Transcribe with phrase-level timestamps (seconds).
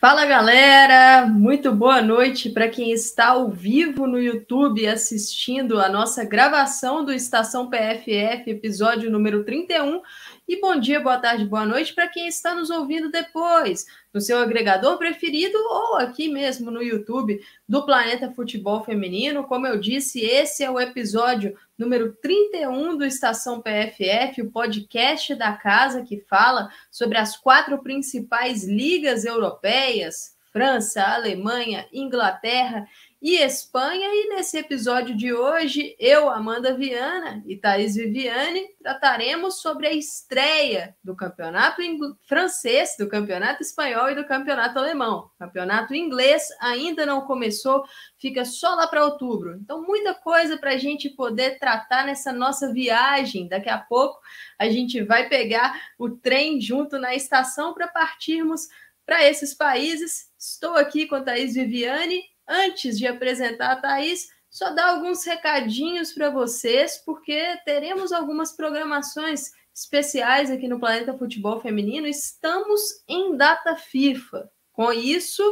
[0.00, 6.24] Fala galera, muito boa noite para quem está ao vivo no YouTube assistindo a nossa
[6.24, 10.00] gravação do Estação PFF, episódio número 31.
[10.46, 14.38] E bom dia, boa tarde, boa noite para quem está nos ouvindo depois, no seu
[14.38, 19.42] agregador preferido ou aqui mesmo no YouTube do Planeta Futebol Feminino.
[19.48, 25.52] Como eu disse, esse é o episódio número 31 do Estação PFF, o podcast da
[25.52, 32.88] casa que fala sobre as quatro principais ligas europeias: França, Alemanha, Inglaterra
[33.20, 34.08] e Espanha.
[34.08, 40.96] E nesse episódio de hoje, eu, Amanda Viana e Thaís Viviane trataremos sobre a estreia
[41.02, 41.82] do campeonato
[42.26, 45.30] francês, do campeonato espanhol e do campeonato alemão.
[45.34, 47.84] O campeonato inglês ainda não começou,
[48.18, 49.56] fica só lá para outubro.
[49.56, 53.48] Então, muita coisa para a gente poder tratar nessa nossa viagem.
[53.48, 54.20] Daqui a pouco
[54.58, 58.68] a gente vai pegar o trem junto na estação para partirmos
[59.04, 60.28] para esses países.
[60.38, 66.12] Estou aqui com a Thaís Viviane Antes de apresentar a Thaís, só dar alguns recadinhos
[66.12, 72.06] para vocês, porque teremos algumas programações especiais aqui no Planeta Futebol Feminino.
[72.06, 74.50] Estamos em data FIFA.
[74.72, 75.42] Com isso,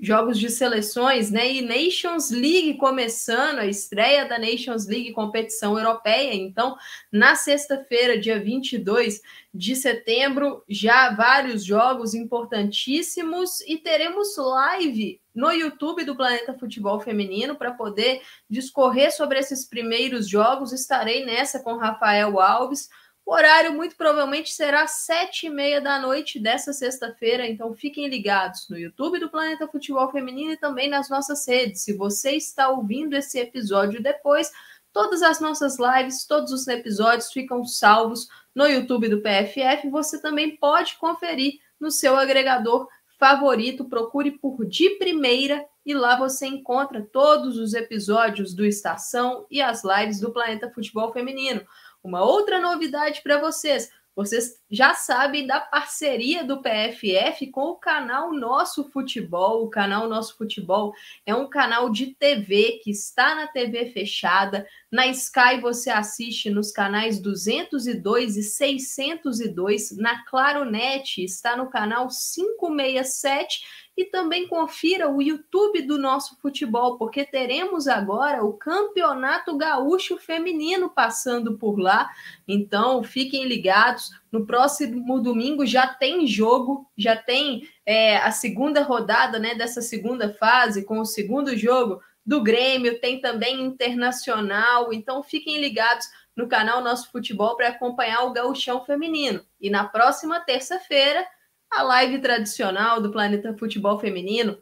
[0.00, 1.52] jogos de seleções, né?
[1.52, 6.34] E Nations League começando, a estreia da Nations League, competição europeia.
[6.34, 6.76] Então,
[7.12, 9.20] na sexta-feira, dia 22
[9.52, 17.54] de setembro, já vários jogos importantíssimos e teremos live no YouTube do Planeta Futebol Feminino
[17.54, 20.72] para poder discorrer sobre esses primeiros jogos.
[20.72, 22.88] Estarei nessa com Rafael Alves
[23.26, 28.68] o horário muito provavelmente será sete e meia da noite dessa sexta-feira, então fiquem ligados
[28.68, 31.82] no YouTube do Planeta Futebol Feminino e também nas nossas redes.
[31.82, 34.50] Se você está ouvindo esse episódio depois,
[34.92, 39.88] todas as nossas lives, todos os episódios ficam salvos no YouTube do PFF.
[39.90, 43.84] Você também pode conferir no seu agregador favorito.
[43.84, 49.82] Procure por De Primeira e lá você encontra todos os episódios do Estação e as
[49.84, 51.62] lives do Planeta Futebol Feminino.
[52.02, 58.32] Uma outra novidade para vocês: vocês já sabem da parceria do PFF com o canal
[58.32, 59.64] Nosso Futebol.
[59.64, 60.92] O canal Nosso Futebol
[61.24, 64.66] é um canal de TV que está na TV fechada.
[64.90, 69.96] Na Sky você assiste nos canais 202 e 602.
[69.96, 73.62] Na Claronet está no canal 567
[74.00, 80.88] e também confira o YouTube do nosso futebol, porque teremos agora o Campeonato Gaúcho Feminino
[80.88, 82.08] passando por lá.
[82.48, 84.10] Então, fiquem ligados.
[84.32, 90.32] No próximo domingo já tem jogo, já tem é, a segunda rodada né, dessa segunda
[90.32, 94.94] fase, com o segundo jogo do Grêmio, tem também internacional.
[94.94, 99.44] Então, fiquem ligados no canal Nosso Futebol para acompanhar o Gauchão Feminino.
[99.60, 101.26] E na próxima terça-feira
[101.70, 104.58] a live tradicional do Planeta Futebol Feminino,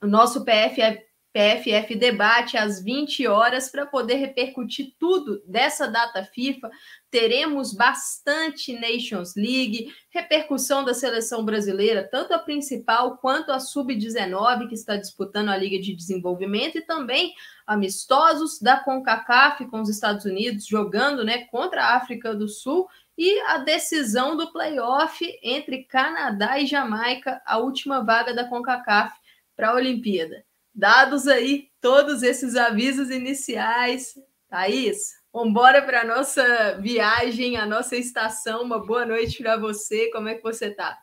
[0.00, 1.04] o nosso PFF,
[1.36, 6.70] PFF debate às 20 horas para poder repercutir tudo dessa data FIFA.
[7.10, 14.74] Teremos bastante Nations League, repercussão da seleção brasileira, tanto a principal quanto a sub-19 que
[14.74, 17.34] está disputando a Liga de Desenvolvimento e também
[17.66, 23.40] amistosos da CONCACAF com os Estados Unidos jogando, né, contra a África do Sul e
[23.42, 29.14] a decisão do playoff entre Canadá e Jamaica, a última vaga da CONCACAF
[29.56, 30.44] para a Olimpíada.
[30.74, 34.14] Dados aí todos esses avisos iniciais,
[34.48, 38.62] Thaís, vamos embora para a nossa viagem, a nossa estação.
[38.62, 40.98] Uma boa noite para você, como é que você está?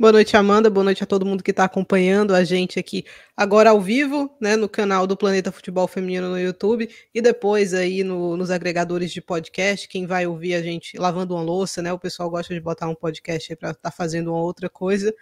[0.00, 0.70] Boa noite, Amanda.
[0.70, 3.04] Boa noite a todo mundo que está acompanhando a gente aqui
[3.36, 8.04] agora ao vivo, né, no canal do Planeta Futebol Feminino no YouTube e depois aí
[8.04, 9.88] no, nos agregadores de podcast.
[9.88, 11.92] Quem vai ouvir a gente lavando uma louça, né?
[11.92, 15.12] O pessoal gosta de botar um podcast aí para estar tá fazendo uma outra coisa.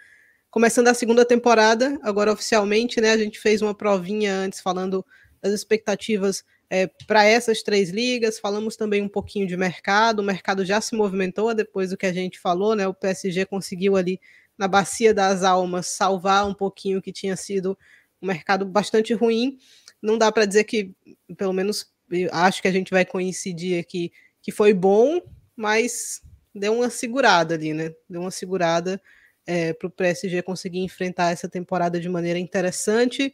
[0.51, 3.09] Começando a segunda temporada, agora oficialmente, né?
[3.13, 5.03] A gente fez uma provinha antes falando
[5.41, 8.37] das expectativas é, para essas três ligas.
[8.37, 10.19] Falamos também um pouquinho de mercado.
[10.19, 12.87] O mercado já se movimentou depois do que a gente falou, né?
[12.87, 14.19] O PSG conseguiu ali
[14.57, 17.77] na Bacia das Almas salvar um pouquinho que tinha sido
[18.21, 19.57] um mercado bastante ruim.
[20.01, 20.95] Não dá para dizer que,
[21.37, 21.91] pelo menos,
[22.31, 24.11] acho que a gente vai coincidir aqui
[24.41, 25.21] que foi bom,
[25.55, 26.21] mas
[26.53, 27.93] deu uma segurada ali, né?
[28.09, 29.01] Deu uma segurada
[29.45, 33.33] é, para o PSG conseguir enfrentar essa temporada de maneira interessante.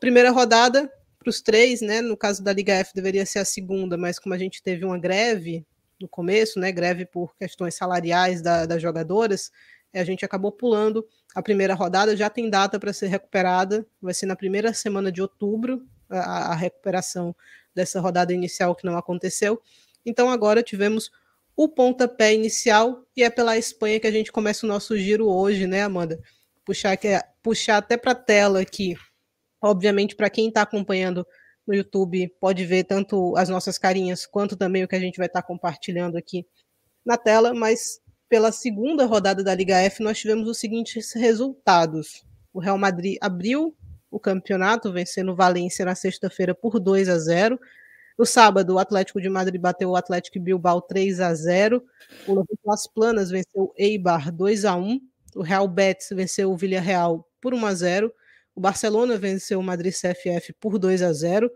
[0.00, 2.00] Primeira rodada para os três, né?
[2.00, 4.98] No caso da Liga F deveria ser a segunda, mas como a gente teve uma
[4.98, 5.66] greve
[6.00, 6.70] no começo, né?
[6.70, 9.50] Greve por questões salariais da, das jogadoras,
[9.98, 14.26] a gente acabou pulando a primeira rodada, já tem data para ser recuperada, vai ser
[14.26, 17.34] na primeira semana de outubro a, a, recuperação
[17.74, 19.60] dessa rodada inicial que não aconteceu.
[20.04, 21.10] Então agora tivemos
[21.56, 25.66] o pontapé inicial e é pela Espanha que a gente começa o nosso giro hoje,
[25.66, 26.20] né, Amanda?
[26.64, 26.98] puxar,
[27.42, 28.96] puxar até para a tela aqui.
[29.60, 31.26] Obviamente, para quem está acompanhando
[31.66, 35.26] no YouTube, pode ver tanto as nossas carinhas quanto também o que a gente vai
[35.26, 36.46] estar tá compartilhando aqui
[37.04, 38.00] na tela, mas
[38.34, 42.26] pela segunda rodada da Liga F, nós tivemos os seguintes resultados.
[42.52, 43.76] O Real Madrid abriu
[44.10, 47.60] o campeonato, vencendo o Valência na sexta-feira por 2 a 0.
[48.18, 51.80] No sábado, o Atlético de Madrid bateu o Atlético Bilbao 3 a 0.
[52.26, 55.00] O Las Planas venceu o Eibar 2 a 1.
[55.36, 58.12] O Real Betis venceu o Villarreal por 1 a 0.
[58.52, 61.48] O Barcelona venceu o Madrid CFF por 2 a 0.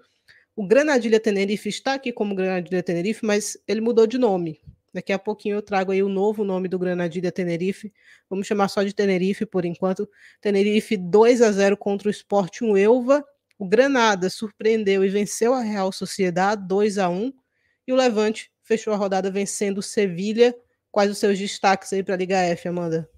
[0.54, 4.60] O Granadilha Tenerife está aqui como Granadilha Tenerife, mas ele mudou de nome.
[4.98, 7.94] Daqui a pouquinho eu trago aí o novo nome do Granadilha Tenerife.
[8.28, 10.10] Vamos chamar só de Tenerife por enquanto.
[10.40, 13.24] Tenerife 2 a 0 contra o Sporting Elva.
[13.56, 17.32] O Granada surpreendeu e venceu a Real Sociedade 2 a 1
[17.86, 20.52] e o Levante fechou a rodada vencendo o Sevilha.
[20.90, 23.08] Quais os seus destaques aí para a Liga F, Amanda?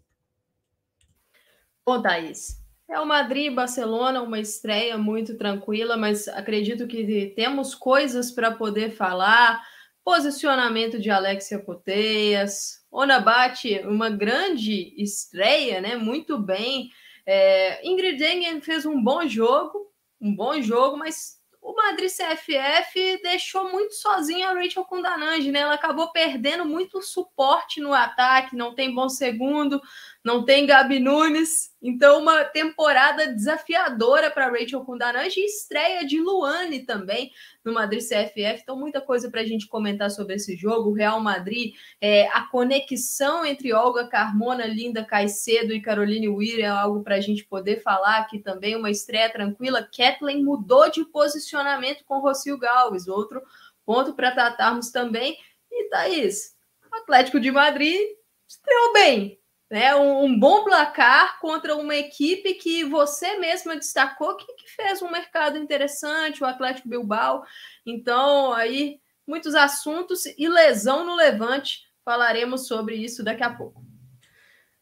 [1.87, 8.31] Bom, Thaís, é o Madrid Barcelona, uma estreia muito tranquila, mas acredito que temos coisas
[8.31, 9.62] para poder falar.
[10.05, 15.97] Posicionamento de Alexia Poteias, Onabate, uma grande estreia, né?
[15.97, 16.91] Muito bem.
[17.26, 23.70] É, Ingrid Engen fez um bom jogo, um bom jogo, mas o Madrid CFF deixou
[23.70, 25.61] muito sozinha a Rachel Kundanange, né?
[25.61, 29.81] Ela acabou perdendo muito suporte no ataque, não tem bom segundo,
[30.22, 31.70] não tem Gabi Nunes.
[31.82, 37.32] Então, uma temporada desafiadora para Rachel Kundanange e estreia de Luane também
[37.64, 38.61] no Madrid CFF.
[38.62, 40.90] Então, muita coisa para a gente comentar sobre esse jogo.
[40.90, 46.67] O Real Madrid, é, a conexão entre Olga Carmona, Linda Caicedo e Caroline Weir é
[46.67, 48.76] algo para a gente poder falar aqui também.
[48.76, 49.82] Uma estreia tranquila.
[49.82, 53.43] Kathleen mudou de posicionamento com Rocio Galves, outro
[53.87, 55.37] ponto para tratarmos também.
[55.72, 56.55] E Thaís,
[56.93, 57.99] Atlético de Madrid
[58.46, 59.39] estreou bem,
[59.70, 65.00] né, um, um, bom placar contra uma equipe que você mesma destacou que, que, fez
[65.00, 67.44] um mercado interessante, o Atlético Bilbao.
[67.87, 71.88] Então, aí, muitos assuntos e lesão no Levante.
[72.05, 73.84] Falaremos sobre isso daqui a pouco.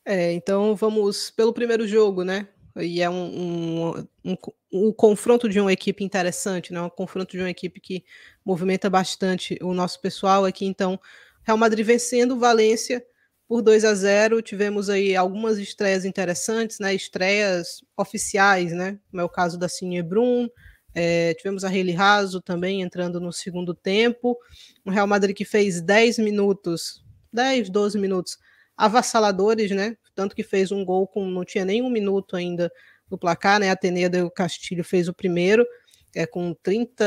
[0.05, 2.49] É, então vamos pelo primeiro jogo, né?
[2.77, 4.37] E é um, um, um,
[4.73, 6.81] um confronto de uma equipe interessante, né?
[6.81, 8.05] Um confronto de uma equipe que
[8.43, 10.65] movimenta bastante o nosso pessoal aqui.
[10.65, 10.99] Então,
[11.43, 13.05] Real Madrid vencendo Valência
[13.49, 16.95] por 2 a 0 tivemos aí algumas estreias interessantes, né?
[16.95, 18.99] Estreias oficiais, né?
[19.11, 20.49] Como é o caso da Cine Brum,
[20.95, 24.37] é, tivemos a Hayley Raso também entrando no segundo tempo.
[24.85, 27.03] O Real Madrid que fez 10 minutos,
[27.33, 28.37] 10, 12 minutos
[28.77, 29.97] avassaladores, né?
[30.15, 32.71] Tanto que fez um gol com não tinha nem um minuto ainda
[33.11, 33.71] no placar, né?
[33.71, 35.67] A Atenea do Castilho fez o primeiro,
[36.15, 37.05] é, com 30,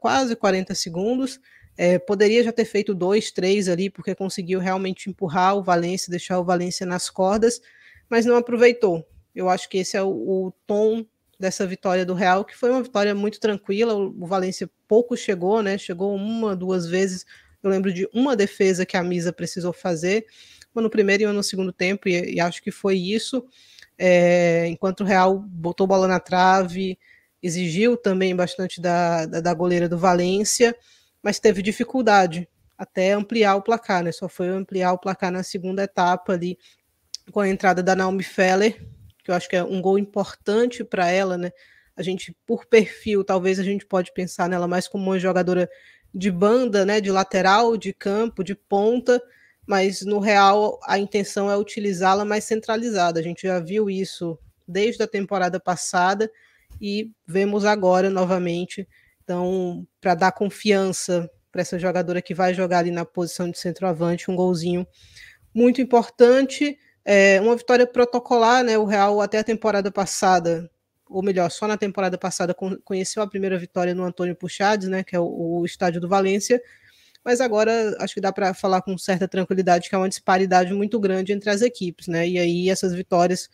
[0.00, 1.40] quase 40 segundos.
[1.82, 6.38] É, poderia já ter feito dois, três ali, porque conseguiu realmente empurrar o Valência, deixar
[6.38, 7.58] o Valência nas cordas,
[8.06, 9.08] mas não aproveitou.
[9.34, 11.06] Eu acho que esse é o, o tom
[11.38, 13.94] dessa vitória do Real, que foi uma vitória muito tranquila.
[13.94, 15.78] O, o Valência pouco chegou, né?
[15.78, 17.24] Chegou uma, duas vezes.
[17.62, 20.26] Eu lembro de uma defesa que a Misa precisou fazer,
[20.74, 23.42] uma no primeiro e uma no segundo tempo, e, e acho que foi isso.
[23.96, 26.98] É, enquanto o Real botou bola na trave,
[27.42, 30.76] exigiu também bastante da, da, da goleira do Valência
[31.22, 34.10] mas teve dificuldade até ampliar o placar, né?
[34.10, 36.58] Só foi ampliar o placar na segunda etapa ali
[37.30, 38.80] com a entrada da Naomi Feller,
[39.22, 41.50] que eu acho que é um gol importante para ela, né?
[41.94, 45.68] A gente, por perfil, talvez a gente pode pensar nela mais como uma jogadora
[46.14, 47.00] de banda, né?
[47.00, 49.22] De lateral, de campo, de ponta,
[49.66, 53.20] mas no real a intenção é utilizá-la mais centralizada.
[53.20, 56.30] A gente já viu isso desde a temporada passada
[56.80, 58.88] e vemos agora novamente
[59.30, 64.28] então, para dar confiança para essa jogadora que vai jogar ali na posição de centroavante,
[64.28, 64.84] um golzinho
[65.54, 66.76] muito importante.
[67.04, 68.76] É, uma vitória protocolar, né?
[68.76, 70.68] O Real até a temporada passada,
[71.08, 72.52] ou melhor, só na temporada passada
[72.84, 75.04] conheceu a primeira vitória no Antônio Puxades, né?
[75.04, 76.60] Que é o, o estádio do Valência.
[77.24, 80.98] Mas agora acho que dá para falar com certa tranquilidade que há uma disparidade muito
[80.98, 82.28] grande entre as equipes, né?
[82.28, 83.48] E aí essas vitórias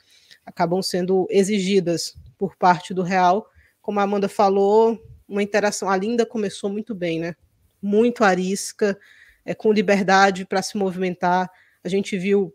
[0.47, 3.47] acabam sendo exigidas por parte do Real.
[3.83, 5.89] Como a Amanda falou, uma interação.
[5.89, 7.35] A Linda começou muito bem, né?
[7.83, 8.99] Muito arisca,
[9.45, 11.51] é, com liberdade para se movimentar.
[11.83, 12.55] A gente viu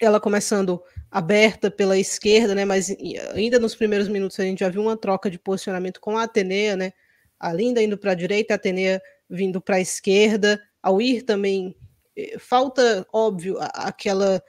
[0.00, 2.64] ela começando aberta pela esquerda, né?
[2.64, 2.94] Mas
[3.34, 6.76] ainda nos primeiros minutos a gente já viu uma troca de posicionamento com a Atenea,
[6.76, 6.92] né?
[7.38, 10.60] A Linda indo para a direita, a Atenea vindo para a esquerda.
[10.82, 11.74] Ao ir também
[12.16, 14.42] eh, falta, óbvio, aquela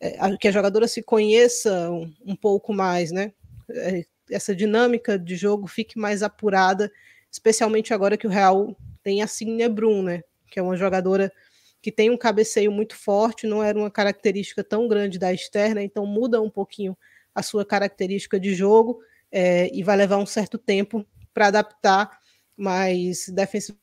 [0.00, 3.32] eh, que a jogadora se conheça um, um pouco mais, né?
[4.30, 6.90] Essa dinâmica de jogo fique mais apurada,
[7.30, 10.22] especialmente agora que o Real tem a Signe Brun, né?
[10.50, 11.32] Que é uma jogadora
[11.82, 16.04] que tem um cabeceio muito forte, não era uma característica tão grande da externa, então
[16.04, 16.96] muda um pouquinho
[17.34, 19.00] a sua característica de jogo
[19.32, 22.18] é, e vai levar um certo tempo para adaptar,
[22.56, 23.80] mas defensivamente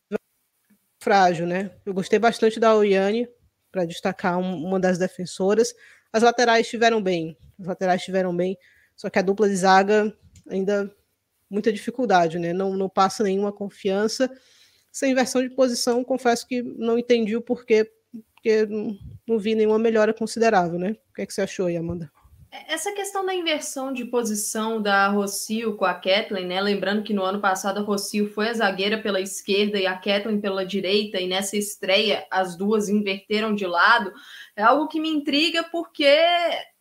[0.99, 1.71] frágil, né?
[1.85, 3.27] Eu gostei bastante da Oiane,
[3.71, 5.73] para destacar um, uma das defensoras.
[6.11, 8.57] As laterais estiveram bem, as laterais estiveram bem,
[8.95, 10.13] só que a dupla de zaga
[10.49, 10.93] ainda
[11.49, 12.53] muita dificuldade, né?
[12.53, 14.29] Não, não passa nenhuma confiança.
[14.91, 17.89] Sem inversão de posição, confesso que não entendi o porquê,
[18.33, 20.95] porque não, não vi nenhuma melhora considerável, né?
[21.09, 22.11] O que, é que você achou aí, Amanda?
[22.67, 26.61] Essa questão da inversão de posição da Rocio com a Kathleen, né?
[26.61, 30.39] Lembrando que no ano passado a Rocio foi a zagueira pela esquerda e a Kathleen
[30.39, 34.13] pela direita, e nessa estreia as duas inverteram de lado,
[34.55, 36.07] é algo que me intriga porque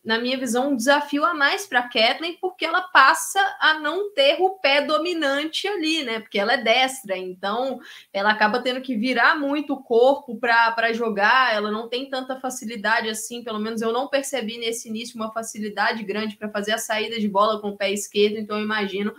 [0.07, 4.15] na minha visão, um desafio a mais para a Kathleen, porque ela passa a não
[4.15, 6.21] ter o pé dominante ali, né?
[6.21, 7.81] Porque ela é destra, então
[8.13, 13.09] ela acaba tendo que virar muito o corpo para jogar, ela não tem tanta facilidade
[13.09, 17.19] assim, pelo menos eu não percebi nesse início uma facilidade grande para fazer a saída
[17.19, 19.13] de bola com o pé esquerdo, então eu imagino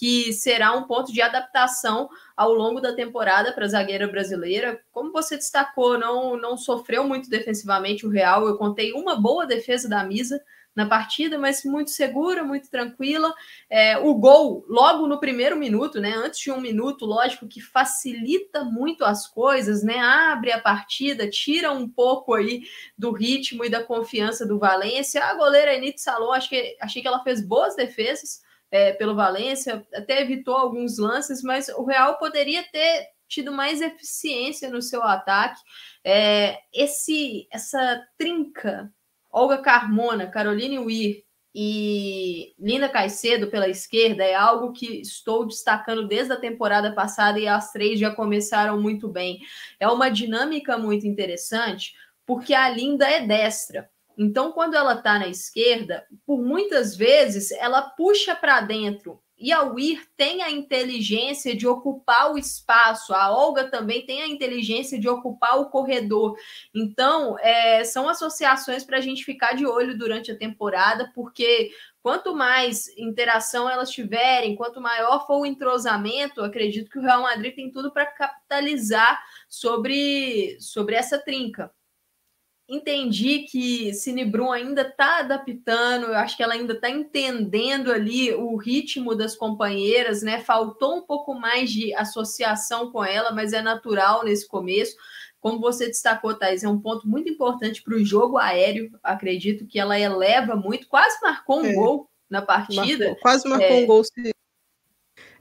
[0.00, 4.80] que será um ponto de adaptação ao longo da temporada para a zagueira brasileira.
[4.90, 8.48] Como você destacou, não, não sofreu muito defensivamente o Real.
[8.48, 10.40] Eu contei uma boa defesa da Misa
[10.74, 13.30] na partida, mas muito segura, muito tranquila.
[13.68, 16.14] É, o gol, logo no primeiro minuto, né?
[16.16, 19.98] Antes de um minuto, lógico que facilita muito as coisas, né?
[19.98, 22.62] Abre a partida, tira um pouco aí
[22.96, 25.22] do ritmo e da confiança do Valência.
[25.22, 29.86] A goleira Enite Salom, acho que achei que ela fez boas defesas é, pelo Valência,
[29.92, 35.60] até evitou alguns lances, mas o Real poderia ter tido mais eficiência no seu ataque.
[36.04, 38.92] É, esse essa trinca,
[39.30, 41.24] Olga Carmona, Caroline Weir
[41.54, 47.48] e Linda Caicedo pela esquerda é algo que estou destacando desde a temporada passada e
[47.48, 49.40] as três já começaram muito bem.
[49.78, 53.90] É uma dinâmica muito interessante porque a Linda é destra.
[54.22, 59.18] Então, quando ela está na esquerda, por muitas vezes ela puxa para dentro.
[59.38, 64.28] E a Weir tem a inteligência de ocupar o espaço, a Olga também tem a
[64.28, 66.36] inteligência de ocupar o corredor.
[66.74, 71.72] Então, é, são associações para a gente ficar de olho durante a temporada, porque
[72.02, 77.54] quanto mais interação elas tiverem, quanto maior for o entrosamento, acredito que o Real Madrid
[77.54, 81.72] tem tudo para capitalizar sobre, sobre essa trinca
[82.70, 88.56] entendi que Cinebrum ainda está adaptando, eu acho que ela ainda está entendendo ali o
[88.56, 90.40] ritmo das companheiras, né?
[90.40, 94.94] Faltou um pouco mais de associação com ela, mas é natural nesse começo.
[95.40, 98.90] Como você destacou, Thais, é um ponto muito importante para o jogo aéreo.
[99.02, 103.06] Acredito que ela eleva muito, quase marcou um é, gol na partida.
[103.06, 104.02] Marcou, quase marcou é, um gol.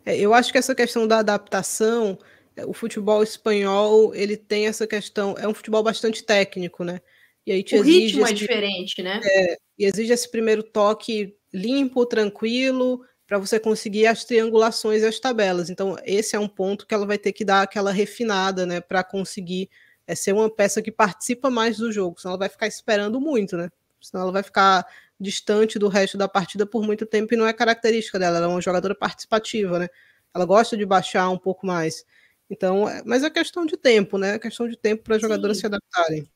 [0.03, 2.17] É, eu acho que essa questão da adaptação,
[2.55, 6.99] é, o futebol espanhol, ele tem essa questão, é um futebol bastante técnico, né?
[7.45, 9.19] E aí te o exige ritmo é esse, é diferente, né?
[9.23, 15.19] É, e exige esse primeiro toque limpo, tranquilo, para você conseguir as triangulações e as
[15.19, 15.69] tabelas.
[15.69, 19.03] Então, esse é um ponto que ela vai ter que dar aquela refinada, né, para
[19.03, 19.69] conseguir
[20.07, 22.19] é, ser uma peça que participa mais do jogo.
[22.19, 23.69] Senão ela vai ficar esperando muito, né?
[24.01, 24.85] Senão ela vai ficar
[25.19, 28.37] distante do resto da partida por muito tempo e não é característica dela.
[28.37, 29.87] Ela é uma jogadora participativa, né?
[30.33, 32.03] Ela gosta de baixar um pouco mais.
[32.49, 34.35] Então, é, mas é questão de tempo, né?
[34.35, 36.27] É questão de tempo para as jogadoras se adaptarem.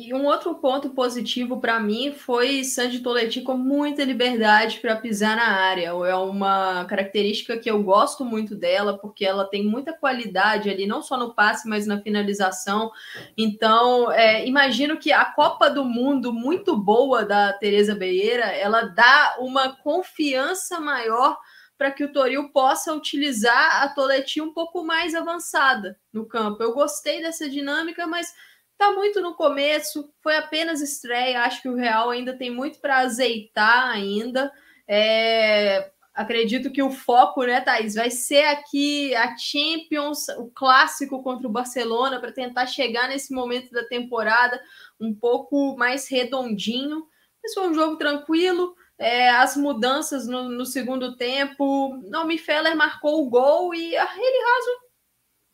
[0.00, 5.34] E um outro ponto positivo para mim foi Sandy Toletti com muita liberdade para pisar
[5.34, 5.88] na área.
[5.88, 11.02] É uma característica que eu gosto muito dela, porque ela tem muita qualidade ali, não
[11.02, 12.92] só no passe, mas na finalização.
[13.36, 19.34] Então, é, imagino que a Copa do Mundo muito boa da Teresa Beira, ela dá
[19.40, 21.36] uma confiança maior
[21.76, 26.62] para que o Toril possa utilizar a Toletti um pouco mais avançada no campo.
[26.62, 28.32] Eu gostei dessa dinâmica, mas
[28.80, 31.42] Está muito no começo, foi apenas estreia.
[31.42, 34.52] Acho que o Real ainda tem muito para azeitar ainda.
[34.86, 41.48] É, acredito que o foco, né, Thaís, vai ser aqui a Champions, o clássico contra
[41.48, 44.62] o Barcelona, para tentar chegar nesse momento da temporada
[45.00, 47.04] um pouco mais redondinho.
[47.42, 48.76] Mas foi um jogo tranquilo.
[48.96, 52.00] É, as mudanças no, no, segundo tempo.
[52.08, 54.70] Naomi Feller marcou o gol e a ele raso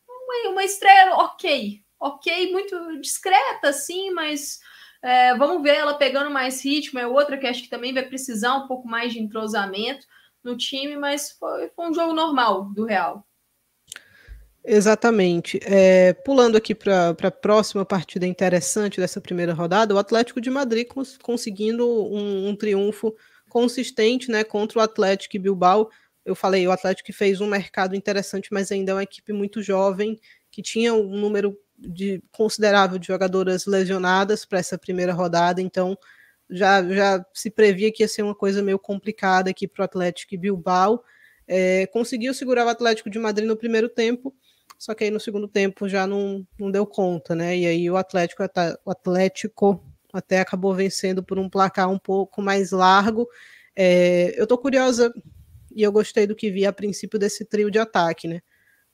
[0.07, 4.61] uma, uma estreia ok, ok, muito discreta, assim, mas
[5.02, 6.99] é, vamos ver ela pegando mais ritmo.
[6.99, 10.06] É outra que acho que também vai precisar um pouco mais de entrosamento
[10.42, 13.26] no time, mas foi, foi um jogo normal do Real.
[14.62, 15.58] Exatamente.
[15.62, 20.87] É, pulando aqui para a próxima partida interessante dessa primeira rodada, o Atlético de Madrid
[20.87, 23.14] cons conseguindo um, um, triunfo
[23.49, 25.90] consistente né, contra o Atlético Bilbao.
[26.25, 30.18] Eu falei, o Atlético fez um mercado interessante, mas ainda é uma equipe muito jovem,
[30.50, 35.97] que tinha um número de considerável de jogadoras lesionadas para essa primeira rodada, então
[36.49, 40.35] já, já se previa que ia ser uma coisa meio complicada aqui para o Atlético
[40.35, 41.02] e Bilbao.
[41.47, 44.35] É, conseguiu segurar o Atlético de Madrid no primeiro tempo,
[44.78, 47.57] só que aí no segundo tempo já não, não deu conta, né?
[47.57, 48.43] E aí o Atlético,
[48.85, 53.28] o Atlético até acabou vencendo por um placar um pouco mais largo.
[53.76, 55.12] É, eu tô curiosa
[55.75, 58.40] e eu gostei do que vi a princípio desse trio de ataque, né?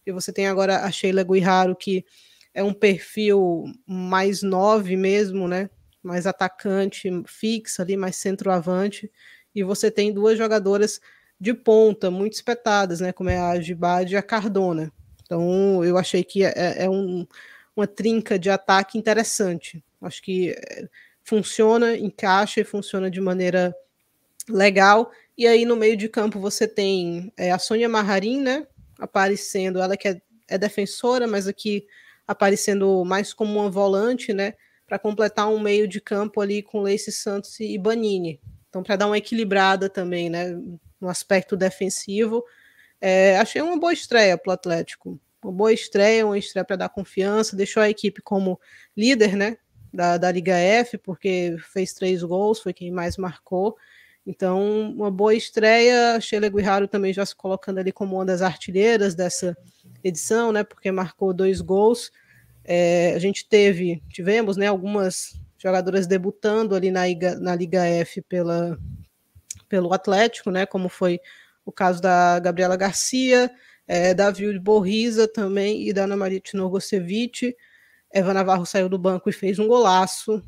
[0.07, 2.05] E você tem agora a Sheila Guiharo, que
[2.55, 5.71] é um perfil mais nove mesmo, né?
[6.03, 9.11] Mais atacante, fixa ali, mais centroavante.
[9.55, 11.01] E você tem duas jogadoras
[11.39, 13.13] de ponta, muito espetadas, né?
[13.13, 14.93] Como é a Gibade e a Cardona.
[15.23, 17.27] Então, eu achei que é, é um,
[17.75, 19.83] uma trinca de ataque interessante.
[20.03, 20.89] Acho que é,
[21.23, 23.75] funciona, encaixa e funciona de maneira
[24.49, 25.11] legal.
[25.39, 28.67] E aí, no meio de campo, você tem é, a Sônia Marrarim, né?
[28.99, 31.87] Aparecendo, ela que é, é defensora, mas aqui
[32.31, 34.55] aparecendo mais como uma volante, né?
[34.87, 38.41] Para completar um meio de campo ali com Leice Santos e Banini.
[38.69, 40.57] Então, para dar uma equilibrada também, né?
[41.01, 42.45] No aspecto defensivo.
[43.01, 45.19] É, achei uma boa estreia para o Atlético.
[45.43, 48.61] Uma boa estreia, uma estreia para dar confiança, deixou a equipe como
[48.97, 49.57] líder né,
[49.93, 53.77] da, da Liga F, porque fez três gols, foi quem mais marcou.
[54.25, 56.21] Então, uma boa estreia.
[56.21, 59.57] Sheila Guiharo também já se colocando ali como uma das artilheiras dessa
[60.05, 60.63] edição, né?
[60.63, 62.13] Porque marcou dois gols.
[62.65, 68.23] É, a gente teve, tivemos, né, algumas jogadoras debutando ali na Liga, na Liga F
[68.23, 68.79] pela,
[69.69, 70.65] pelo Atlético, né?
[70.67, 71.21] Como foi
[71.65, 73.51] o caso da Gabriela Garcia,
[73.87, 77.55] é, da Vilde Borriza também e da Ana Maria Tinorgosevic.
[78.13, 80.43] Eva Navarro saiu do banco e fez um golaço,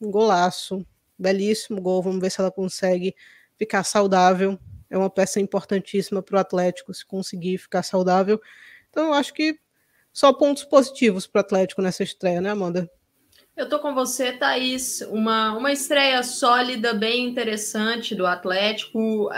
[0.00, 0.84] um golaço,
[1.18, 2.02] belíssimo gol.
[2.02, 3.14] Vamos ver se ela consegue
[3.56, 4.58] ficar saudável.
[4.90, 8.40] É uma peça importantíssima para o Atlético se conseguir ficar saudável.
[8.90, 9.58] Então, eu acho que
[10.14, 12.88] só pontos positivos para o Atlético nessa estreia, né, Amanda?
[13.56, 15.00] Eu tô com você, Thaís.
[15.02, 19.28] Uma, uma estreia sólida, bem interessante do Atlético.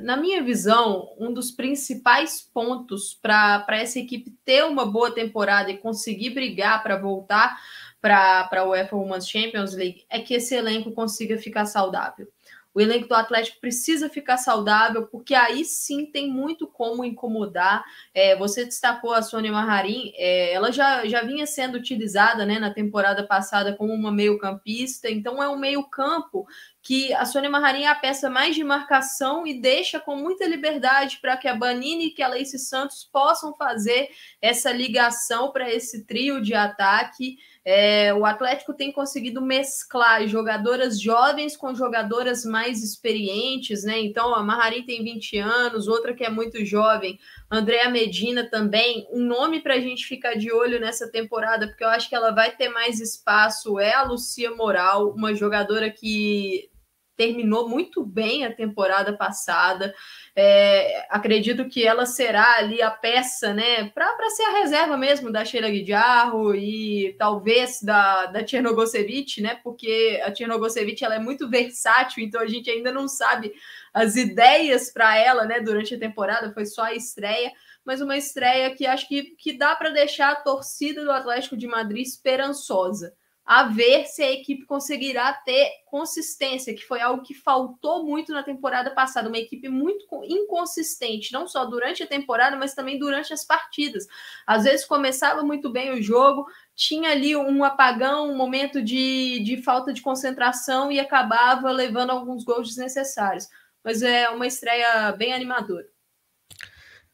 [0.00, 5.78] Na minha visão, um dos principais pontos para essa equipe ter uma boa temporada e
[5.78, 7.58] conseguir brigar para voltar
[7.98, 12.26] para a UEFA Women's Champions League é que esse elenco consiga ficar saudável.
[12.74, 17.84] O elenco do Atlético precisa ficar saudável, porque aí sim tem muito como incomodar.
[18.14, 22.72] É, você destacou a Sônia Marrarim, é, ela já, já vinha sendo utilizada né, na
[22.72, 26.46] temporada passada como uma meio-campista, então é um meio-campo
[26.82, 31.18] que a Sônia Marrarim é a peça mais de marcação e deixa com muita liberdade
[31.22, 34.08] para que a Banini e que a Leice Santos possam fazer
[34.40, 37.38] essa ligação para esse trio de ataque.
[37.64, 44.00] É, o Atlético tem conseguido mesclar jogadoras jovens com jogadoras mais experientes, né?
[44.00, 49.06] Então, a Maharin tem 20 anos, outra que é muito jovem, Andréa Medina também.
[49.12, 52.32] Um nome para a gente ficar de olho nessa temporada, porque eu acho que ela
[52.32, 56.68] vai ter mais espaço, é a Lucia Moral, uma jogadora que
[57.16, 59.94] terminou muito bem a temporada passada.
[60.34, 65.44] É, acredito que ela será ali a peça, né, para ser a reserva mesmo da
[65.44, 72.24] Sheila Guidiarro e talvez da, da Tchernogosevic, né, porque a Tchernogosevic ela é muito versátil,
[72.24, 73.52] então a gente ainda não sabe
[73.92, 77.52] as ideias para ela, né, durante a temporada, foi só a estreia,
[77.84, 81.66] mas uma estreia que acho que, que dá para deixar a torcida do Atlético de
[81.66, 88.04] Madrid esperançosa a ver se a equipe conseguirá ter consistência, que foi algo que faltou
[88.04, 92.98] muito na temporada passada, uma equipe muito inconsistente, não só durante a temporada, mas também
[92.98, 94.06] durante as partidas.
[94.46, 99.60] Às vezes começava muito bem o jogo, tinha ali um apagão, um momento de, de
[99.62, 103.48] falta de concentração e acabava levando alguns gols desnecessários.
[103.82, 105.88] Mas é uma estreia bem animadora.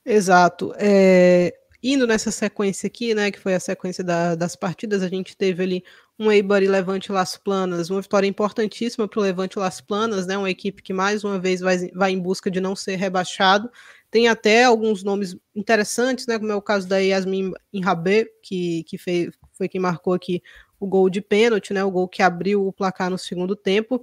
[0.04, 0.74] Exato.
[0.76, 5.36] É, indo nessa sequência aqui, né, que foi a sequência da, das partidas, a gente
[5.36, 5.84] teve ali
[6.18, 10.36] um Eibar e Levante Las Planas, uma vitória importantíssima para o Levante Las Planas, né,
[10.36, 13.70] uma equipe que mais uma vez vai, vai em busca de não ser rebaixado,
[14.10, 18.98] tem até alguns nomes interessantes, né, como é o caso da Yasmin Inhabé, que, que
[18.98, 20.42] fez, foi quem marcou aqui
[20.80, 24.02] o gol de pênalti, né, o gol que abriu o placar no segundo tempo,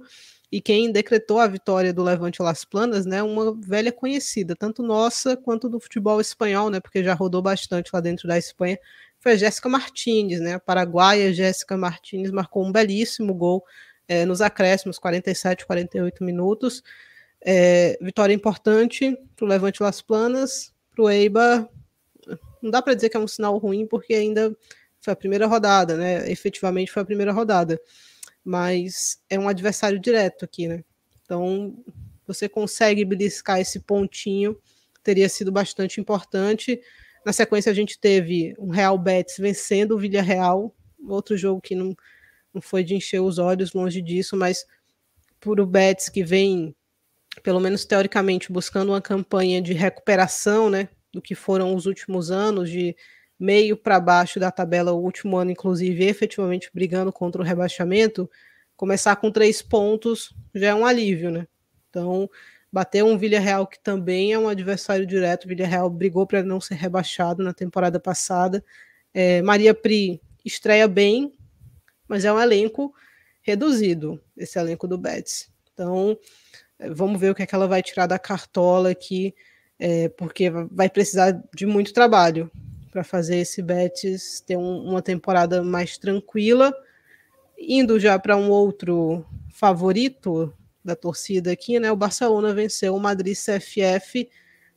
[0.50, 5.36] e quem decretou a vitória do Levante Las Planas, né, uma velha conhecida, tanto nossa
[5.36, 8.78] quanto do futebol espanhol, né, porque já rodou bastante lá dentro da Espanha,
[9.26, 13.64] foi a Jéssica Martinez, né, a paraguaia Jéssica Martinez marcou um belíssimo gol
[14.06, 16.80] é, nos acréscimos, 47, 48 minutos,
[17.40, 21.68] é, vitória importante para o Levante Las Planas, para o Eibar,
[22.62, 24.56] não dá para dizer que é um sinal ruim, porque ainda
[25.00, 27.80] foi a primeira rodada, né, efetivamente foi a primeira rodada,
[28.44, 30.84] mas é um adversário direto aqui, né?
[31.24, 31.76] Então,
[32.28, 34.56] você consegue beliscar esse pontinho,
[35.02, 36.80] teria sido bastante importante.
[37.26, 40.72] Na sequência, a gente teve um Real Betis vencendo o Villarreal,
[41.08, 41.92] outro jogo que não,
[42.54, 44.64] não foi de encher os olhos, longe disso, mas
[45.40, 46.72] por o Betis que vem,
[47.42, 52.70] pelo menos teoricamente, buscando uma campanha de recuperação, né, do que foram os últimos anos
[52.70, 52.94] de
[53.36, 58.30] meio para baixo da tabela, o último ano, inclusive, efetivamente brigando contra o rebaixamento,
[58.76, 61.48] começar com três pontos já é um alívio, né?
[61.90, 62.30] Então,
[62.76, 66.74] bater um Villarreal que também é um adversário direto, o Villarreal brigou para não ser
[66.74, 68.62] rebaixado na temporada passada.
[69.14, 71.32] É, Maria Pri estreia bem,
[72.06, 72.94] mas é um elenco
[73.40, 75.50] reduzido, esse elenco do Betis.
[75.72, 76.18] Então,
[76.78, 79.34] é, vamos ver o que, é que ela vai tirar da cartola aqui,
[79.78, 82.50] é, porque vai precisar de muito trabalho
[82.90, 86.74] para fazer esse Betis ter um, uma temporada mais tranquila.
[87.58, 90.52] Indo já para um outro favorito
[90.86, 91.90] da torcida aqui, né?
[91.90, 94.30] O Barcelona venceu o Madrid CFF.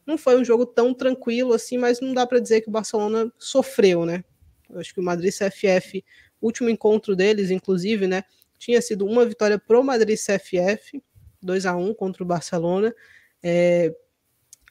[0.06, 3.32] Não foi um jogo tão tranquilo assim, mas não dá para dizer que o Barcelona
[3.38, 4.24] sofreu, né?
[4.70, 6.04] Eu acho que o Madrid CFF,
[6.42, 8.24] último encontro deles, inclusive, né?
[8.58, 11.02] Tinha sido uma vitória pro Madrid CFF,
[11.42, 12.94] 2 a 1 contra o Barcelona.
[13.42, 13.94] É,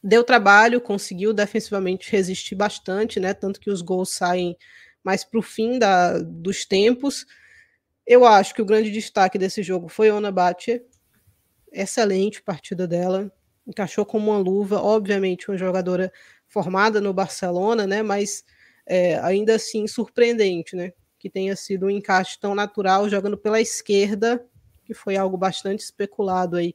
[0.02, 3.32] deu trabalho, conseguiu defensivamente resistir bastante, né?
[3.32, 4.56] Tanto que os gols saem
[5.04, 7.24] mais para o fim da, dos tempos.
[8.04, 10.82] Eu acho que o grande destaque desse jogo foi Ona Batche.
[11.72, 13.30] Excelente partida dela.
[13.66, 16.12] Encaixou como uma luva, obviamente, uma jogadora
[16.46, 18.02] formada no Barcelona, né?
[18.02, 18.44] Mas
[18.86, 20.92] é, ainda assim surpreendente, né?
[21.18, 24.44] Que tenha sido um encaixe tão natural jogando pela esquerda,
[24.84, 26.74] que foi algo bastante especulado aí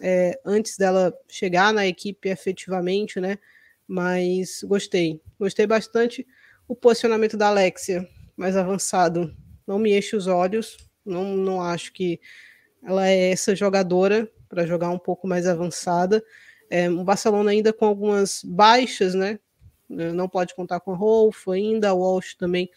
[0.00, 3.38] é, antes dela chegar na equipe efetivamente, né?
[3.86, 6.26] Mas gostei, gostei bastante.
[6.68, 9.34] O posicionamento da Alexia mais avançado
[9.66, 12.20] não me enche os olhos, não, não acho que
[12.88, 16.22] ela é essa jogadora para jogar um pouco mais avançada.
[16.70, 19.38] É, o Barcelona ainda com algumas baixas, né?
[19.88, 22.70] Não pode contar com a Rolfo ainda, a Walsh também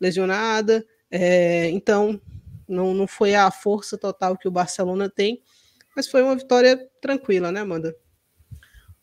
[0.00, 0.84] lesionada.
[1.10, 2.20] É, então,
[2.68, 5.42] não, não foi a força total que o Barcelona tem
[5.98, 7.92] mas foi uma vitória tranquila, né, Amanda?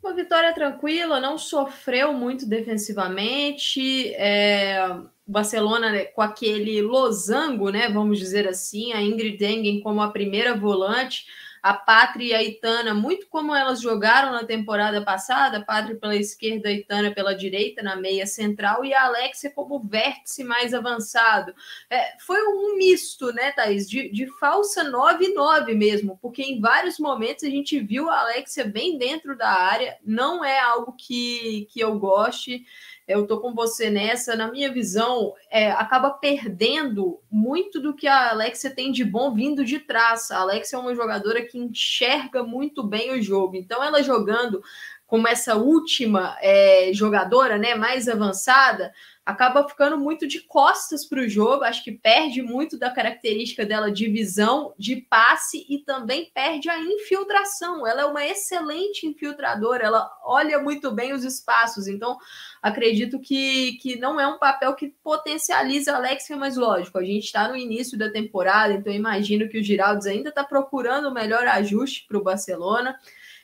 [0.01, 4.13] Uma vitória tranquila, não sofreu muito defensivamente.
[4.13, 4.77] É,
[5.27, 7.89] Barcelona né, com aquele losango, né?
[7.89, 11.25] Vamos dizer assim, a Ingrid Engen como a primeira volante
[11.65, 16.71] a Pátria e a Itana, muito como elas jogaram na temporada passada, Pátria pela esquerda,
[16.71, 21.55] Itana pela direita, na meia central, e a Alexia como vértice mais avançado.
[21.89, 26.61] É, foi um misto, né, Thaís, de, de falsa 9 e 9 mesmo, porque em
[26.61, 31.67] vários momentos a gente viu a Alexia bem dentro da área, não é algo que,
[31.71, 32.63] que eu goste
[33.07, 34.35] eu tô com você nessa.
[34.35, 39.63] Na minha visão, é, acaba perdendo muito do que a Alexia tem de bom vindo
[39.63, 40.31] de trás.
[40.31, 43.55] A Alexia é uma jogadora que enxerga muito bem o jogo.
[43.55, 44.61] Então, ela jogando
[45.05, 48.91] como essa última é, jogadora, né, mais avançada,
[49.25, 51.63] acaba ficando muito de costas para o jogo.
[51.63, 56.79] Acho que perde muito da característica dela de visão, de passe e também perde a
[56.79, 57.87] infiltração.
[57.87, 61.87] Ela é uma excelente infiltradora, ela olha muito bem os espaços.
[61.87, 62.17] Então,
[62.61, 67.25] acredito que, que não é um papel que potencializa a Alexia, mas lógico, a gente
[67.25, 71.47] está no início da temporada, então imagino que o Giraldes ainda está procurando o melhor
[71.47, 72.99] ajuste para o Barcelona.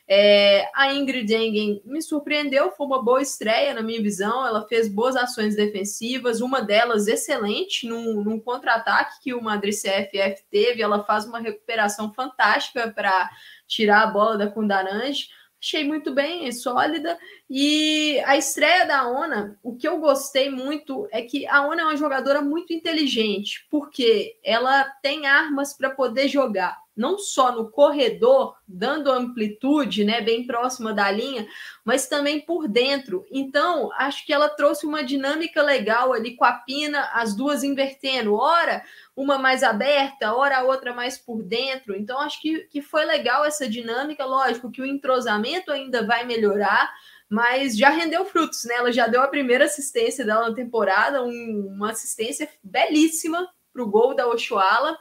[0.08, 4.46] É, a Ingrid Engen me surpreendeu, foi uma boa estreia na minha visão.
[4.46, 10.44] Ela fez boas ações defensivas, uma delas excelente num, num contra-ataque que o Madrid CFF
[10.50, 10.82] teve.
[10.82, 13.30] Ela faz uma recuperação fantástica para
[13.68, 15.30] tirar a bola da Kundarange.
[15.64, 17.18] Achei muito bem, é sólida.
[17.48, 21.86] E a estreia da Ona, o que eu gostei muito é que a Ona é
[21.86, 28.56] uma jogadora muito inteligente, porque ela tem armas para poder jogar não só no corredor,
[28.68, 31.48] dando amplitude, né, bem próxima da linha,
[31.84, 33.26] mas também por dentro.
[33.32, 38.36] Então, acho que ela trouxe uma dinâmica legal ali com a Pina, as duas invertendo,
[38.36, 38.84] ora
[39.16, 41.96] uma mais aberta, ora a outra mais por dentro.
[41.96, 44.24] Então, acho que, que foi legal essa dinâmica.
[44.24, 46.94] Lógico que o entrosamento ainda vai melhorar,
[47.28, 48.76] mas já rendeu frutos, né?
[48.76, 53.90] Ela já deu a primeira assistência dela na temporada, um, uma assistência belíssima para o
[53.90, 54.98] gol da Oshuala.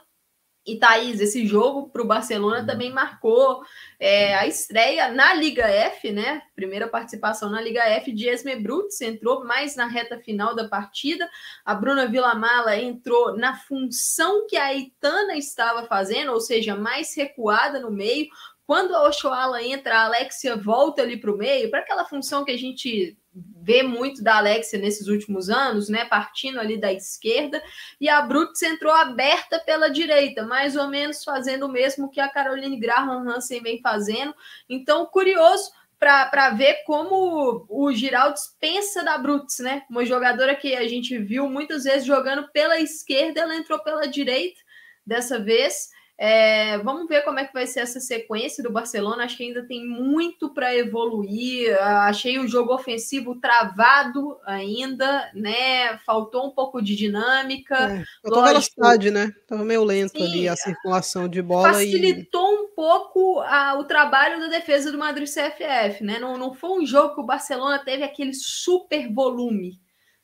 [0.65, 2.65] E Thaís, esse jogo para o Barcelona uhum.
[2.67, 3.63] também marcou
[3.99, 6.43] é, a estreia na Liga F, né?
[6.55, 11.27] Primeira participação na Liga F de Esme Brutz, entrou mais na reta final da partida.
[11.65, 17.79] A Bruna Villamala entrou na função que a Itana estava fazendo, ou seja, mais recuada
[17.79, 18.27] no meio.
[18.67, 22.51] Quando a Oshoala entra, a Alexia volta ali para o meio, para aquela função que
[22.51, 23.17] a gente
[23.61, 26.05] vê muito da Alexia nesses últimos anos, né?
[26.05, 27.61] Partindo ali da esquerda,
[27.99, 32.29] e a Brooks entrou aberta pela direita, mais ou menos fazendo o mesmo que a
[32.29, 34.33] Caroline Graham Hansen vem fazendo.
[34.67, 39.83] Então, curioso para ver como o Giraldes pensa da Brooks, né?
[39.87, 44.59] Uma jogadora que a gente viu muitas vezes jogando pela esquerda, ela entrou pela direita
[45.05, 45.89] dessa vez.
[46.23, 49.23] É, vamos ver como é que vai ser essa sequência do Barcelona.
[49.23, 51.75] Acho que ainda tem muito para evoluir.
[51.81, 55.97] Achei o jogo ofensivo travado ainda, né?
[56.05, 57.75] Faltou um pouco de dinâmica.
[57.75, 59.31] É, faltou velocidade, né?
[59.47, 61.73] Tava meio lento sim, ali a circulação de bola.
[61.73, 62.55] Facilitou e...
[62.65, 66.19] um pouco a, o trabalho da defesa do Madrid CFF, né?
[66.19, 69.81] Não, não foi um jogo que o Barcelona teve aquele super volume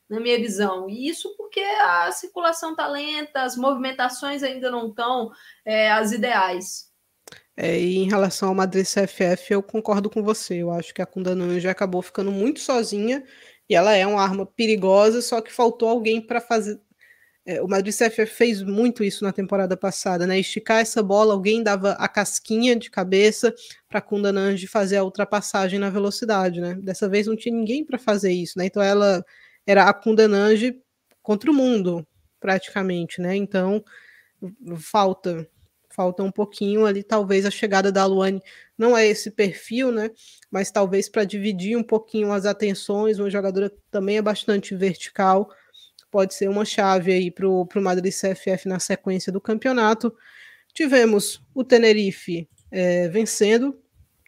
[0.10, 0.90] na minha visão.
[0.90, 5.32] E isso porque a circulação está lenta, as movimentações ainda não estão
[5.66, 6.88] é, as ideais.
[7.56, 10.56] É, e em relação ao Madrid CFF, eu concordo com você.
[10.56, 13.24] Eu acho que a Kundanã já acabou ficando muito sozinha
[13.70, 16.80] e ela é uma arma perigosa, só que faltou alguém para fazer.
[17.46, 20.38] É, o Madrid CFF fez muito isso na temporada passada, né?
[20.38, 23.54] Esticar essa bola, alguém dava a casquinha de cabeça
[23.90, 26.76] para Kundananji fazer a ultrapassagem na velocidade, né?
[26.76, 28.66] Dessa vez não tinha ninguém para fazer isso, né?
[28.66, 29.26] Então ela
[29.68, 30.82] era a Kundananji
[31.22, 32.08] contra o mundo,
[32.40, 33.36] praticamente, né?
[33.36, 33.84] Então,
[34.80, 35.48] falta
[35.98, 38.40] falta um pouquinho ali, talvez a chegada da Luane
[38.78, 40.12] não é esse perfil, né?
[40.52, 45.50] Mas talvez para dividir um pouquinho as atenções, uma jogadora também é bastante vertical,
[46.12, 50.16] pode ser uma chave aí para o Madrid CFF na sequência do campeonato.
[50.72, 53.76] Tivemos o Tenerife é, vencendo,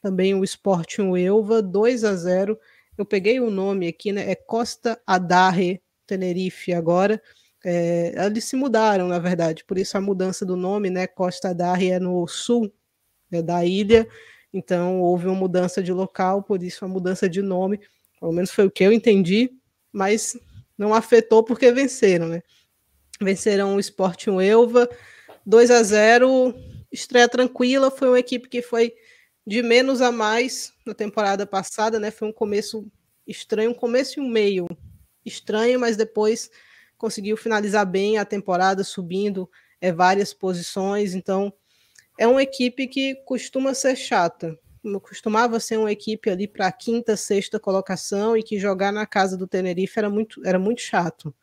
[0.01, 2.59] também o Sporting Elva, 2 a 0
[2.99, 4.29] eu peguei o nome aqui, né?
[4.29, 7.21] É Costa Adarre Tenerife agora.
[7.63, 11.07] É, eles se mudaram, na verdade, por isso a mudança do nome, né?
[11.07, 12.71] Costa Adarre é no sul
[13.31, 14.07] né, da ilha,
[14.53, 17.79] então houve uma mudança de local, por isso a mudança de nome,
[18.19, 19.49] pelo menos foi o que eu entendi,
[19.91, 20.37] mas
[20.77, 22.43] não afetou porque venceram, né?
[23.21, 24.89] Venceram o Sporting Elva
[25.45, 26.53] 2 a 0,
[26.91, 28.93] estreia tranquila, foi uma equipe que foi
[29.49, 32.11] de menos a mais na temporada passada, né?
[32.11, 32.85] Foi um começo
[33.25, 34.67] estranho, um começo e um meio
[35.25, 36.51] estranho, mas depois
[36.99, 39.49] conseguiu finalizar bem a temporada, subindo
[39.81, 41.15] é, várias posições.
[41.15, 41.51] Então,
[42.15, 44.55] é uma equipe que costuma ser chata.
[45.01, 49.47] Costumava ser uma equipe ali para quinta, sexta colocação e que jogar na casa do
[49.47, 51.33] Tenerife era muito, era muito chato.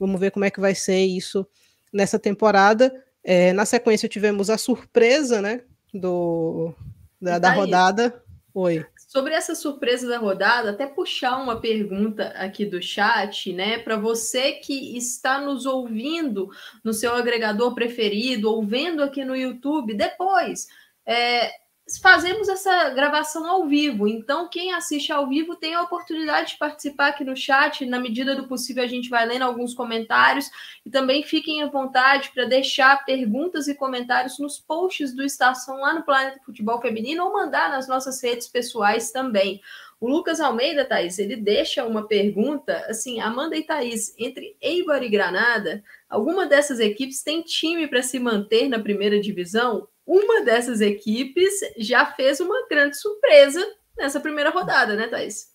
[0.00, 1.46] Vamos ver como é que vai ser isso
[1.92, 2.92] nessa temporada.
[3.22, 5.62] É, na sequência tivemos a surpresa, né,
[5.94, 6.74] do,
[7.22, 8.22] da, da rodada.
[8.52, 8.84] Oi.
[9.08, 13.78] Sobre essa surpresa da rodada, até puxar uma pergunta aqui do chat, né?
[13.78, 16.50] Para você que está nos ouvindo
[16.82, 20.66] no seu agregador preferido, ou vendo aqui no YouTube, depois.
[21.06, 21.50] É,
[21.98, 24.06] fazemos essa gravação ao vivo.
[24.06, 27.84] Então, quem assiste ao vivo tem a oportunidade de participar aqui no chat.
[27.86, 30.50] Na medida do possível, a gente vai lendo alguns comentários.
[30.86, 35.94] E também fiquem à vontade para deixar perguntas e comentários nos posts do Estação lá
[35.94, 39.60] no Planeta Futebol Feminino ou mandar nas nossas redes pessoais também.
[40.02, 45.08] O Lucas Almeida, Thaís, ele deixa uma pergunta assim: Amanda e Thaís, entre Eibar e
[45.08, 49.86] Granada, alguma dessas equipes tem time para se manter na primeira divisão?
[50.12, 53.64] Uma dessas equipes já fez uma grande surpresa
[53.96, 55.52] nessa primeira rodada, né, Thais?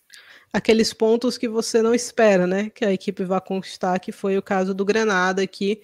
[0.52, 4.42] Aqueles pontos que você não espera, né, que a equipe vai conquistar, que foi o
[4.42, 5.82] caso do Granada, que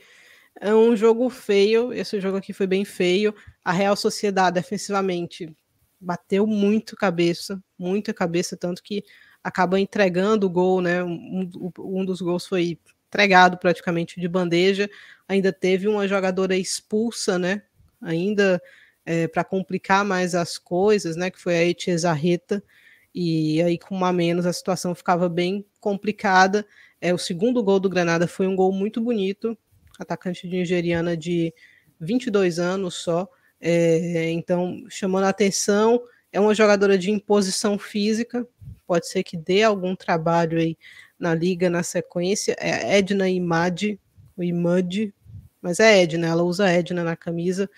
[0.60, 3.32] é um jogo feio, esse jogo aqui foi bem feio.
[3.64, 5.54] A Real Sociedade defensivamente
[6.00, 9.04] bateu muito cabeça, muita cabeça, tanto que
[9.42, 11.02] acaba entregando o gol, né?
[11.02, 14.88] Um, um dos gols foi entregado praticamente de bandeja.
[15.28, 17.62] Ainda teve uma jogadora expulsa, né?
[18.04, 18.62] Ainda
[19.04, 21.30] é, para complicar mais as coisas, né?
[21.30, 22.62] Que foi a Etiezarreta,
[23.14, 26.66] e aí com uma menos a situação ficava bem complicada.
[27.00, 29.56] É, o segundo gol do Granada foi um gol muito bonito,
[29.98, 31.52] atacante nigeriana de
[32.00, 33.28] 22 anos só,
[33.60, 36.00] é, então chamando a atenção,
[36.32, 38.46] é uma jogadora de imposição física,
[38.86, 40.76] pode ser que dê algum trabalho aí
[41.18, 43.98] na liga na sequência, é Edna Imad,
[44.36, 45.14] o Imad,
[45.62, 47.70] mas é Edna, ela usa Edna na camisa,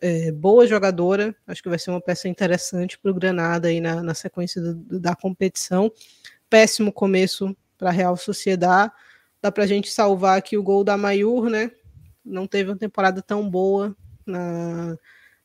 [0.00, 4.02] é, boa jogadora, acho que vai ser uma peça interessante para o Granada aí na,
[4.02, 5.92] na sequência do, da competição.
[6.48, 8.92] Péssimo começo para a Real Sociedade.
[9.42, 11.70] Dá para a gente salvar aqui o gol da Maiur, né?
[12.24, 14.96] Não teve uma temporada tão boa na,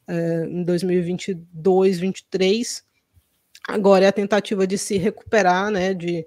[0.07, 2.83] é, em 2022, 2023.
[3.67, 5.93] Agora é a tentativa de se recuperar, né?
[5.93, 6.25] De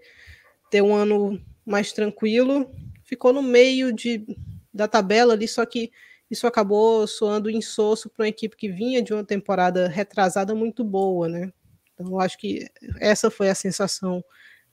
[0.71, 2.71] ter um ano mais tranquilo.
[3.05, 4.25] Ficou no meio de,
[4.73, 5.93] da tabela ali, só que
[6.31, 11.29] isso acabou soando insosso para uma equipe que vinha de uma temporada retrasada muito boa,
[11.29, 11.53] né?
[11.95, 12.69] Então, eu acho que
[13.01, 14.25] essa foi a sensação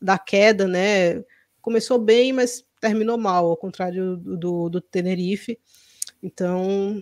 [0.01, 1.23] da queda, né?
[1.61, 5.57] Começou bem, mas terminou mal, ao contrário do, do, do Tenerife.
[6.21, 7.01] Então,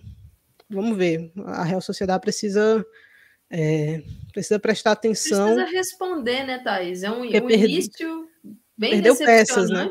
[0.68, 1.32] vamos ver.
[1.46, 2.84] A Real Sociedade precisa
[3.50, 5.54] é, precisa prestar atenção.
[5.54, 7.02] Precisa responder, né, Thaís?
[7.02, 8.28] É um, um início
[8.76, 9.90] bem perdeu peças, né?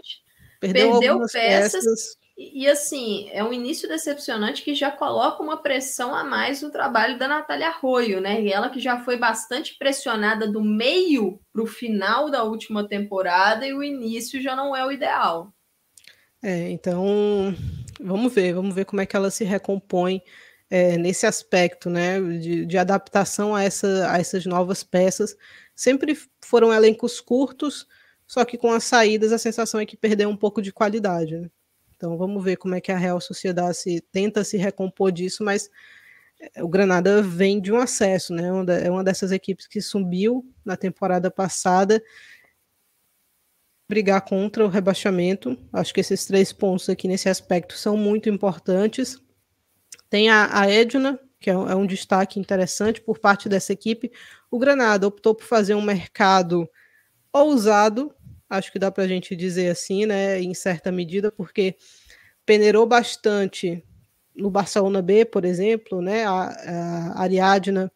[0.59, 6.15] Perdeu, perdeu peças, peças E, assim, é um início decepcionante que já coloca uma pressão
[6.15, 8.41] a mais no trabalho da Natália Arroio, né?
[8.41, 13.67] E ela que já foi bastante pressionada do meio para o final da última temporada
[13.67, 15.53] e o início já não é o ideal.
[16.41, 17.55] É, então
[17.99, 20.21] vamos ver, vamos ver como é que ela se recompõe
[20.69, 25.35] é, nesse aspecto, né, de, de, adaptação a, essa, a essas novas peças.
[25.75, 27.87] Sempre foram elencos curtos,
[28.25, 31.37] só que com as saídas a sensação é que perdeu um pouco de qualidade.
[31.37, 31.49] Né?
[32.01, 35.69] Então vamos ver como é que a Real Sociedade se, tenta se recompor disso, mas
[36.55, 38.45] é, o Granada vem de um acesso, né?
[38.83, 42.01] É uma dessas equipes que subiu na temporada passada.
[43.87, 45.55] Brigar contra o rebaixamento.
[45.71, 49.21] Acho que esses três pontos aqui nesse aspecto são muito importantes.
[50.09, 54.11] Tem a, a Edna, que é um, é um destaque interessante por parte dessa equipe.
[54.49, 56.67] O Granada optou por fazer um mercado
[57.31, 58.11] ousado,
[58.51, 61.75] acho que dá para a gente dizer assim, né, em certa medida, porque
[62.45, 63.81] peneirou bastante
[64.35, 66.49] no Barcelona B, por exemplo, né, a,
[67.15, 67.91] a Ariadna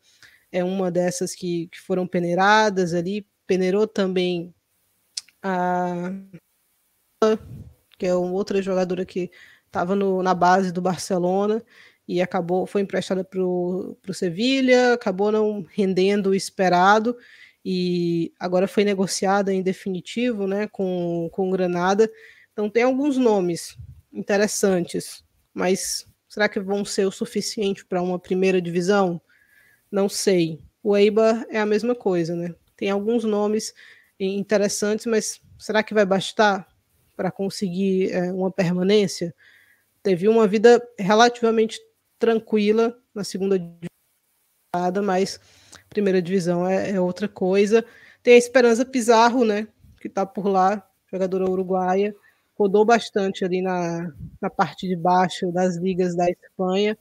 [0.51, 4.53] é uma dessas que, que foram peneiradas ali, peneirou também
[5.43, 6.13] a
[7.97, 9.31] que é outra jogadora que
[9.65, 11.63] estava na base do Barcelona
[12.07, 17.17] e acabou foi emprestada para o Sevilha, acabou não rendendo o esperado
[17.67, 22.07] e agora foi negociada em definitivo né, com, com Granada.
[22.53, 23.75] Então tem alguns nomes
[24.13, 29.19] interessantes, mas será que vão ser o suficiente para uma primeira divisão?
[29.91, 30.61] Não sei.
[30.83, 32.53] O Eibar é a mesma coisa, né?
[32.77, 33.73] Tem alguns nomes
[34.19, 36.67] interessantes, mas será que vai bastar
[37.15, 39.33] para conseguir é, uma permanência?
[40.03, 41.79] Teve uma vida relativamente
[42.19, 45.39] tranquila na segunda divisão, mas
[45.89, 47.85] primeira divisão é, é outra coisa.
[48.21, 49.67] Tem a Esperança Pizarro, né,
[49.99, 52.15] que está por lá, jogadora uruguaia,
[52.57, 54.11] rodou bastante ali na,
[54.41, 56.97] na parte de baixo das ligas da Espanha.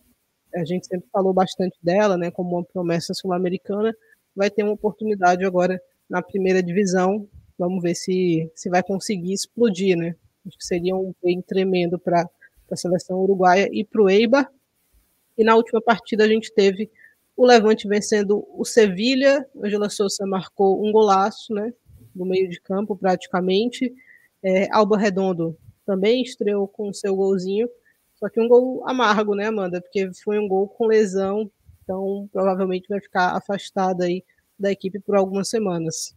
[0.54, 3.94] A gente sempre falou bastante dela, né, como uma promessa sul-americana.
[4.34, 7.28] Vai ter uma oportunidade agora na primeira divisão.
[7.58, 10.14] Vamos ver se, se vai conseguir explodir, né?
[10.46, 12.28] Acho que seria um bem tremendo para
[12.70, 14.50] a seleção uruguaia e para o Eibar.
[15.38, 16.90] E na última partida a gente teve
[17.36, 21.72] o Levante vencendo o Sevilha, Angela Souza marcou um golaço, né,
[22.14, 23.92] no meio de campo praticamente.
[24.42, 27.68] É, Alba Redondo também estreou com seu golzinho,
[28.14, 29.80] só que um gol amargo, né, Amanda?
[29.80, 31.50] Porque foi um gol com lesão,
[31.82, 34.22] então provavelmente vai ficar afastada aí
[34.58, 36.14] da equipe por algumas semanas.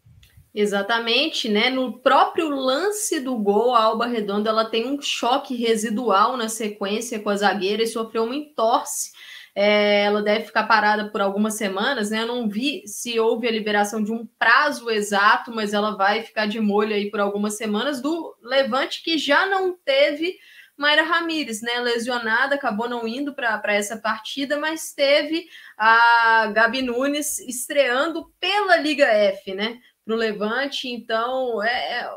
[0.53, 1.69] Exatamente, né?
[1.69, 7.19] No próprio lance do gol, a Alba Redondo ela tem um choque residual na sequência
[7.19, 9.12] com a zagueira e sofreu uma entorse
[9.60, 12.22] é, ela deve ficar parada por algumas semanas, né?
[12.22, 16.46] Eu não vi se houve a liberação de um prazo exato, mas ela vai ficar
[16.46, 20.38] de molho aí por algumas semanas do Levante, que já não teve
[20.78, 21.80] Mayra Ramires, né?
[21.80, 29.08] Lesionada, acabou não indo para essa partida, mas teve a Gabi Nunes estreando pela Liga
[29.08, 29.80] F, né?
[30.06, 32.10] Para o Levante, então é, é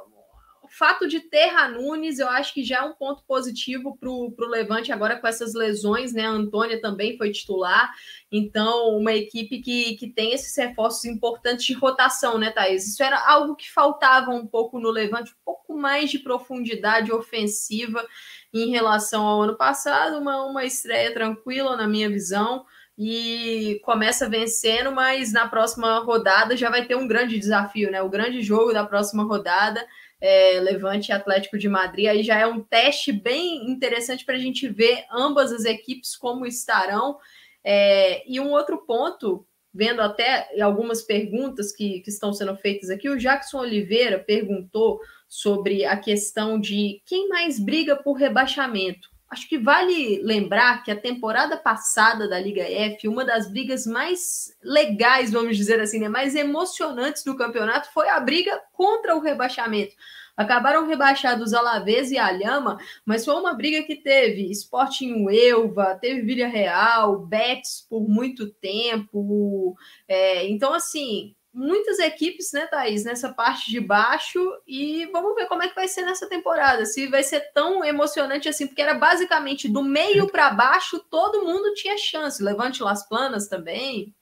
[0.81, 4.49] fato de ter a Nunes, eu acho que já é um ponto positivo para o
[4.49, 6.25] Levante agora com essas lesões, né?
[6.25, 7.93] A Antônia também foi titular,
[8.33, 12.89] então uma equipe que, que tem esses reforços importantes de rotação, né, Thaís?
[12.89, 18.03] Isso era algo que faltava um pouco no Levante, um pouco mais de profundidade ofensiva
[18.51, 22.65] em relação ao ano passado, uma, uma estreia tranquila na minha visão
[22.97, 28.01] e começa vencendo, mas na próxima rodada já vai ter um grande desafio, né?
[28.01, 29.87] O grande jogo da próxima rodada
[30.21, 32.07] é, Levante e Atlético de Madrid.
[32.07, 36.47] Aí já é um teste bem interessante para a gente ver ambas as equipes como
[36.47, 37.19] estarão.
[37.65, 43.09] É, e um outro ponto, vendo até algumas perguntas que, que estão sendo feitas aqui,
[43.09, 49.10] o Jackson Oliveira perguntou sobre a questão de quem mais briga por rebaixamento.
[49.31, 54.53] Acho que vale lembrar que a temporada passada da Liga F, uma das brigas mais
[54.61, 59.95] legais, vamos dizer assim, né, mais emocionantes do campeonato foi a briga contra o rebaixamento.
[60.37, 66.49] Acabaram rebaixados Alavés e Alhama, mas foi uma briga que teve Sporting Uelva, teve Vila
[66.49, 69.77] Real, Betis por muito tempo.
[70.09, 75.63] É, então, assim, muitas equipes, né, Thaís, nessa parte de baixo e vamos ver como
[75.63, 79.69] é que vai ser nessa temporada, se vai ser tão emocionante assim, porque era basicamente
[79.69, 84.15] do meio para baixo todo mundo tinha chance, Levante Las Planas também.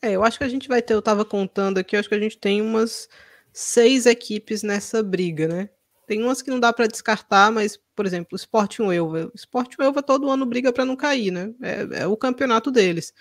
[0.00, 2.14] É, eu acho que a gente vai ter, eu estava contando aqui, eu acho que
[2.14, 3.08] a gente tem umas
[3.52, 5.70] seis equipes nessa briga, né?
[6.06, 9.30] Tem umas que não dá para descartar, mas, por exemplo, o Sporting Uelva.
[9.34, 11.52] O Sporting Uelva todo ano briga para não cair, né?
[11.60, 13.12] É, é o campeonato deles.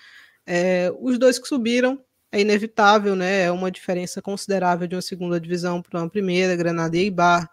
[0.45, 2.04] É, os dois que subiram
[2.35, 3.43] é inevitável, né?
[3.43, 7.49] É uma diferença considerável de uma segunda divisão para uma primeira, Granada e Eibar.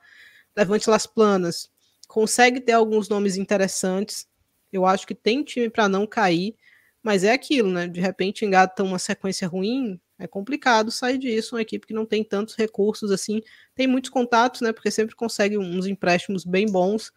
[0.57, 1.71] Levante Las Planas
[2.09, 4.27] consegue ter alguns nomes interessantes.
[4.73, 6.57] Eu acho que tem time para não cair,
[7.01, 7.87] mas é aquilo, né?
[7.87, 11.55] De repente engata uma sequência ruim, é complicado sair disso.
[11.55, 13.41] Uma equipe que não tem tantos recursos assim,
[13.77, 14.73] tem muitos contatos, né?
[14.73, 17.13] Porque sempre consegue uns empréstimos bem bons,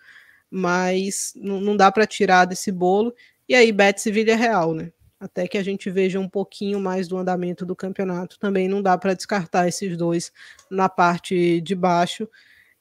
[0.51, 3.11] mas não, dá para tirar desse bolo.
[3.49, 4.91] E aí, Betis e Villarreal, né?
[5.19, 8.97] Até que a gente veja um pouquinho mais do andamento do campeonato, também não dá
[8.97, 10.31] para descartar esses dois
[10.69, 12.27] na parte de baixo.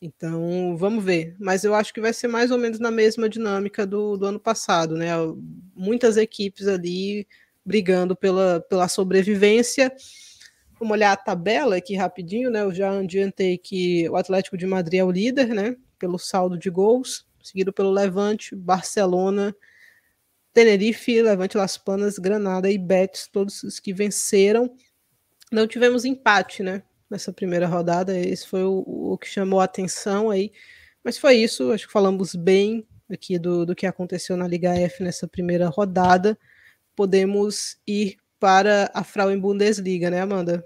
[0.02, 1.34] Então, vamos ver.
[1.38, 4.40] Mas eu acho que vai ser mais ou menos na mesma dinâmica do, do ano
[4.40, 5.08] passado, né?
[5.74, 7.26] Muitas equipes ali
[7.64, 9.90] brigando pela, pela sobrevivência.
[10.78, 12.62] Vamos olhar a tabela aqui rapidinho, né?
[12.62, 15.76] Eu já adiantei que o Atlético de Madrid é o líder, né?
[15.98, 19.56] Pelo saldo de gols, seguido pelo Levante, Barcelona,
[20.54, 24.74] Tenerife, Levante Las Panas, Granada e Betis, todos os que venceram.
[25.52, 26.82] Não tivemos empate, né?
[27.14, 28.18] nessa primeira rodada.
[28.18, 30.52] Esse foi o, o, que chamou a atenção aí.
[31.02, 35.02] Mas foi isso, acho que falamos bem aqui do, do que aconteceu na Liga F
[35.02, 36.38] nessa primeira rodada.
[36.96, 40.64] Podemos ir para a Frauen Bundesliga, né, Amanda?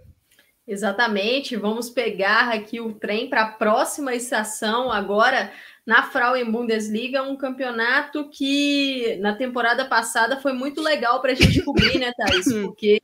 [0.67, 5.51] Exatamente, vamos pegar aqui o trem para a próxima estação agora
[5.89, 11.63] na Frauen Bundesliga, um campeonato que na temporada passada foi muito legal para a gente
[11.65, 12.45] cobrir, né, Thaís?
[12.53, 13.01] Porque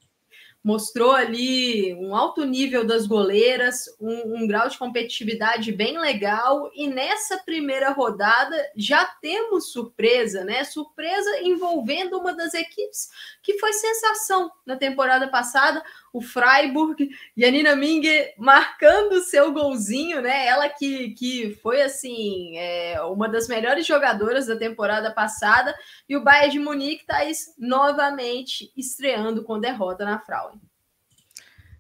[0.63, 6.71] mostrou ali um alto nível das goleiras, um, um, grau de competitividade bem legal.
[6.75, 10.63] E nessa primeira rodada já temos surpresa, né?
[10.63, 13.09] Surpresa envolvendo uma das equipes
[13.43, 15.83] que foi sensação na temporada passada,
[16.15, 20.47] o Freiburg, e a Nina Mingue marcando seu golzinho, né?
[20.47, 25.75] Ela que, que foi assim é, uma das melhores jogadoras da temporada passada,
[26.09, 27.19] e o Bayern de Munique está
[27.59, 30.61] novamente estreando com derrota na Frauen.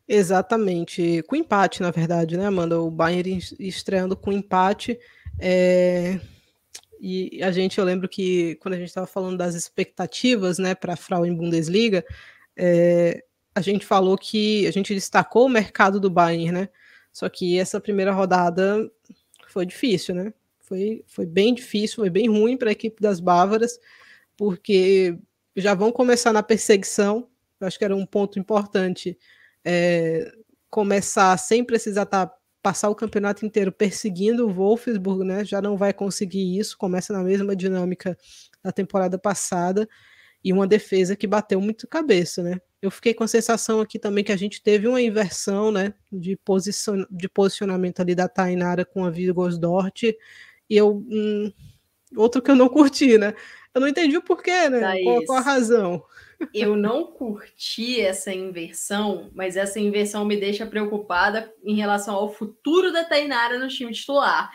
[0.07, 2.80] Exatamente, com empate, na verdade, né, Amanda?
[2.80, 4.99] O Bayern estreando com empate.
[5.39, 6.18] É...
[7.01, 10.95] E a gente, eu lembro que quando a gente estava falando das expectativas, né, para
[10.95, 12.05] a Frauen Bundesliga,
[12.57, 13.22] é
[13.55, 16.69] a gente falou que a gente destacou o mercado do Bayern, né?
[17.13, 18.91] Só que essa primeira rodada
[19.49, 20.35] foi difícil, né?
[20.61, 23.79] Foi, foi bem difícil, foi bem ruim para a equipe das Bávaras,
[24.37, 25.17] porque
[25.55, 27.29] já vão começar na perseguição.
[27.61, 29.17] Eu acho que era um ponto importante
[29.65, 30.33] é,
[30.69, 35.45] começar sem precisar tá, passar o campeonato inteiro perseguindo o Wolfsburg, né?
[35.45, 36.77] Já não vai conseguir isso.
[36.77, 38.19] Começa na mesma dinâmica
[38.63, 39.89] da temporada passada
[40.45, 42.61] e uma defesa que bateu muito cabeça, né?
[42.83, 46.37] Eu fiquei com a sensação aqui também que a gente teve uma inversão, né, de,
[46.37, 50.17] posicion, de posicionamento ali da Tainara com a Vigosdort, e
[50.69, 51.51] eu hum,
[52.15, 53.35] outro que eu não curti, né?
[53.75, 55.03] Eu não entendi o porquê, né?
[55.03, 56.05] Qual, qual a razão?
[56.53, 62.93] Eu não curti essa inversão, mas essa inversão me deixa preocupada em relação ao futuro
[62.93, 64.51] da Tainara no time titular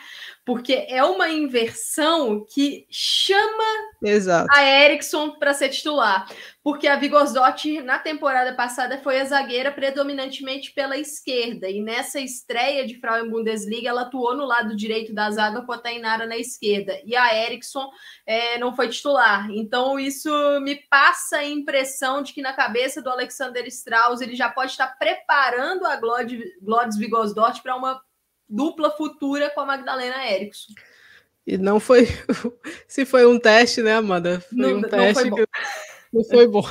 [0.50, 3.62] porque é uma inversão que chama
[4.02, 4.48] Exato.
[4.50, 6.28] a Erickson para ser titular.
[6.60, 11.70] Porque a Vigosdotti, na temporada passada, foi a zagueira predominantemente pela esquerda.
[11.70, 15.78] E nessa estreia de Frauen Bundesliga, ela atuou no lado direito da zaga com a
[15.78, 17.00] Tainara na esquerda.
[17.04, 17.88] E a Erickson
[18.26, 19.48] é, não foi titular.
[19.52, 20.28] Então, isso
[20.62, 24.88] me passa a impressão de que na cabeça do Alexander Strauss, ele já pode estar
[24.98, 28.02] preparando a Glodes Vigosdotti para uma
[28.50, 30.74] dupla futura com a Magdalena Erickson.
[31.46, 32.06] E não foi.
[32.86, 34.40] Se foi um teste, né, Amanda?
[34.40, 35.52] Foi não, um teste não foi, que
[36.12, 36.64] não foi bom.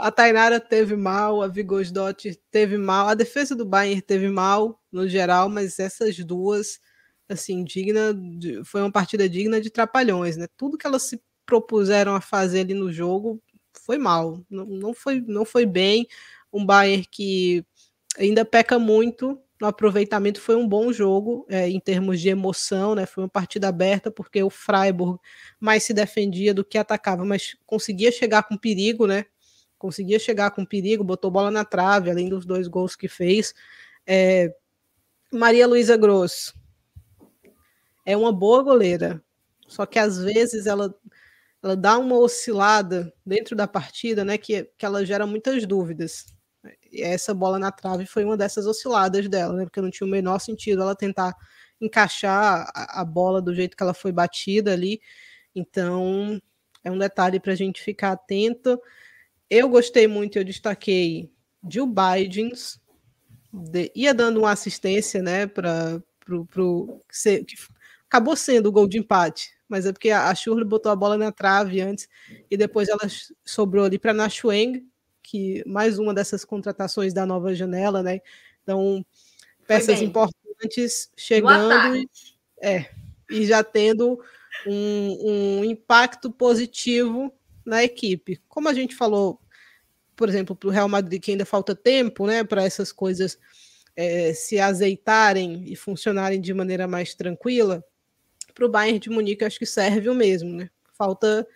[0.00, 5.08] A Tainara teve mal, a Vigosdot teve mal, a defesa do Bayern teve mal no
[5.08, 6.78] geral, mas essas duas,
[7.28, 10.46] assim, digna, de, foi uma partida digna de trapalhões, né?
[10.56, 13.42] Tudo que elas se propuseram a fazer ali no jogo
[13.84, 16.06] foi mal, não, não, foi, não foi bem.
[16.52, 17.64] Um Bayern que
[18.16, 23.06] ainda peca muito no aproveitamento foi um bom jogo é, em termos de emoção, né?
[23.06, 25.20] Foi uma partida aberta porque o Freiburg
[25.60, 29.24] mais se defendia do que atacava, mas conseguia chegar com perigo, né?
[29.78, 33.54] Conseguia chegar com perigo, botou bola na trave, além dos dois gols que fez.
[34.04, 34.52] É,
[35.32, 36.52] Maria Luísa Gross
[38.04, 39.22] é uma boa goleira,
[39.68, 40.92] só que às vezes ela
[41.62, 44.36] ela dá uma oscilada dentro da partida, né?
[44.36, 46.31] Que, que ela gera muitas dúvidas
[46.94, 49.64] essa bola na trave foi uma dessas osciladas dela, né?
[49.64, 51.34] Porque não tinha o menor sentido ela tentar
[51.80, 55.00] encaixar a, bola do jeito que ela foi batida ali.
[55.54, 56.40] Então,
[56.84, 58.80] é um detalhe para a gente ficar atento.
[59.50, 61.30] Eu gostei muito, eu destaquei
[61.68, 62.80] Jill Bidens,
[63.52, 66.46] de, ia dando uma assistência, né, para pro,
[67.08, 67.56] que, que
[68.08, 71.32] acabou sendo o gol de empate, mas é porque a, a botou a bola na
[71.32, 72.08] trave antes
[72.50, 73.00] e depois ela
[73.44, 74.86] sobrou ali para Nashueng,
[75.22, 78.20] que mais uma dessas contratações da nova janela, né?
[78.62, 79.04] Então,
[79.66, 82.08] peças importantes chegando e,
[82.60, 82.90] é,
[83.30, 84.20] e já tendo
[84.66, 87.32] um, um impacto positivo
[87.64, 88.40] na equipe.
[88.48, 89.40] Como a gente falou,
[90.16, 93.38] por exemplo, para o Real Madrid, que ainda falta tempo né, para essas coisas
[93.96, 97.84] é, se azeitarem e funcionarem de maneira mais tranquila,
[98.54, 100.52] para o Bayern de Munique acho que serve o mesmo.
[100.52, 100.70] Né?
[100.92, 101.46] Falta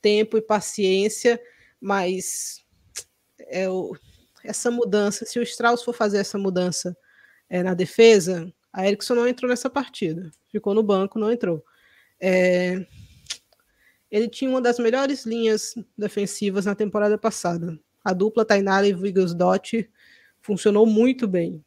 [0.00, 1.40] tempo e paciência,
[1.80, 2.63] mas
[3.54, 3.96] é o,
[4.42, 6.96] essa mudança, se o Strauss for fazer essa mudança
[7.48, 11.64] é, na defesa, a Erickson não entrou nessa partida, ficou no banco, não entrou.
[12.20, 12.84] É,
[14.10, 17.78] ele tinha uma das melhores linhas defensivas na temporada passada.
[18.04, 19.88] A dupla Tainara e Vigosdott
[20.40, 21.64] funcionou muito bem.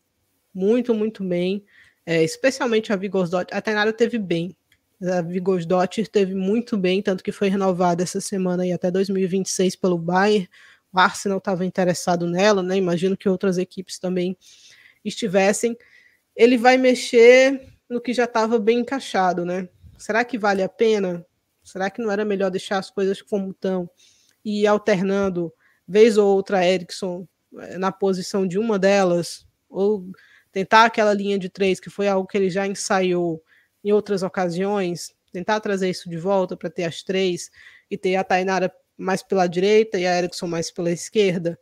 [0.54, 1.66] Muito, muito bem.
[2.06, 3.54] É, especialmente a Vigosdott.
[3.54, 4.56] A Tainara teve bem.
[5.02, 9.98] A Vigosdott teve muito bem, tanto que foi renovada essa semana e até 2026 pelo
[9.98, 10.48] Bayern.
[10.92, 12.78] O Arsenal estava interessado nela, né?
[12.78, 14.38] Imagino que outras equipes também
[15.04, 15.78] estivessem.
[16.36, 19.68] Ele vai mexer no que já estava bem encaixado, né?
[19.98, 21.26] Será que vale a pena?
[21.64, 23.90] Será que não era melhor deixar as coisas como estão
[24.44, 25.54] e ir alternando,
[25.88, 27.28] vez ou outra, Erickson
[27.60, 29.46] eh, na posição de uma delas?
[29.70, 30.06] Ou
[30.52, 33.44] tentar aquela linha de três, que foi algo que ele já ensaiou
[33.84, 37.50] em outras ocasiões, tentar trazer isso de volta para ter as três
[37.90, 41.60] e ter a Tainara mais pela direita e a Erickson mais pela esquerda?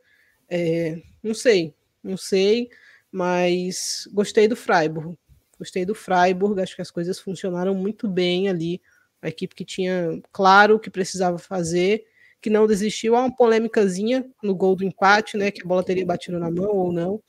[0.49, 1.73] É, não sei,
[2.03, 2.69] não sei,
[3.11, 5.17] mas gostei do Freiburg.
[5.57, 8.81] Gostei do Freiburg, acho que as coisas funcionaram muito bem ali
[9.21, 12.05] uma equipe que tinha claro o que precisava fazer,
[12.39, 13.15] que não desistiu.
[13.15, 15.49] Há uma polêmicazinha no gol do empate, né?
[15.49, 17.21] Que a bola teria batido na mão ou não.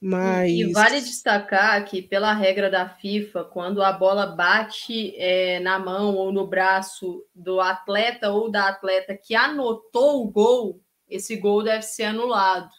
[0.00, 0.50] Mas...
[0.50, 6.14] E vale destacar que, pela regra da FIFA, quando a bola bate é, na mão
[6.14, 11.82] ou no braço do atleta ou da atleta que anotou o gol, esse gol deve
[11.82, 12.70] ser anulado.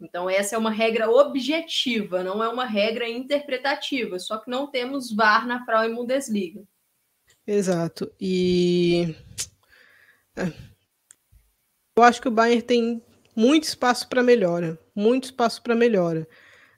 [0.00, 5.14] Então, essa é uma regra objetiva, não é uma regra interpretativa, só que não temos
[5.14, 6.62] VAR na Frauen Bundesliga.
[7.46, 8.10] Exato.
[8.18, 9.14] E
[10.36, 10.52] é.
[11.96, 13.02] eu acho que o Bayern tem
[13.34, 16.26] muito espaço para melhora, muito espaço para melhora.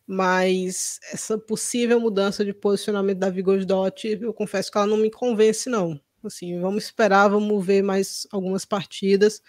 [0.07, 5.71] Mas essa possível mudança de posicionamento da Vigosdot, eu confesso que ela não me convence,
[5.71, 6.01] não.
[6.25, 9.43] Assim, vamos esperar, vamos ver mais algumas partidas,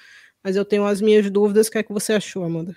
[0.44, 1.68] mas eu tenho as minhas dúvidas.
[1.68, 2.76] O que é que você achou, Amanda?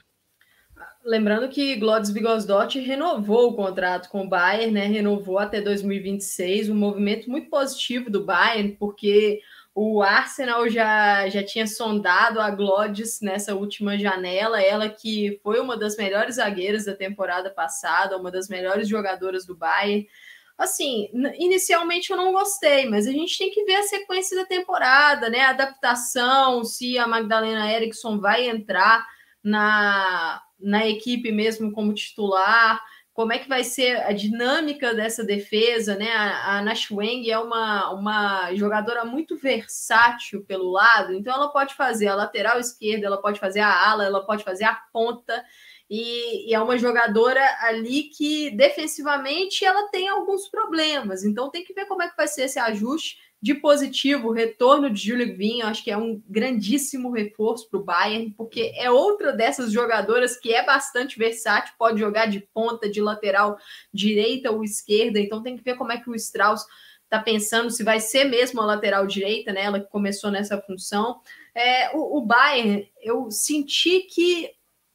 [1.05, 4.87] Lembrando que Glodis Vigosdott renovou o contrato com o Bayern, né?
[4.87, 9.41] Renovou até 2026, um movimento muito positivo do Bayern, porque
[9.79, 15.77] o Arsenal já, já tinha sondado a Glodis nessa última janela, ela que foi uma
[15.77, 20.09] das melhores zagueiras da temporada passada, uma das melhores jogadoras do Bayern.
[20.57, 25.29] Assim, inicialmente eu não gostei, mas a gente tem que ver a sequência da temporada,
[25.29, 25.41] né?
[25.41, 29.07] A adaptação, se a Magdalena Eriksson vai entrar
[29.45, 32.83] na na equipe mesmo como titular,
[33.17, 36.13] como é que vai ser a dinâmica dessa defesa, né?
[36.13, 41.75] A, a Nash Weng é uma, uma jogadora muito versátil pelo lado, então ela pode
[41.75, 45.43] fazer a lateral esquerda, ela pode fazer a ala, ela pode fazer a ponta,
[45.89, 51.73] e, e, é uma jogadora ali que defensivamente ela tem alguns problemas, então tem que
[51.73, 53.17] ver como é que vai ser esse ajuste
[53.47, 57.85] de positivo, o retorno de Júlio Vinho, acho que é um grandíssimo reforço para o
[57.85, 63.01] Bayern, porque é outra dessas jogadoras que é bastante versátil, pode jogar de ponta, de
[63.01, 63.57] lateral
[63.95, 66.67] direita ou esquerda, então tem que ver como é que o Strauss
[67.05, 69.63] está pensando se vai ser mesmo a lateral direita, né?
[69.63, 71.21] Ela que começou nessa função.
[71.55, 74.51] É, o, o Bayern, eu senti que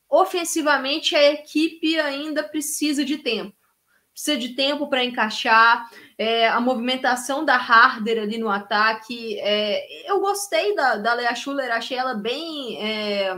[0.10, 3.61] ofensivamente a equipe ainda precisa de tempo
[4.22, 9.40] precisa de tempo para encaixar, é, a movimentação da Harder ali no ataque.
[9.40, 13.36] É, eu gostei da, da Lea Schuller, achei ela bem é,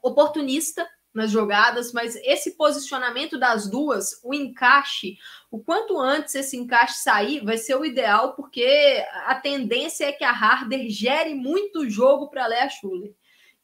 [0.00, 5.16] oportunista nas jogadas, mas esse posicionamento das duas, o encaixe,
[5.50, 10.24] o quanto antes esse encaixe sair, vai ser o ideal, porque a tendência é que
[10.24, 13.12] a Harder gere muito jogo para a Lea Schuller.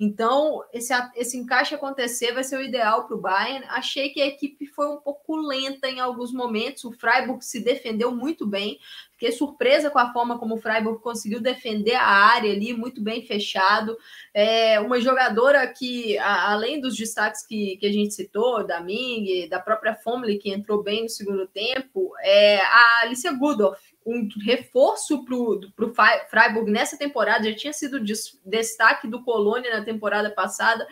[0.05, 3.65] Então, esse, esse encaixe acontecer vai ser o ideal para o Bayern.
[3.69, 6.83] Achei que a equipe foi um pouco lenta em alguns momentos.
[6.83, 8.81] O Freiburg se defendeu muito bem.
[9.13, 13.25] Fiquei surpresa com a forma como o Freiburg conseguiu defender a área ali, muito bem
[13.25, 13.97] fechado.
[14.35, 19.49] É uma jogadora que, a, além dos destaques que, que a gente citou, da Ming,
[19.49, 25.25] da própria Fomley, que entrou bem no segundo tempo, é a Alicia Gudorf um reforço
[25.25, 25.95] para o
[26.29, 28.03] Freiburg nessa temporada, já tinha sido
[28.45, 30.87] destaque do Colônia na temporada passada,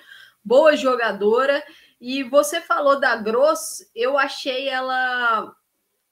[0.44, 1.62] boa jogadora.
[2.00, 5.54] E você falou da Gross, eu achei ela.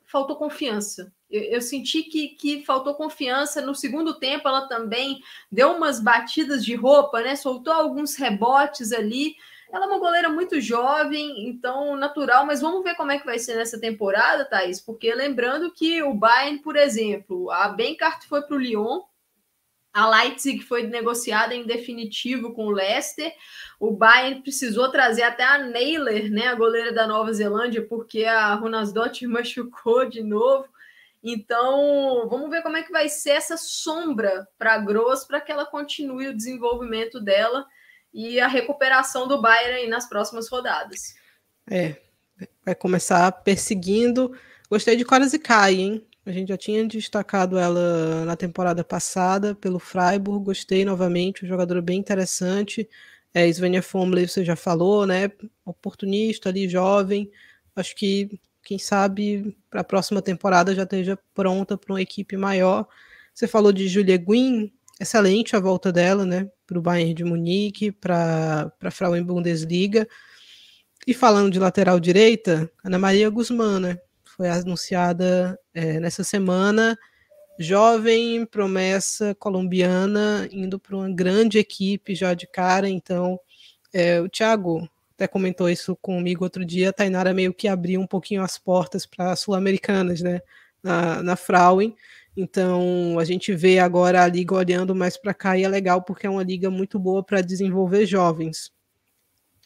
[0.05, 1.13] faltou confiança.
[1.31, 3.63] Eu, eu senti que, que faltou confiança.
[3.63, 7.37] No segundo tempo, ela também deu umas batidas de roupa, né?
[7.37, 9.37] Soltou alguns rebotes ali.
[9.71, 13.39] Ela é uma goleira muito jovem, então natural, mas vamos ver como é que vai
[13.39, 18.57] ser nessa temporada, Thaís, porque lembrando que o Bayern, por exemplo, a Benkart foi para
[18.57, 19.03] o Lyon,
[19.93, 23.33] a Leipzig foi negociada em definitivo com o Leicester.
[23.81, 28.55] O Bayern precisou trazer até a Naylor, né, a goleira da Nova Zelândia, porque a
[28.55, 30.69] Runasdott machucou de novo.
[31.23, 35.51] Então, vamos ver como é que vai ser essa sombra para a Gross para que
[35.51, 37.67] ela continue o desenvolvimento dela
[38.13, 41.15] e a recuperação do Bayern nas próximas rodadas.
[41.71, 41.97] É,
[42.65, 44.33] vai começar perseguindo.
[44.71, 46.07] Gostei de Kai, hein?
[46.25, 51.81] A gente já tinha destacado ela na temporada passada pelo Freiburg, gostei novamente, um jogador
[51.81, 52.87] bem interessante.
[53.33, 55.31] É, Svenja Fomley, você já falou, né?
[55.65, 57.31] Oportunista ali, jovem.
[57.75, 62.87] Acho que, quem sabe, para a próxima temporada já esteja pronta para uma equipe maior.
[63.33, 64.71] Você falou de Julia Guin,
[65.01, 66.51] excelente a volta dela, né?
[66.67, 70.07] Para o Bayern de Munique, para a Frauen Bundesliga.
[71.07, 73.99] E falando de lateral direita, Ana Maria Guzmán, né?
[74.39, 76.97] foi anunciada é, nessa semana.
[77.59, 82.89] Jovem promessa colombiana indo para uma grande equipe já de cara.
[82.89, 83.41] Então,
[83.93, 86.91] é, o Thiago até comentou isso comigo outro dia.
[86.91, 90.41] A Tainara meio que abriu um pouquinho as portas para sul-americanas, né?
[90.81, 91.97] Na, na Frauen.
[92.41, 96.25] Então, a gente vê agora a liga olhando mais para cá e é legal porque
[96.25, 98.73] é uma liga muito boa para desenvolver jovens.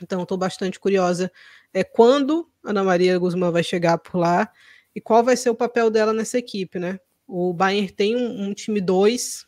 [0.02, 1.30] Então, estou bastante curiosa
[1.74, 4.50] é, quando Ana Maria Guzmán vai chegar por lá
[4.94, 6.98] e qual vai ser o papel dela nessa equipe, né?
[7.28, 9.46] O Bayern tem um, um time 2,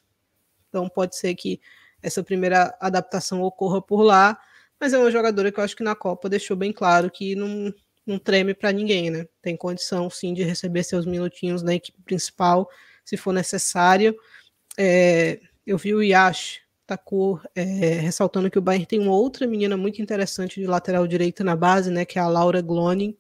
[0.69, 1.59] então pode ser que
[2.03, 4.39] essa primeira adaptação ocorra por lá,
[4.79, 7.73] mas é uma jogadora que eu acho que na Copa deixou bem claro que não,
[8.07, 9.27] não treme para ninguém, né?
[9.41, 12.69] Tem condição sim de receber seus minutinhos na equipe principal,
[13.05, 14.17] se for necessário.
[14.79, 19.77] É, eu vi o Yash Tacou é, ressaltando que o Bayern tem uma outra menina
[19.77, 23.17] muito interessante de lateral direita na base, né, que é a Laura Glonin.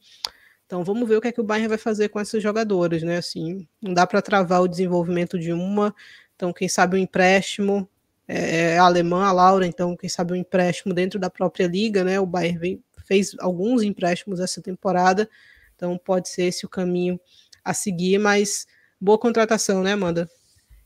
[0.66, 3.18] Então vamos ver o que é que o Bayern vai fazer com essas jogadoras, né?
[3.18, 5.94] Assim, não dá para travar o desenvolvimento de uma.
[6.34, 7.88] Então quem sabe um empréstimo
[8.26, 9.66] é, é alemã, a Laura.
[9.66, 12.18] Então quem sabe um empréstimo dentro da própria liga, né?
[12.18, 15.28] O Bayern vem, fez alguns empréstimos essa temporada.
[15.76, 17.20] Então pode ser esse o caminho
[17.62, 18.66] a seguir, mas
[19.04, 20.28] boa contratação, né, Amanda?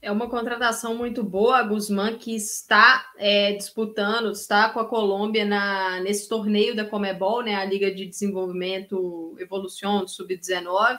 [0.03, 5.45] É uma contratação muito boa, a Guzmán, que está é, disputando, está com a Colômbia
[5.45, 10.99] na, nesse torneio da Comebol, né, a Liga de Desenvolvimento Evolução Sub-19.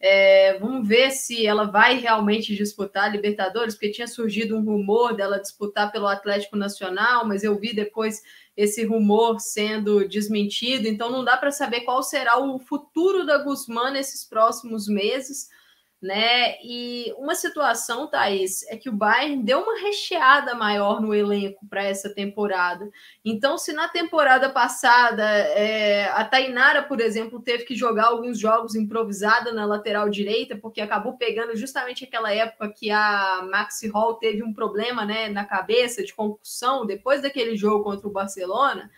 [0.00, 5.14] É, vamos ver se ela vai realmente disputar a Libertadores, porque tinha surgido um rumor
[5.14, 8.22] dela disputar pelo Atlético Nacional, mas eu vi depois
[8.56, 13.92] esse rumor sendo desmentido, então não dá para saber qual será o futuro da Guzmán
[13.92, 15.48] nesses próximos meses
[16.00, 16.56] né?
[16.62, 21.82] E uma situação, Thaís, é que o Bayern deu uma recheada maior no elenco para
[21.82, 22.88] essa temporada.
[23.24, 28.76] Então, se na temporada passada é, a Tainara, por exemplo, teve que jogar alguns jogos
[28.76, 34.44] improvisada na lateral direita, porque acabou pegando justamente aquela época que a Maxi Hall teve
[34.44, 38.88] um problema né, na cabeça de concussão depois daquele jogo contra o Barcelona.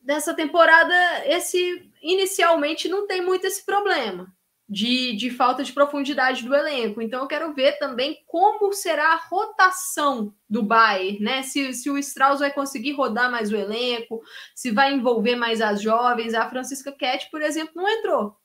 [0.00, 0.94] Dessa temporada,
[1.26, 4.35] esse inicialmente não tem muito esse problema
[4.68, 7.00] de, de falta de profundidade do elenco.
[7.00, 11.42] Então, eu quero ver também como será a rotação do Bayern, né?
[11.42, 14.20] Se, se o Strauss vai conseguir rodar mais o elenco,
[14.54, 16.34] se vai envolver mais as jovens.
[16.34, 18.36] A Francisca Cat, por exemplo, não entrou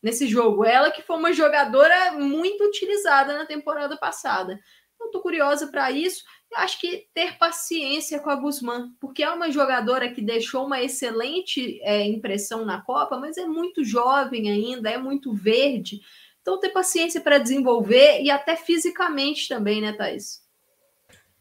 [0.00, 0.64] nesse jogo.
[0.64, 4.60] Ela que foi uma jogadora muito utilizada na temporada passada.
[4.94, 6.22] Então, estou curiosa para isso.
[6.54, 10.80] Eu acho que ter paciência com a Guzmán, porque é uma jogadora que deixou uma
[10.80, 16.00] excelente é, impressão na Copa, mas é muito jovem ainda, é muito verde.
[16.40, 20.42] Então, ter paciência para desenvolver e até fisicamente também, né, Thaís?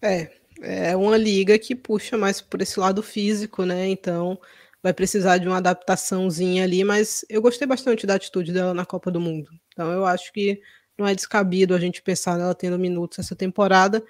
[0.02, 3.88] É, é uma liga que puxa mais por esse lado físico, né?
[3.90, 4.40] Então,
[4.82, 9.12] vai precisar de uma adaptaçãozinha ali, mas eu gostei bastante da atitude dela na Copa
[9.12, 9.52] do Mundo.
[9.72, 10.60] Então, eu acho que
[10.98, 14.04] não é descabido a gente pensar nela tendo minutos essa temporada.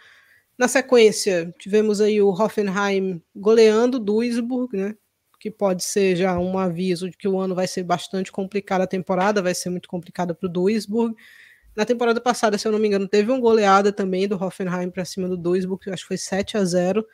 [0.58, 4.96] Na sequência, tivemos aí o Hoffenheim goleando Duisburg, né?
[5.40, 8.88] Que pode ser já um aviso de que o ano vai ser bastante complicado, a
[8.88, 11.16] temporada vai ser muito complicada para o Duisburg.
[11.76, 15.04] Na temporada passada, se eu não me engano, teve uma goleada também do Hoffenheim para
[15.04, 17.06] cima do Duisburg, acho que foi 7 a 0.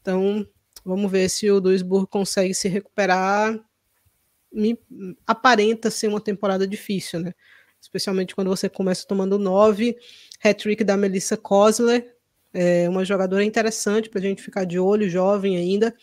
[0.00, 0.46] Então,
[0.84, 3.58] vamos ver se o Duisburg consegue se recuperar.
[4.52, 4.76] Me
[5.24, 7.32] aparenta ser uma temporada difícil, né?
[7.80, 9.96] Especialmente quando você começa tomando 9,
[10.42, 12.17] hat-trick da Melissa Kosler,
[12.52, 15.94] é uma jogadora interessante para a gente ficar de olho, jovem ainda.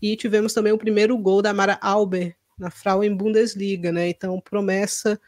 [0.00, 4.08] E tivemos também o primeiro gol da Mara Alber na Frauen Bundesliga, né?
[4.08, 5.20] Então, promessa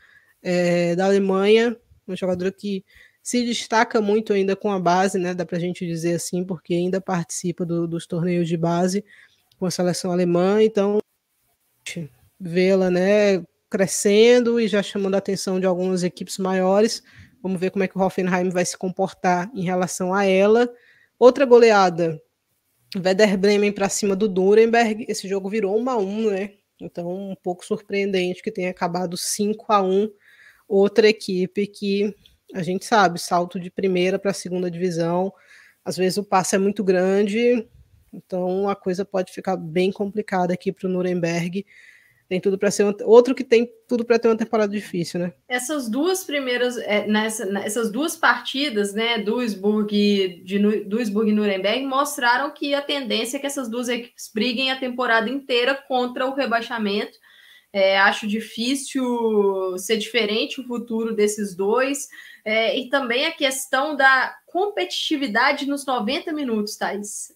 [0.43, 2.85] é, da Alemanha, uma jogadora que
[3.23, 5.33] se destaca muito ainda com a base, né?
[5.33, 9.05] Dá para a gente dizer assim, porque ainda participa do, dos torneios de base.
[9.59, 10.99] com a seleção alemã, então
[12.39, 17.03] vê-la, né, crescendo e já chamando a atenção de algumas equipes maiores.
[17.45, 20.67] Vamos ver como é que o Hoffenheim vai se comportar em relação a ela.
[21.19, 22.19] Outra goleada,
[22.97, 25.05] Werder Bremen para cima do Nuremberg.
[25.07, 26.55] Esse jogo virou 1 a 1, né?
[26.81, 30.11] Então, um pouco surpreendente que tenha acabado 5 a 1.
[30.67, 32.17] Outra equipe que
[32.55, 35.31] a gente sabe, salto de primeira para a segunda divisão.
[35.85, 37.69] Às vezes o passo é muito grande,
[38.11, 41.67] então a coisa pode ficar bem complicada aqui para o Nuremberg
[42.35, 45.33] tem tudo para ser um, outro que tem tudo para ter uma temporada difícil, né?
[45.49, 52.51] Essas duas primeiras, é, nessa, essas duas partidas, né, Duisburg de Duisburg e Nuremberg mostraram
[52.51, 57.17] que a tendência é que essas duas equipes briguem a temporada inteira contra o rebaixamento.
[57.73, 62.09] É, acho difícil ser diferente o futuro desses dois.
[62.45, 67.29] É, e também a questão da competitividade nos 90 minutos, Thais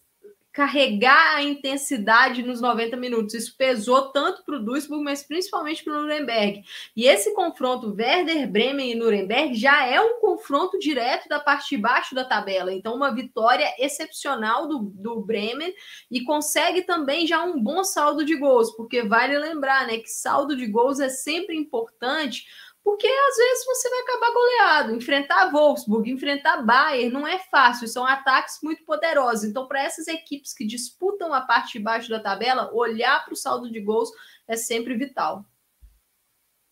[0.59, 3.33] carregar a intensidade nos 90 minutos.
[3.33, 6.63] Isso pesou tanto para o Duisburg, mas principalmente para o Nuremberg.
[6.93, 11.81] E esse confronto Werder Bremen e Nuremberg já é um confronto direto da parte de
[11.81, 12.73] baixo da tabela.
[12.73, 15.73] Então, uma vitória excepcional do, do Bremen
[16.11, 20.57] e consegue também já um bom saldo de gols, porque vale lembrar né, que saldo
[20.57, 22.43] de gols é sempre importante
[22.89, 24.95] porque às vezes você vai acabar goleado.
[24.95, 29.43] Enfrentar Wolfsburg, enfrentar Bayern não é fácil, são ataques muito poderosos.
[29.43, 33.37] Então, para essas equipes que disputam a parte de baixo da tabela, olhar para o
[33.37, 34.09] saldo de gols
[34.47, 35.45] é sempre vital.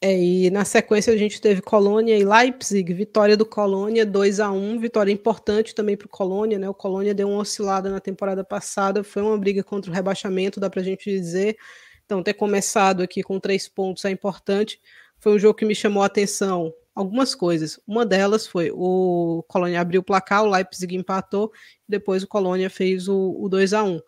[0.02, 4.52] É, e na sequência a gente teve Colônia e Leipzig, vitória do Colônia 2 a
[4.52, 6.68] 1 vitória importante também para o Colônia, né?
[6.68, 10.68] O Colônia deu uma oscilada na temporada passada, foi uma briga contra o rebaixamento, dá
[10.68, 11.58] para a gente dizer.
[12.06, 14.80] Então, ter começado aqui com três pontos é importante
[15.20, 17.80] foi um jogo que me chamou a atenção algumas coisas.
[17.88, 21.52] Uma delas foi o Colônia abriu o placar, o Leipzig empatou,
[21.88, 24.02] depois o Colônia fez o, o 2 a 1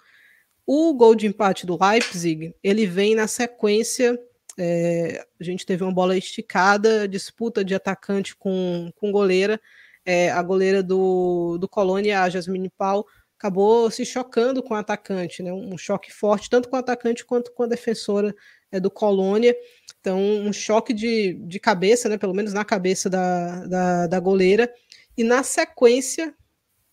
[0.65, 4.19] O gol de empate do Leipzig, ele vem na sequência.
[4.57, 9.61] É, a gente teve uma bola esticada, disputa de atacante com, com goleira.
[10.03, 13.05] É, a goleira do, do Colônia, a Jasmine Pau,
[13.39, 15.53] acabou se chocando com o atacante, né?
[15.53, 18.35] um choque forte, tanto com o atacante quanto com a defensora
[18.69, 19.55] é, do Colônia.
[20.01, 24.69] Então, um choque de, de cabeça, né, pelo menos na cabeça da, da, da goleira.
[25.17, 26.35] E na sequência,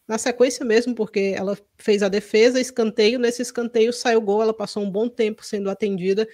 [0.07, 4.85] na sequência mesmo, porque ela fez a defesa, escanteio, nesse escanteio saiu gol, ela passou
[4.85, 6.29] um bom tempo sendo atendida.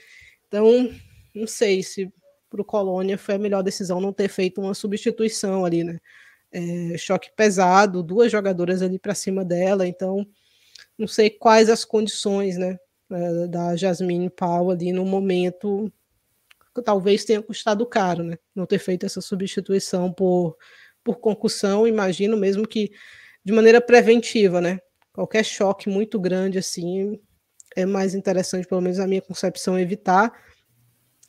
[0.46, 0.90] Então,
[1.34, 2.12] não sei se
[2.50, 5.98] para o Colônia foi a melhor decisão não ter feito uma substituição ali, né?
[6.53, 10.26] É, choque pesado, duas jogadoras ali para cima dela, então
[10.98, 12.78] não sei quais as condições, né,
[13.48, 15.90] da Jasmine Pau ali no momento
[16.80, 18.38] talvez tenha custado caro, né?
[18.55, 20.57] Não ter feito essa substituição por,
[21.05, 22.92] por concussão, imagino mesmo que
[23.44, 24.78] de maneira preventiva, né?
[25.12, 27.20] Qualquer choque muito grande assim
[27.76, 30.32] é mais interessante, pelo menos na minha concepção, evitar.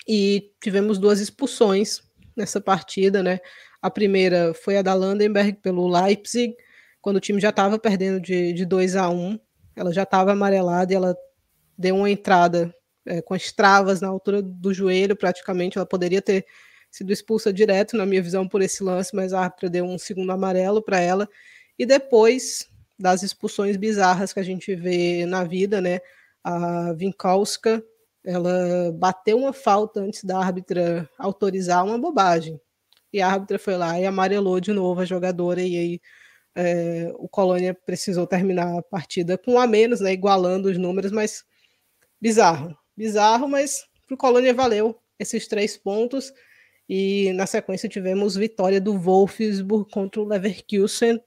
[0.07, 2.01] E tivemos duas expulsões
[2.35, 3.39] nessa partida, né?
[3.83, 6.55] A primeira foi a da Landenberg pelo Leipzig,
[7.01, 9.37] quando o time já estava perdendo de, de 2 a 1
[9.75, 11.17] ela já estava amarelada e ela
[11.77, 12.73] deu uma entrada
[13.05, 15.77] é, com as travas na altura do joelho, praticamente.
[15.77, 16.45] Ela poderia ter
[16.91, 20.31] sido expulsa direto, na minha visão, por esse lance, mas a árbitra deu um segundo
[20.31, 21.27] amarelo para ela.
[21.77, 22.69] E depois
[22.99, 25.99] das expulsões bizarras que a gente vê na vida, né?
[26.43, 27.83] A Vinkowska,
[28.23, 32.61] ela bateu uma falta antes da árbitra autorizar uma bobagem.
[33.13, 36.01] E a árbitra foi lá e amarelou de novo a jogadora, e aí
[36.55, 40.11] é, o Colônia precisou terminar a partida com a menos, né?
[40.11, 41.43] Igualando os números, mas
[42.19, 46.33] bizarro bizarro, mas para o Colônia valeu esses três pontos.
[46.87, 51.21] E na sequência tivemos vitória do Wolfsburg contra o Leverkusen.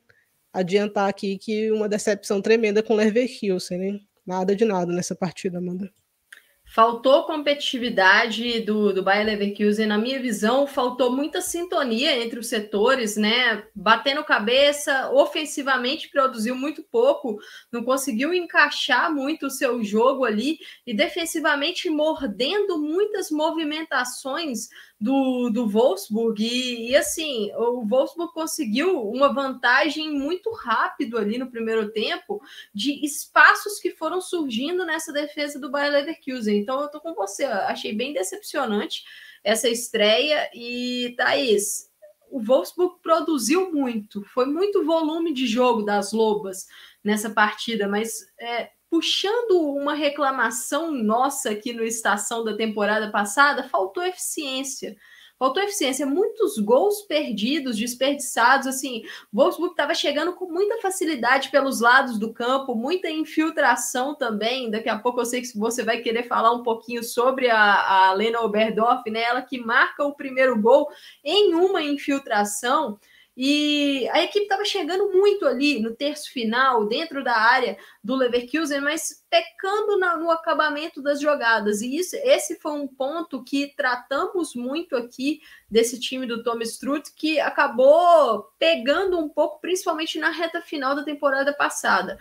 [0.53, 4.09] Adiantar aqui que uma decepção tremenda com o Leverkusen, hein?
[4.25, 5.91] Nada de nada nessa partida, Amanda.
[6.77, 13.17] Faltou competitividade do, do Bayer Leverkusen, na minha visão, faltou muita sintonia entre os setores,
[13.17, 13.65] né?
[13.75, 17.39] Batendo cabeça, ofensivamente produziu muito pouco,
[17.73, 24.69] não conseguiu encaixar muito o seu jogo ali, e defensivamente mordendo muitas movimentações
[25.01, 26.43] do, do Wolfsburg.
[26.43, 32.41] E, e, assim, o Wolfsburg conseguiu uma vantagem muito rápido ali no primeiro tempo
[32.75, 36.59] de espaços que foram surgindo nessa defesa do Bayer Leverkusen.
[36.59, 39.05] Então eu tô com você, achei bem decepcionante
[39.45, 40.51] essa estreia.
[40.55, 41.91] E Thaís,
[42.31, 46.67] o Wolfsburg produziu muito, foi muito volume de jogo das Lobas
[47.05, 54.05] nessa partida, mas é, puxando uma reclamação nossa aqui no Estação da temporada passada, faltou
[54.05, 54.97] eficiência.
[55.39, 62.19] faltou eficiência, muitos gols perdidos, desperdiçados, assim, Wolfsburg estava chegando com muita facilidade pelos lados
[62.19, 66.53] do campo, muita infiltração também, daqui a pouco eu sei que você vai querer falar
[66.53, 70.89] um pouquinho sobre a, a Lena Oberdorf, né, ela que marca o primeiro gol
[71.23, 72.99] em uma infiltração,
[73.37, 78.81] e a equipe estava chegando muito ali no terço final, dentro da área do Leverkusen,
[78.81, 81.83] mas pecando na, no acabamento das jogadas.
[81.83, 87.13] E isso, esse foi um ponto que tratamos muito aqui desse time do Thomas Strutt,
[87.15, 92.19] que acabou pegando um pouco, principalmente na reta final da temporada passada.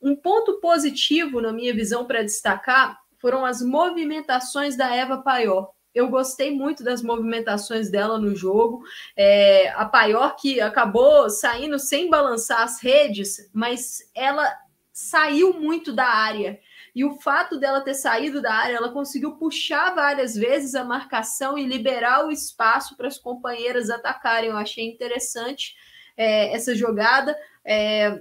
[0.00, 6.08] Um ponto positivo, na minha visão, para destacar foram as movimentações da Eva Paior eu
[6.08, 8.82] gostei muito das movimentações dela no jogo.
[9.16, 14.52] É, a Paior que acabou saindo sem balançar as redes, mas ela
[14.92, 16.58] saiu muito da área.
[16.94, 21.58] E o fato dela ter saído da área, ela conseguiu puxar várias vezes a marcação
[21.58, 24.50] e liberar o espaço para as companheiras atacarem.
[24.50, 25.74] Eu achei interessante
[26.16, 27.36] é, essa jogada.
[27.64, 28.20] É,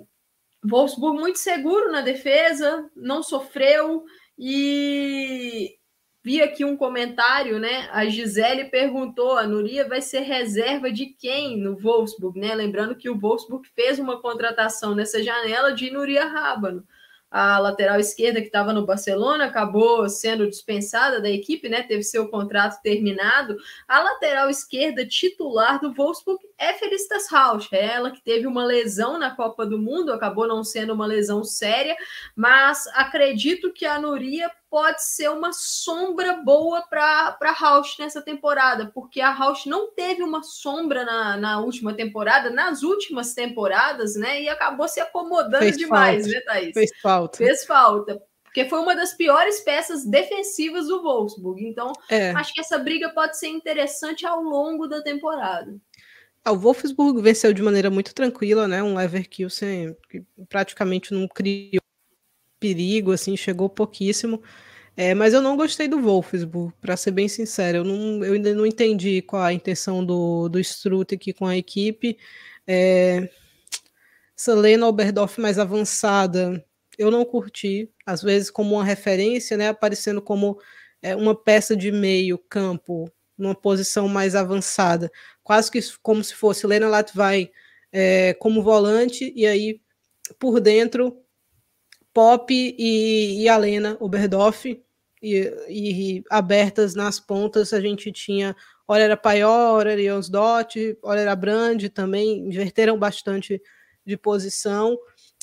[0.63, 4.05] Wolfsburg muito seguro na defesa, não sofreu
[4.37, 5.77] e
[6.23, 7.89] Vi aqui um comentário, né?
[7.91, 12.55] A Gisele perguntou: a Nuria vai ser reserva de quem no Wolfsburg, né?
[12.55, 16.85] Lembrando que o Wolfsburg fez uma contratação nessa janela de Nuria Rábano
[17.33, 21.81] a lateral esquerda que estava no Barcelona acabou sendo dispensada da equipe, né?
[21.81, 23.57] Teve seu contrato terminado.
[23.87, 29.17] A lateral esquerda titular do Wolfsburg é Felicitas Rausch, é ela que teve uma lesão
[29.17, 31.97] na Copa do Mundo, acabou não sendo uma lesão séria,
[32.35, 39.21] mas acredito que a Nuria pode ser uma sombra boa para Rausch nessa temporada, porque
[39.21, 44.41] a Rausch não teve uma sombra na, na última temporada, nas últimas temporadas, né?
[44.41, 46.39] E acabou se acomodando Fez demais, falta.
[46.39, 46.73] né, Thaís?
[46.73, 47.37] Fez falta.
[47.37, 51.63] Fez falta porque foi uma das piores peças defensivas do Wolfsburg.
[51.63, 52.31] Então, é.
[52.31, 55.75] acho que essa briga pode ser interessante ao longo da temporada.
[56.43, 58.81] Ah, o Wolfsburg venceu de maneira muito tranquila, né?
[58.81, 61.82] Um Leverkusen que praticamente não criou
[62.63, 64.41] perigo, assim, chegou pouquíssimo.
[64.95, 67.79] É, mas eu não gostei do Wolfsburg, para ser bem sincero.
[67.79, 71.57] Eu, não, eu, ainda não entendi qual a intenção do, do Strutt aqui com a
[71.57, 72.17] equipe.
[72.65, 73.29] É,
[74.37, 76.63] essa Lena Oberdorf mais avançada,
[76.97, 77.89] eu não curti.
[78.05, 79.69] Às vezes como uma referência, né?
[79.69, 80.57] Aparecendo como
[81.01, 85.11] é, uma peça de meio campo, numa posição mais avançada.
[85.43, 87.51] Quase que como se fosse Lena Latvai
[87.91, 89.81] é, como volante, e aí
[90.39, 91.22] por dentro
[92.13, 94.65] Pop e, e a Lena Oberdorf,
[95.23, 98.53] e, e, abertas nas pontas, a gente tinha,
[98.85, 103.61] ora era Paior, ora era Jonsdott, ora era Brand também, inverteram bastante
[104.05, 104.97] de posição.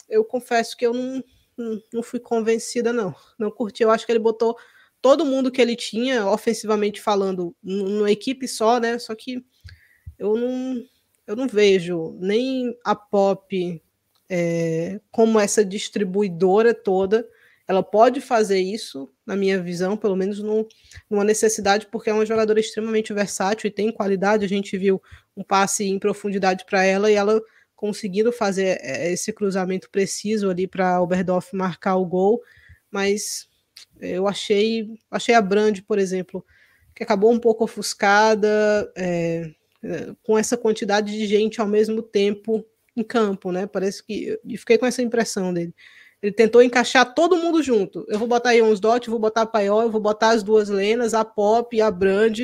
[0.07, 1.25] Eu confesso que eu não,
[1.57, 3.15] não, não fui convencida, não.
[3.39, 3.83] Não curti.
[3.83, 4.55] Eu acho que ele botou
[5.01, 8.99] todo mundo que ele tinha, ofensivamente falando, numa equipe só, né?
[8.99, 9.43] Só que
[10.19, 10.85] eu não,
[11.27, 13.83] eu não vejo nem a Pop
[14.31, 17.29] é, como essa distribuidora toda,
[17.67, 20.67] ela pode fazer isso, na minha visão, pelo menos no,
[21.09, 24.45] numa necessidade, porque é uma jogadora extremamente versátil e tem qualidade.
[24.45, 25.03] A gente viu
[25.37, 27.41] um passe em profundidade para ela e ela
[27.75, 32.41] conseguindo fazer é, esse cruzamento preciso ali para Oberdorf marcar o gol,
[32.91, 33.49] mas
[34.01, 36.45] eu achei, achei a Brand, por exemplo,
[36.95, 39.51] que acabou um pouco ofuscada, é,
[39.83, 42.65] é, com essa quantidade de gente ao mesmo tempo
[43.01, 43.67] em campo, né?
[43.67, 44.39] Parece que.
[44.57, 45.75] Fiquei com essa impressão dele.
[46.23, 48.05] Ele tentou encaixar todo mundo junto.
[48.09, 50.69] Eu vou botar aí uns dot, vou botar a Paiol, eu vou botar as duas
[50.69, 52.41] Lenas, a Pop e a Brand.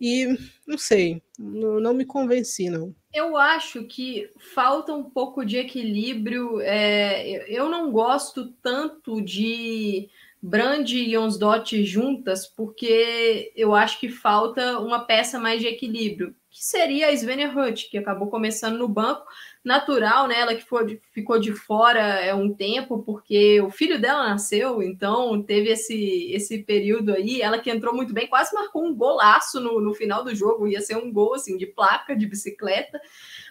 [0.00, 2.94] E não sei, não, não, me convenci, não.
[3.14, 6.60] Eu acho que falta um pouco de equilíbrio.
[6.60, 10.10] É, eu não gosto tanto de
[10.42, 16.64] Brand e Onsdot juntas, porque eu acho que falta uma peça mais de equilíbrio, que
[16.64, 19.26] seria a Svenja Hutt, que acabou começando no banco,
[19.66, 20.38] natural, né?
[20.38, 25.42] Ela que foi, ficou de fora é um tempo, porque o filho dela nasceu, então
[25.42, 27.42] teve esse, esse período aí.
[27.42, 30.80] Ela que entrou muito bem, quase marcou um golaço no, no final do jogo, ia
[30.80, 33.00] ser um gol assim de placa de bicicleta.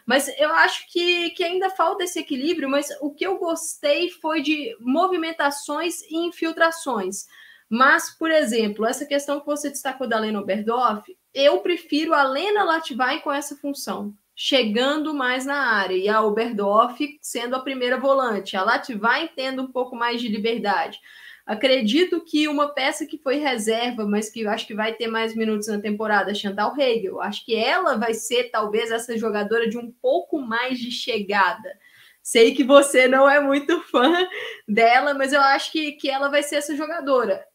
[0.06, 2.70] Mas eu acho que, que ainda falta esse equilíbrio.
[2.70, 7.26] Mas o que eu gostei foi de movimentações e infiltrações.
[7.68, 11.04] Mas, por exemplo, essa questão que você destacou da Lena Oberdorf,
[11.34, 17.00] eu prefiro a Lena Latvai com essa função chegando mais na área, e a Oberdorf
[17.22, 18.58] sendo a primeira volante.
[18.58, 21.00] A Latvain tendo um pouco mais de liberdade.
[21.46, 25.36] Acredito que uma peça que foi reserva, mas que eu acho que vai ter mais
[25.36, 27.22] minutos na temporada, Chantal Hegel.
[27.22, 31.78] Acho que ela vai ser talvez essa jogadora de um pouco mais de chegada.
[32.24, 34.28] Sei que você não é muito fã
[34.68, 37.46] dela, mas eu acho que, que ela vai ser essa jogadora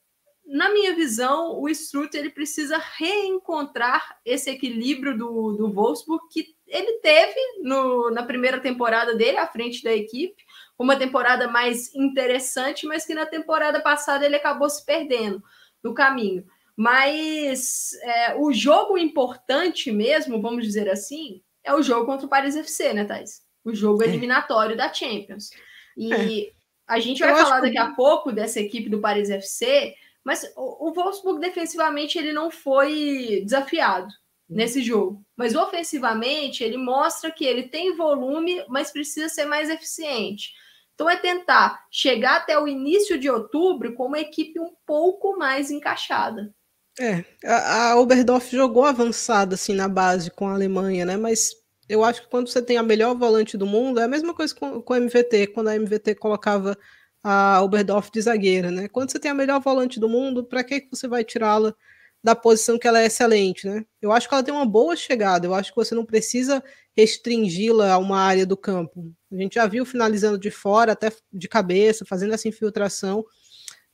[0.51, 6.95] na minha visão, o Strutt ele precisa reencontrar esse equilíbrio do, do Wolfsburg que ele
[6.95, 10.45] teve no, na primeira temporada dele à frente da equipe,
[10.81, 15.43] uma temporada mais interessante, mas que na temporada passada ele acabou se perdendo
[15.85, 16.43] no caminho.
[16.75, 22.57] Mas é, o jogo importante mesmo, vamos dizer assim, é o jogo contra o Paris
[22.57, 23.43] FC, né, Thais?
[23.63, 24.77] O jogo eliminatório é.
[24.77, 25.51] da Champions.
[25.95, 26.53] E é.
[26.87, 27.79] a gente vai Eu falar daqui que...
[27.79, 33.43] a pouco dessa equipe do Paris FC, mas o, o Wolfsburg defensivamente ele não foi
[33.45, 34.07] desafiado
[34.49, 34.57] uhum.
[34.57, 35.23] nesse jogo.
[35.37, 40.55] Mas ofensivamente ele mostra que ele tem volume, mas precisa ser mais eficiente.
[41.01, 45.71] Então é tentar chegar até o início de outubro com uma equipe um pouco mais
[45.71, 46.55] encaixada.
[47.01, 51.17] É, a, a Oberdorf jogou avançada assim na base com a Alemanha, né?
[51.17, 51.53] Mas
[51.89, 54.55] eu acho que quando você tem a melhor volante do mundo, é a mesma coisa
[54.55, 56.77] com, com a MVT, quando a MVT colocava
[57.25, 58.87] a Oberdorf de zagueira, né?
[58.87, 61.75] Quando você tem a melhor volante do mundo, para que você vai tirá-la
[62.23, 63.87] da posição que ela é excelente, né?
[64.03, 66.63] Eu acho que ela tem uma boa chegada, eu acho que você não precisa
[67.01, 69.13] restringi-la a uma área do campo.
[69.33, 73.25] A gente já viu finalizando de fora, até de cabeça, fazendo essa infiltração,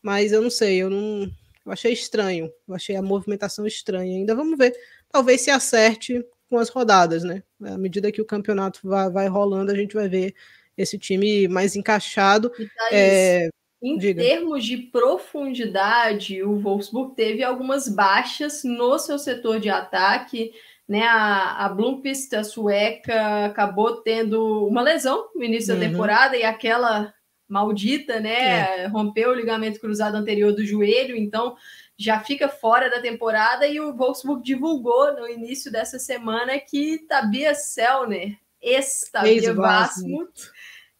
[0.02, 1.30] mas eu não sei, eu não.
[1.64, 4.16] Eu achei estranho, eu achei a movimentação estranha.
[4.16, 4.72] Ainda vamos ver,
[5.11, 7.42] talvez se acerte com as rodadas, né?
[7.61, 10.34] À medida que o campeonato vai, vai rolando, a gente vai ver
[10.76, 12.52] esse time mais encaixado.
[12.92, 13.48] É,
[13.82, 14.22] em diga.
[14.22, 20.52] termos de profundidade, o Wolfsburg teve algumas baixas no seu setor de ataque
[20.89, 21.03] né?
[21.03, 25.80] A, a Blomqvist, a sueca, acabou tendo uma lesão no início uhum.
[25.80, 27.12] da temporada e aquela
[27.49, 28.82] maldita, né?
[28.82, 28.87] É.
[28.87, 31.57] Rompeu o ligamento cruzado anterior do joelho, então
[31.97, 33.66] já fica fora da temporada.
[33.66, 40.51] E o Wolfsburg divulgou no início dessa semana que Tabia Selner, ex-Tabia Vasmut,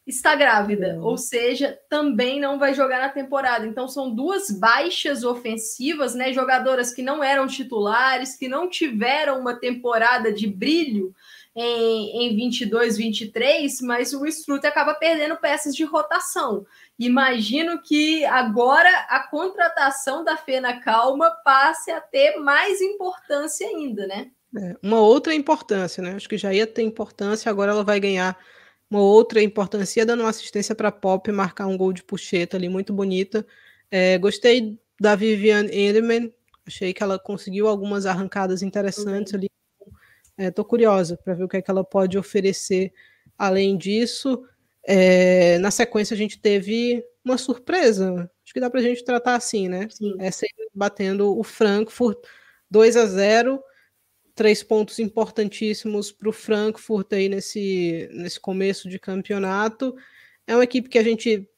[0.07, 3.67] está grávida, ou seja, também não vai jogar na temporada.
[3.67, 6.33] Então são duas baixas ofensivas, né?
[6.33, 11.13] Jogadoras que não eram titulares, que não tiveram uma temporada de brilho
[11.57, 16.65] em, em 22, 23, mas o Strutt acaba perdendo peças de rotação.
[16.97, 24.31] Imagino que agora a contratação da Fena Calma passe a ter mais importância ainda, né?
[24.57, 26.15] É, uma outra importância, né?
[26.15, 28.39] Acho que já ia ter importância, agora ela vai ganhar
[28.91, 32.93] uma outra importância dando uma assistência para Pop marcar um gol de puxeta ali muito
[32.93, 33.47] bonita.
[33.91, 36.33] É, gostei da Vivian Edelman,
[36.67, 39.51] achei que ela conseguiu algumas arrancadas interessantes ali.
[40.39, 42.93] Estou é, curiosa para ver o que, é que ela pode oferecer
[43.39, 44.45] além disso.
[44.83, 48.31] É, na sequência, a gente teve uma surpresa.
[48.45, 49.89] Acho que dá para a gente tratar assim, né?
[49.91, 50.15] Sim.
[50.21, 52.19] Essa batendo o Frankfurt
[52.71, 53.63] 2 a 0
[54.37, 59.97] três pontos importantíssimos para o Frankfurt aí nesse, nesse começo de campeonato.
[60.47, 61.49] É uma equipe que a gente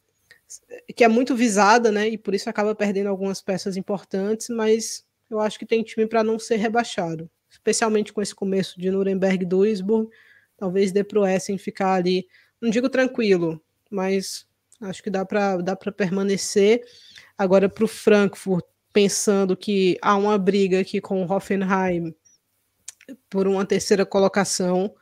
[0.96, 2.08] que é muito visada, né?
[2.08, 6.24] E por isso acaba perdendo algumas peças importantes, mas eu acho que tem time para
[6.24, 10.08] não ser rebaixado, especialmente com esse começo de Nuremberg Duisburg.
[10.56, 12.26] Talvez dê para o Essen ficar ali,
[12.60, 13.60] não digo tranquilo,
[13.90, 14.46] mas
[14.80, 16.82] acho que dá para dá para permanecer.
[17.36, 22.14] Agora para o Frankfurt, pensando que há uma briga aqui com o Hoffenheim
[23.28, 24.94] por uma terceira colocação.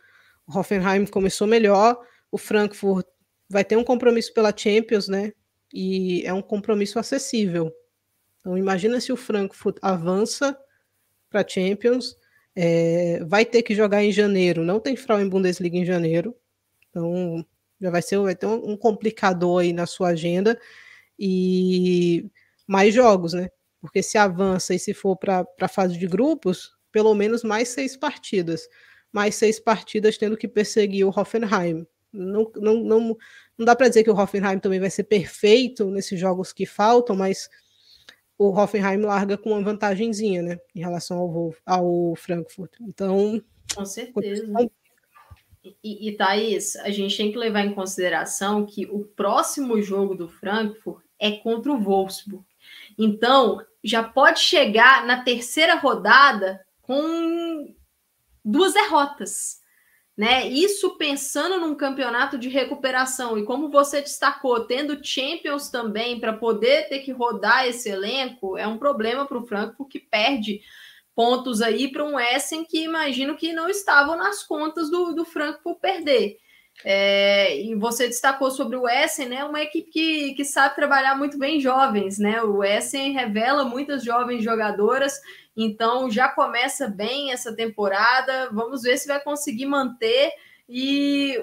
[0.47, 1.99] O Hoffenheim começou melhor,
[2.31, 3.07] o Frankfurt
[3.49, 5.33] vai ter um compromisso pela Champions, né?
[5.73, 7.73] E é um compromisso acessível.
[8.39, 10.57] Então imagina se o Frankfurt avança
[11.29, 12.17] para a Champions,
[12.55, 14.65] é, vai ter que jogar em janeiro.
[14.65, 16.35] Não tem Frauen Bundesliga em janeiro,
[16.89, 17.45] então
[17.81, 20.59] já vai ser vai ter um, um complicador aí na sua agenda
[21.19, 22.31] e
[22.67, 23.51] mais jogos, né?
[23.81, 27.95] Porque se avança e se for para a fase de grupos, pelo menos mais seis
[27.95, 28.67] partidas.
[29.13, 31.87] Mais seis partidas tendo que perseguir o Hoffenheim.
[32.11, 33.19] Não, não, não,
[33.59, 37.15] não dá para dizer que o Hoffenheim também vai ser perfeito nesses jogos que faltam,
[37.15, 37.51] mas
[38.39, 42.73] o Hoffenheim larga com uma vantagenzinha, né, em relação ao, ao Frankfurt.
[42.81, 43.43] Então,
[43.75, 44.47] com certeza.
[45.85, 50.31] E, e Thaís, a gente tem que levar em consideração que o próximo jogo do
[50.31, 52.43] Frankfurt é contra o Wolfsburg.
[52.99, 57.75] Então, já pode chegar na terceira rodada com
[58.45, 59.61] duas derrotas.
[60.17, 60.49] Né?
[60.49, 66.89] Isso pensando num campeonato de recuperação e como você destacou, tendo Champions também para poder
[66.89, 70.63] ter que rodar esse elenco, é um problema para o Frankfurt que perde
[71.15, 75.79] pontos aí para um Essen que imagino que não estavam nas contas do, do Frankfurt
[75.81, 76.39] perder.
[76.85, 79.45] É, e você destacou sobre o Essen, né?
[79.45, 82.43] Uma equipe que, que sabe trabalhar muito bem jovens, né?
[82.43, 85.19] O Essen revela muitas jovens jogadoras
[85.57, 88.51] então já começa bem essa temporada.
[88.53, 90.31] Vamos ver se vai conseguir manter.
[90.69, 91.43] E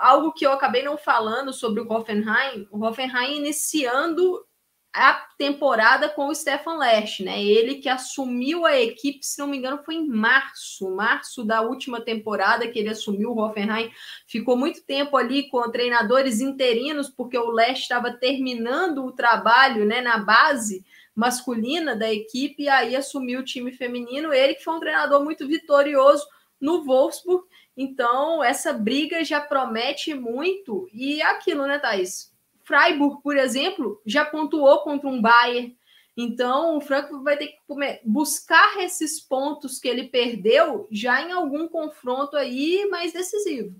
[0.00, 4.44] algo que eu acabei não falando sobre o Hoffenheim, o Hoffenheim iniciando
[4.92, 7.44] a temporada com o Stefan Lesch, né?
[7.44, 12.00] Ele que assumiu a equipe, se não me engano, foi em março, março da última
[12.00, 13.92] temporada que ele assumiu o Hoffenheim.
[14.26, 20.00] Ficou muito tempo ali com treinadores interinos, porque o Lesch estava terminando o trabalho, né,
[20.00, 20.82] na base
[21.16, 24.32] masculina da equipe, e aí assumiu o time feminino.
[24.32, 26.26] Ele que foi um treinador muito vitorioso
[26.60, 27.44] no Wolfsburg.
[27.74, 30.88] Então, essa briga já promete muito.
[30.92, 32.32] E aquilo, né, Thaís?
[32.64, 35.76] Freiburg, por exemplo, já pontuou contra um Bayern.
[36.16, 37.58] Então, o Frankfurt vai ter que
[38.04, 43.74] buscar esses pontos que ele perdeu já em algum confronto aí mais decisivo.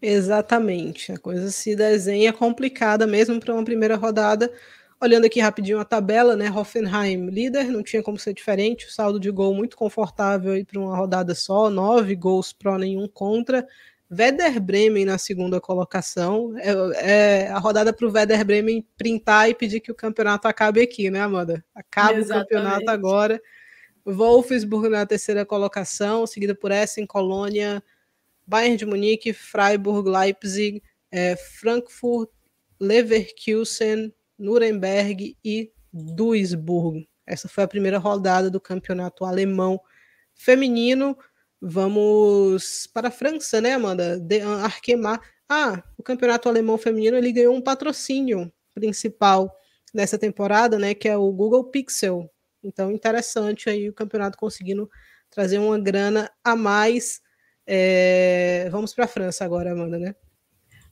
[0.00, 1.10] Exatamente.
[1.12, 4.52] A coisa se desenha complicada mesmo para uma primeira rodada.
[5.00, 6.50] Olhando aqui rapidinho a tabela, né?
[6.50, 8.86] Hoffenheim líder, não tinha como ser diferente.
[8.86, 13.06] O saldo de gol muito confortável aí para uma rodada só, nove gols pró, nenhum
[13.06, 13.66] contra.
[14.10, 16.54] Werder Bremen na segunda colocação.
[16.58, 20.80] É, é a rodada para o Werder Bremen printar e pedir que o campeonato acabe
[20.80, 21.64] aqui, né, Amanda?
[21.74, 22.44] Acaba Exatamente.
[22.44, 23.42] o campeonato agora.
[24.04, 27.82] Wolfsburg na terceira colocação, seguida por Essen, Colônia,
[28.46, 30.80] Bayern de Munique, Freiburg, Leipzig,
[31.10, 32.30] é, Frankfurt,
[32.78, 37.08] Leverkusen, Nuremberg e Duisburg.
[37.26, 39.80] Essa foi a primeira rodada do campeonato alemão
[40.34, 41.16] feminino.
[41.60, 44.18] Vamos para a França, né, Amanda?
[44.20, 45.20] De Arquemar.
[45.48, 49.54] Ah, o campeonato alemão feminino ele ganhou um patrocínio principal
[49.94, 52.30] nessa temporada, né, que é o Google Pixel.
[52.62, 54.90] Então, interessante aí o campeonato conseguindo
[55.30, 57.20] trazer uma grana a mais.
[57.66, 58.68] É...
[58.70, 60.14] Vamos para a França agora, Amanda, né?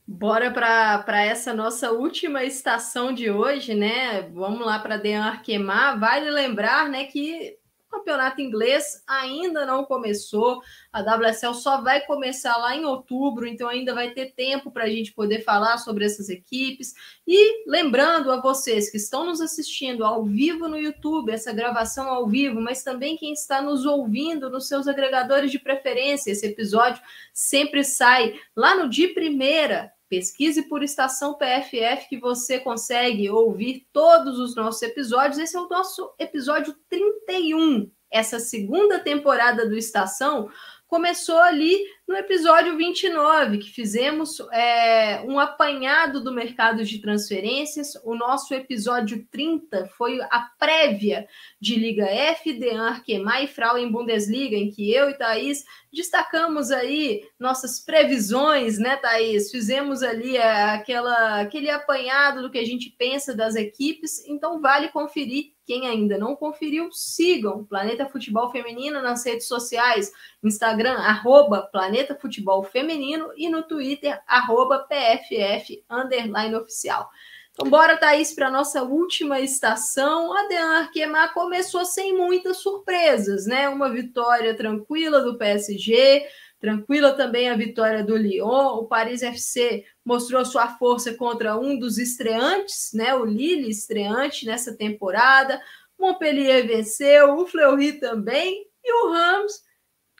[0.07, 4.23] Bora para essa nossa última estação de hoje, né?
[4.33, 5.99] Vamos lá para Dean Arquemar.
[5.99, 7.59] Vale lembrar, né, que
[7.95, 10.61] campeonato inglês ainda não começou.
[10.93, 14.89] A WSL só vai começar lá em outubro, então ainda vai ter tempo para a
[14.89, 16.93] gente poder falar sobre essas equipes.
[17.27, 22.27] E lembrando a vocês que estão nos assistindo ao vivo no YouTube, essa gravação ao
[22.27, 27.03] vivo, mas também quem está nos ouvindo nos seus agregadores de preferência, esse episódio
[27.33, 34.39] sempre sai lá no de primeira Pesquise por estação PFF que você consegue ouvir todos
[34.39, 35.39] os nossos episódios.
[35.39, 37.91] Esse é o nosso episódio 31.
[38.09, 40.49] Essa segunda temporada do Estação
[40.87, 47.95] começou ali no episódio 29, que fizemos é, um apanhado do mercado de transferências.
[48.05, 51.27] O nosso episódio 30 foi a prévia
[51.59, 57.27] de Liga F, Dean Arkema e Frauen Bundesliga, em que eu e Thaís destacamos aí
[57.39, 59.51] nossas previsões, né, Thaís?
[59.51, 64.89] Fizemos ali é, aquela, aquele apanhado do que a gente pensa das equipes, então vale
[64.89, 71.94] conferir quem ainda não conferiu, sigam Planeta Futebol Feminino nas redes sociais, Instagram, arroba Planeta
[72.21, 77.09] Futebol Feminino e no Twitter, arroba PFF, underline oficial.
[77.55, 80.37] Então, bora, Thaís, para a nossa última estação.
[80.37, 83.69] A Dean Arquemar começou sem muitas surpresas, né?
[83.69, 86.27] Uma vitória tranquila do PSG,
[86.59, 88.79] tranquila também a vitória do Lyon.
[88.79, 93.15] O Paris FC mostrou sua força contra um dos estreantes, né?
[93.15, 95.63] O Lille, estreante nessa temporada.
[95.97, 99.63] Montpellier venceu, o Fleury também, e o Rams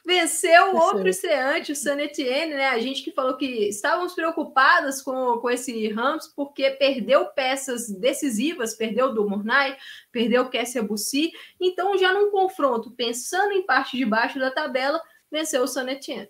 [0.05, 2.67] venceu outro estreante, o San Etienne, né?
[2.67, 8.75] A gente que falou que estávamos preocupadas com, com esse Rams porque perdeu peças decisivas,
[8.75, 9.75] perdeu do Murnay,
[10.11, 11.31] perdeu Kessia Bussi.
[11.59, 15.01] Então, já num confronto, pensando em parte de baixo da tabela,
[15.31, 16.29] venceu o San Etienne.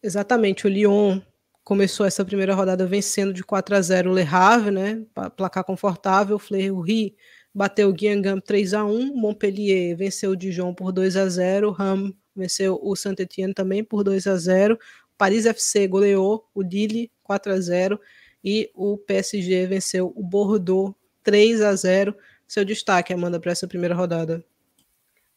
[0.00, 1.20] Exatamente, o Lyon
[1.64, 5.04] começou essa primeira rodada vencendo de 4 a 0 o Le Havre, né?
[5.36, 7.16] Placar confortável, o Fleury
[7.52, 12.14] bateu o Guingamp 3 a 1, Montpellier venceu o Dijon por 2 a 0, Ram
[12.38, 14.78] venceu o Saint-Etienne também por 2 a 0.
[15.16, 18.00] Paris FC goleou o Lille 4 a 0
[18.44, 22.14] e o PSG venceu o Bordeaux 3 a 0.
[22.46, 24.44] Seu destaque, Amanda, para essa primeira rodada?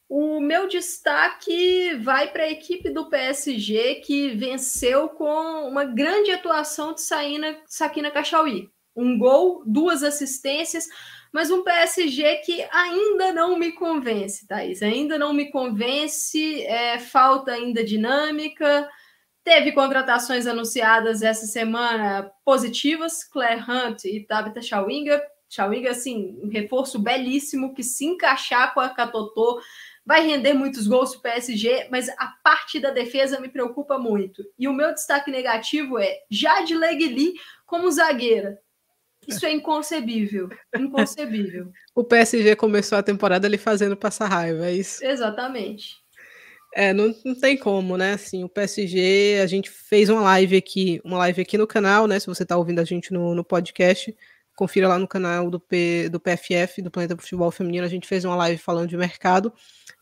[0.08, 6.94] O meu destaque vai para a equipe do PSG que venceu com uma grande atuação
[6.94, 8.70] de Saína, Sakina Cachauí.
[8.94, 10.86] Um gol, duas assistências,
[11.32, 14.82] mas um PSG que ainda não me convence, Thaís.
[14.82, 18.88] Ainda não me convence, é, falta ainda dinâmica.
[19.44, 25.22] Teve contratações anunciadas essa semana positivas, Claire Hunt e Tabitha Schauinger.
[25.50, 29.62] Schauinger, assim, um reforço belíssimo que se encaixar com a Catotô
[30.06, 34.44] vai render muitos gols para o PSG, mas a parte da defesa me preocupa muito.
[34.58, 37.34] E o meu destaque negativo é Jade Legli
[37.66, 38.60] como zagueira.
[39.28, 40.50] Isso é inconcebível.
[40.76, 41.72] Inconcebível.
[41.96, 45.04] o PSG começou a temporada ali fazendo passar raiva, é isso?
[45.04, 46.02] Exatamente.
[46.74, 48.14] É, não, não tem como, né?
[48.14, 52.20] Assim, o PSG, a gente fez uma live aqui, uma live aqui no canal, né?
[52.20, 54.16] Se você está ouvindo a gente no, no podcast,
[54.56, 58.24] confira lá no canal do, P, do PFF, do Planeta Futebol Feminino, a gente fez
[58.24, 59.52] uma live falando de mercado,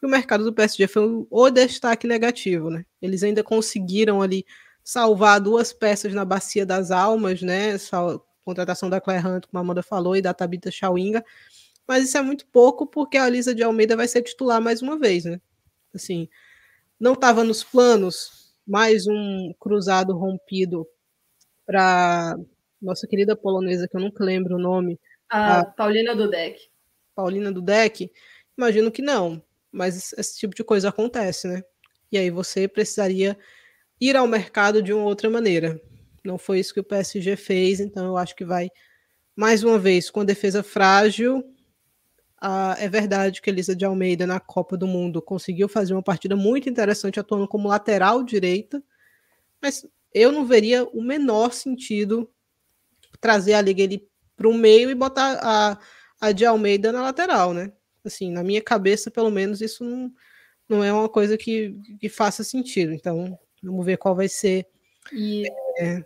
[0.02, 2.86] e o mercado do PSG foi o destaque negativo, né?
[3.02, 4.46] Eles ainda conseguiram ali
[4.84, 7.78] salvar duas peças na Bacia das Almas, né?
[8.50, 11.24] Contratação da Claire Hunt, como a Amanda falou, e da Tabita Chawinga,
[11.88, 14.98] mas isso é muito pouco porque a Lisa de Almeida vai ser titular mais uma
[14.98, 15.40] vez, né?
[15.94, 16.28] Assim,
[17.00, 20.88] não estava nos planos mais um cruzado rompido
[21.66, 22.36] para
[22.82, 25.00] nossa querida polonesa, que eu nunca lembro o nome.
[25.30, 26.60] A, a Paulina Dudek.
[27.16, 28.12] Paulina Dudek?
[28.58, 31.64] Imagino que não, mas esse tipo de coisa acontece, né?
[32.12, 33.38] E aí você precisaria
[34.00, 35.82] ir ao mercado de uma outra maneira.
[36.24, 38.70] Não foi isso que o PSG fez, então eu acho que vai,
[39.36, 41.44] mais uma vez, com a defesa frágil.
[42.42, 46.36] Ah, é verdade que Elisa de Almeida, na Copa do Mundo, conseguiu fazer uma partida
[46.36, 48.82] muito interessante, atuando como lateral direita,
[49.62, 52.30] mas eu não veria o menor sentido
[53.20, 55.80] trazer a liga ele para o meio e botar a,
[56.22, 57.74] a de Almeida na lateral, né?
[58.06, 60.12] Assim, na minha cabeça, pelo menos, isso não,
[60.68, 62.94] não é uma coisa que, que faça sentido.
[62.94, 64.66] Então, vamos ver qual vai ser.
[65.12, 65.44] E,
[65.78, 66.06] é...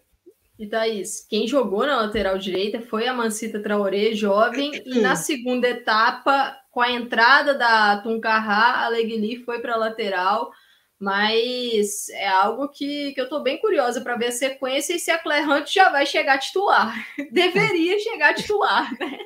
[0.57, 5.67] e Thaís, quem jogou na lateral direita foi a Mancita Traoré, jovem, e na segunda
[5.67, 10.51] etapa, com a entrada da Tuncarra, a Legli foi para a lateral
[11.03, 15.11] mas é algo que, que eu estou bem curiosa para ver a sequência e se
[15.11, 16.95] a Claire Hunt já vai chegar titular.
[17.29, 19.17] Deveria chegar titular, né?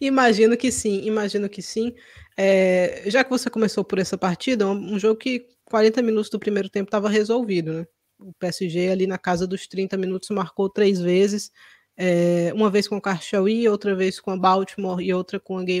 [0.00, 1.94] Imagino que sim, imagino que sim.
[2.36, 6.38] É, já que você começou por essa partida, um, um jogo que 40 minutos do
[6.40, 7.86] primeiro tempo estava resolvido, né?
[8.18, 11.52] O PSG ali na casa dos 30 minutos marcou três vezes,
[11.96, 15.64] é, uma vez com o Karchaui, outra vez com a Baltimore e outra com a
[15.64, 15.80] Gay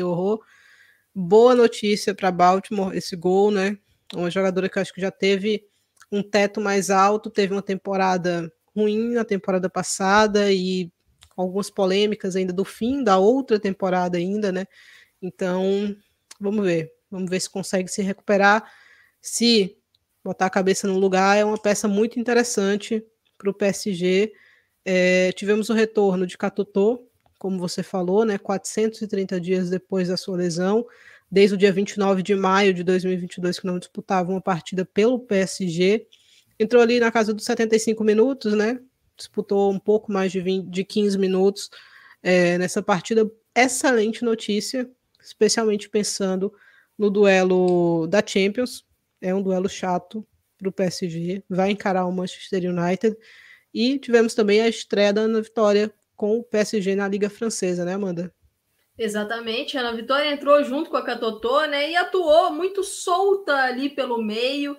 [1.14, 3.78] Boa notícia para Baltimore esse gol, né?
[4.14, 5.64] uma jogadora que eu acho que já teve
[6.10, 10.90] um teto mais alto, teve uma temporada ruim na temporada passada e
[11.36, 14.66] algumas polêmicas ainda do fim da outra temporada ainda, né?
[15.20, 15.94] Então,
[16.40, 16.92] vamos ver.
[17.10, 18.70] Vamos ver se consegue se recuperar.
[19.20, 19.76] Se
[20.28, 23.02] botar a cabeça no lugar, é uma peça muito interessante
[23.38, 24.30] para o PSG.
[24.84, 28.36] É, tivemos o retorno de Catotô, como você falou, né?
[28.36, 30.86] 430 dias depois da sua lesão
[31.30, 36.06] desde o dia 29 de maio de 2022, que não disputava uma partida pelo PSG.
[36.58, 38.78] Entrou ali na casa dos 75 minutos, né?
[39.16, 41.70] Disputou um pouco mais de, 20, de 15 minutos
[42.22, 43.30] é, nessa partida.
[43.54, 44.90] Excelente notícia,
[45.22, 46.52] especialmente pensando
[46.98, 48.87] no duelo da Champions.
[49.20, 50.26] É um duelo chato
[50.56, 51.42] para o PSG.
[51.48, 53.16] Vai encarar o Manchester United.
[53.72, 57.94] E tivemos também a estreia da Ana Vitória com o PSG na Liga Francesa, né,
[57.94, 58.34] Amanda?
[58.98, 61.92] Exatamente, a Ana Vitória entrou junto com a Catotô, né?
[61.92, 64.76] E atuou muito solta ali pelo meio.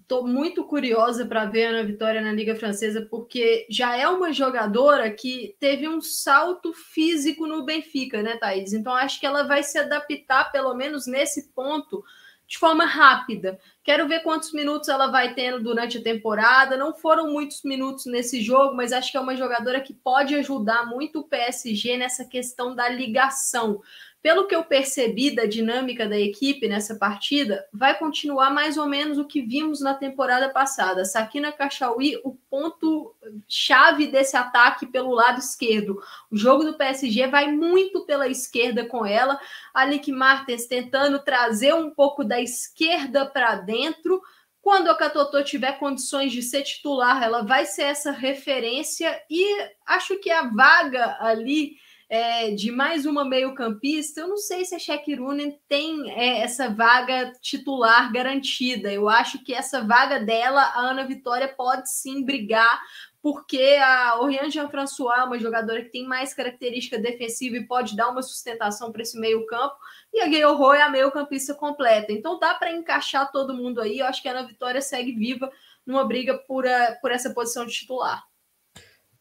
[0.00, 4.08] Estou é, muito curiosa para ver a Ana Vitória na Liga Francesa, porque já é
[4.08, 8.72] uma jogadora que teve um salto físico no Benfica, né, Thaís?
[8.72, 12.02] Então acho que ela vai se adaptar, pelo menos nesse ponto,
[12.48, 13.60] de forma rápida.
[13.84, 16.78] Quero ver quantos minutos ela vai tendo durante a temporada.
[16.78, 20.86] Não foram muitos minutos nesse jogo, mas acho que é uma jogadora que pode ajudar
[20.86, 23.82] muito o PSG nessa questão da ligação
[24.20, 29.16] pelo que eu percebi da dinâmica da equipe nessa partida, vai continuar mais ou menos
[29.16, 31.04] o que vimos na temporada passada.
[31.04, 33.14] Sakina Kachauí, o ponto
[33.46, 36.00] chave desse ataque pelo lado esquerdo.
[36.30, 39.38] O jogo do PSG vai muito pela esquerda com ela.
[39.72, 44.20] A Nick Martens tentando trazer um pouco da esquerda para dentro.
[44.60, 49.46] Quando a Catotô tiver condições de ser titular, ela vai ser essa referência e
[49.86, 51.76] acho que a vaga ali
[52.08, 57.32] é, de mais uma meio-campista, eu não sei se a Shakirunen tem é, essa vaga
[57.42, 58.90] titular garantida.
[58.90, 62.80] Eu acho que essa vaga dela, a Ana Vitória pode sim brigar,
[63.20, 68.08] porque a Oriane Jean-François é uma jogadora que tem mais característica defensiva e pode dar
[68.08, 69.74] uma sustentação para esse meio-campo,
[70.14, 72.10] e a Gayle Roy é a meio-campista completa.
[72.10, 73.98] Então dá para encaixar todo mundo aí.
[73.98, 75.50] Eu acho que a Ana Vitória segue viva
[75.84, 78.24] numa briga por, a, por essa posição de titular.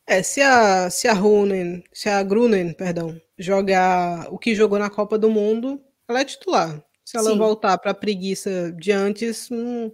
[0.09, 4.89] É, se a, se a Runen, se a Grunen, perdão, jogar o que jogou na
[4.89, 6.81] Copa do Mundo, ela é titular.
[7.03, 7.37] Se ela Sim.
[7.37, 9.93] voltar para a preguiça de antes, não,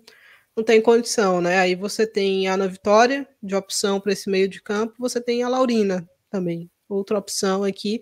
[0.56, 1.60] não tem condição, né?
[1.60, 5.42] Aí você tem a Ana Vitória, de opção para esse meio de campo, você tem
[5.42, 8.00] a Laurina também, outra opção aqui,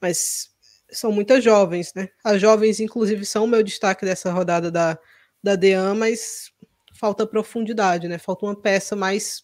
[0.00, 0.50] mas
[0.90, 2.08] são muitas jovens, né?
[2.22, 4.96] As jovens, inclusive, são o meu destaque dessa rodada da,
[5.42, 6.52] da DEAN, mas
[6.94, 8.16] falta profundidade, né?
[8.16, 9.42] Falta uma peça mais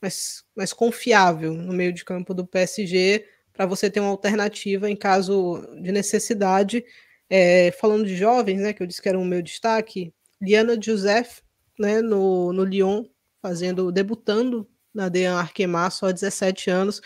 [0.00, 4.96] mais, mais confiável no meio de campo do PSG para você ter uma alternativa em
[4.96, 6.84] caso de necessidade.
[7.28, 11.40] É, falando de jovens, né, que eu disse que era o meu destaque, Liana Joseph,
[11.78, 13.04] né, no, no Lyon,
[13.42, 17.00] fazendo, debutando na Dean Arquemar, só 17 anos.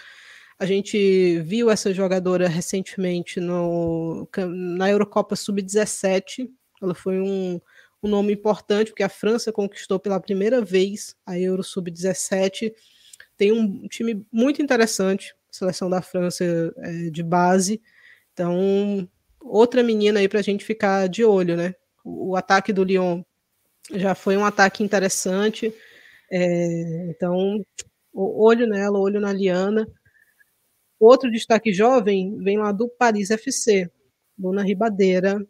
[0.59, 4.29] A gente viu essa jogadora recentemente no,
[4.77, 6.51] na Eurocopa Sub-17.
[6.83, 7.59] Ela foi um,
[8.03, 12.73] um nome importante, porque a França conquistou pela primeira vez a Euro Sub-17.
[13.37, 16.45] Tem um time muito interessante, seleção da França
[16.79, 17.81] é, de base.
[18.33, 19.09] Então,
[19.41, 21.75] outra menina aí para a gente ficar de olho, né?
[22.05, 23.23] O, o, ataque do Lyon
[23.93, 25.73] já foi um ataque interessante.
[26.31, 27.63] É, então,
[28.15, 29.87] olho nela, olho na Liana.
[30.99, 33.91] Outro destaque jovem vem lá do Paris FC.
[34.39, 35.47] Luna Ribadeira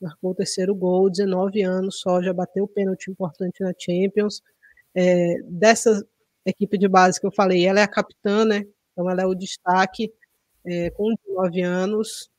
[0.00, 4.42] marcou o terceiro gol, 19 anos só, já bateu o pênalti importante na Champions.
[4.94, 6.04] É, dessa
[6.44, 8.64] equipe de base que eu falei, ela é a capitã, né?
[8.92, 10.12] Então ela é o destaque
[10.64, 12.30] é, com 19 anos.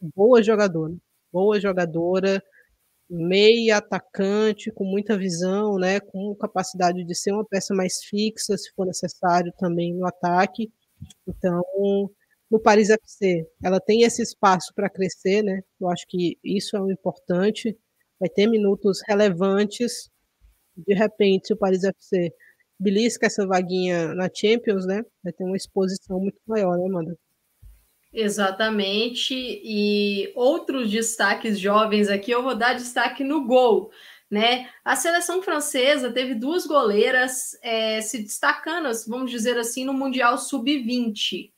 [0.00, 0.94] Boa jogadora,
[1.32, 2.42] boa jogadora,
[3.08, 6.00] meia atacante, com muita visão, né?
[6.00, 10.72] Com capacidade de ser uma peça mais fixa, se for necessário, também no ataque.
[11.26, 11.62] Então,
[12.52, 15.62] no Paris FC, ela tem esse espaço para crescer, né?
[15.80, 17.74] Eu acho que isso é o importante.
[18.20, 20.10] Vai ter minutos relevantes.
[20.76, 22.30] De repente, o Paris FC
[22.78, 25.02] belisca essa vaguinha na Champions, né?
[25.24, 27.18] Vai ter uma exposição muito maior, né, Amanda?
[28.12, 29.32] Exatamente.
[29.34, 33.90] E outros destaques jovens aqui, eu vou dar destaque no gol.
[34.30, 34.68] Né?
[34.84, 41.51] A seleção francesa teve duas goleiras é, se destacando, vamos dizer assim, no Mundial Sub-20.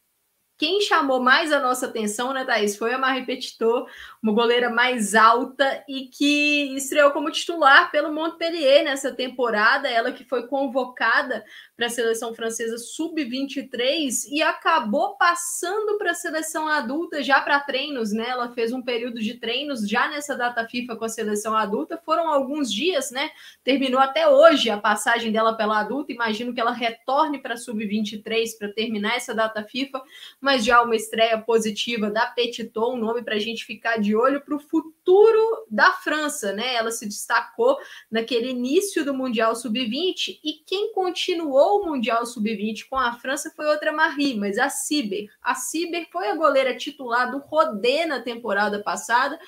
[0.57, 3.91] Quem chamou mais a nossa atenção, né, Thaís, foi a Marie Petitot,
[4.25, 9.87] uma goleira mais alta e que estreou como titular pelo Montpellier nessa temporada.
[9.87, 11.45] Ela que foi convocada
[11.77, 18.13] para a seleção francesa sub-23 e acabou passando para a seleção adulta já para treinos,
[18.13, 18.27] né?
[18.31, 22.01] Ela fez um período de treinos já nessa data FIFA com a seleção adulta.
[22.03, 23.31] Foram alguns dias, né?
[23.63, 26.13] Terminou até hoje a passagem dela pela adulta.
[26.13, 30.01] Imagino que ela retorne para sub-23 para terminar essa data FIFA,
[30.41, 34.41] mas já uma estreia positiva da Petiton, um nome para a gente ficar de olho
[34.41, 36.75] para o futuro da França, né?
[36.75, 37.77] Ela se destacou
[38.11, 43.67] naquele início do Mundial Sub-20 e quem continuou o Mundial Sub-20 com a França foi
[43.67, 45.29] outra Marie, mas a Ciber.
[45.43, 49.39] A Ciber foi a goleira titular do Rodé na temporada passada,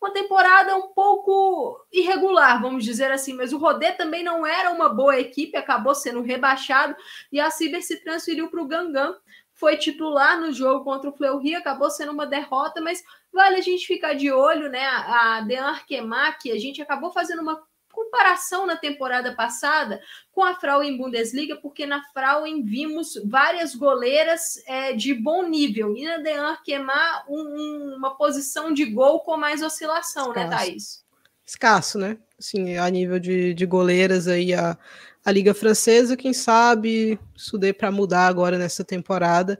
[0.00, 4.88] uma temporada um pouco irregular, vamos dizer assim, mas o Rodé também não era uma
[4.88, 6.94] boa equipe, acabou sendo rebaixado
[7.32, 9.16] e a Ciber se transferiu para o Gangan,
[9.56, 13.86] foi titular no jogo contra o Fleury, acabou sendo uma derrota, mas vale a gente
[13.86, 14.84] ficar de olho, né?
[14.86, 17.62] A Dean Arquemac, a gente acabou fazendo uma
[17.96, 20.00] comparação na temporada passada
[20.30, 26.04] com a Frauen Bundesliga, porque na Frauen vimos várias goleiras é, de bom nível, e
[26.04, 30.50] na Dean Arquemar um, um, uma posição de gol com mais oscilação, né, Escasso.
[30.50, 31.04] né, Thaís?
[31.46, 32.18] Escasso, né?
[32.38, 34.76] Assim, a nível de, de goleiras aí, a,
[35.24, 39.58] a Liga Francesa, quem sabe isso dê para mudar agora nessa temporada.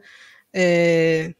[0.52, 1.34] É,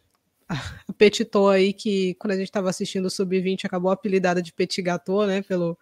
[0.97, 4.82] a Petitô aí, que quando a gente estava assistindo o Sub-20, acabou apelidada de Petit
[4.82, 5.43] Gâteau, né?
[5.43, 5.78] Pelo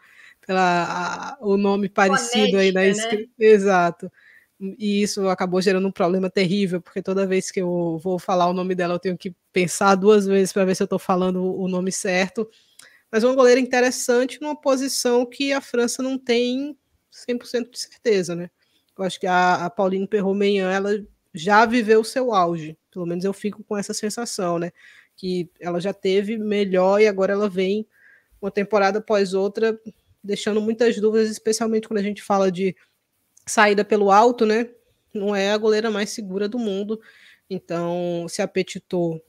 [0.47, 3.33] pela, a, o nome parecido aí na escrita.
[3.39, 3.47] Né?
[3.47, 4.11] Exato.
[4.61, 8.53] E isso acabou gerando um problema terrível, porque toda vez que eu vou falar o
[8.53, 11.67] nome dela, eu tenho que pensar duas vezes para ver se eu estou falando o
[11.67, 12.49] nome certo.
[13.11, 16.77] Mas uma goleira interessante numa posição que a França não tem
[17.13, 18.51] 100% de certeza, né?
[18.97, 20.91] Eu acho que a, a Pauline Perromenhan, ela
[21.33, 24.73] já viveu o seu auge, pelo menos eu fico com essa sensação, né?
[25.17, 27.87] Que ela já teve melhor e agora ela vem
[28.41, 29.79] uma temporada após outra,
[30.23, 32.77] deixando muitas dúvidas, especialmente quando a gente fala de
[33.47, 34.69] saída pelo alto, né?
[35.13, 37.01] Não é a goleira mais segura do mundo.
[37.49, 39.23] Então, se a Petitot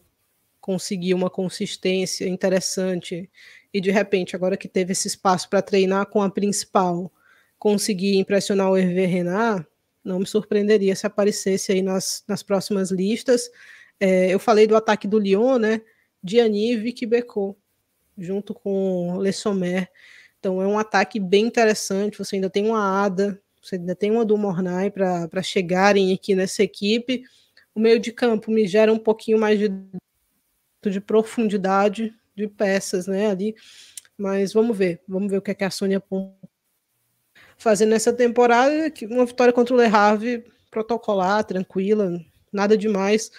[0.60, 3.30] conseguir uma consistência interessante
[3.74, 7.12] e de repente, agora que teve esse espaço para treinar com a principal,
[7.60, 9.68] conseguir impressionar o Hervé Renard,
[10.04, 13.50] não me surpreenderia se aparecesse aí nas, nas próximas listas.
[14.00, 15.82] É, eu falei do ataque do Lyon, né?
[16.24, 17.58] Diani e Vicky Becot,
[18.18, 19.90] junto com Le Sommer.
[20.40, 22.18] Então é um ataque bem interessante.
[22.18, 26.64] Você ainda tem uma Ada, você ainda tem uma do Mornay para chegarem aqui nessa
[26.64, 27.24] equipe.
[27.74, 29.70] O meio de campo me gera um pouquinho mais de,
[30.84, 33.28] de profundidade de peças, né?
[33.28, 33.56] Ali.
[34.18, 36.02] Mas vamos ver, vamos ver o que, é que a Sônia
[37.58, 38.92] fazendo nessa temporada.
[39.10, 42.20] Uma vitória contra o Le Havre, protocolar, tranquila,
[42.52, 43.32] nada demais.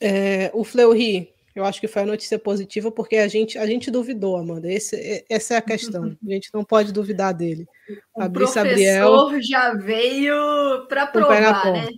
[0.00, 3.90] É, o Fleury, eu acho que foi a notícia positiva, porque a gente, a gente
[3.90, 4.72] duvidou, Amanda.
[4.72, 6.16] Esse, essa é a questão.
[6.26, 7.66] A gente não pode duvidar dele.
[8.14, 11.88] O Fabrício professor já veio para provar, né?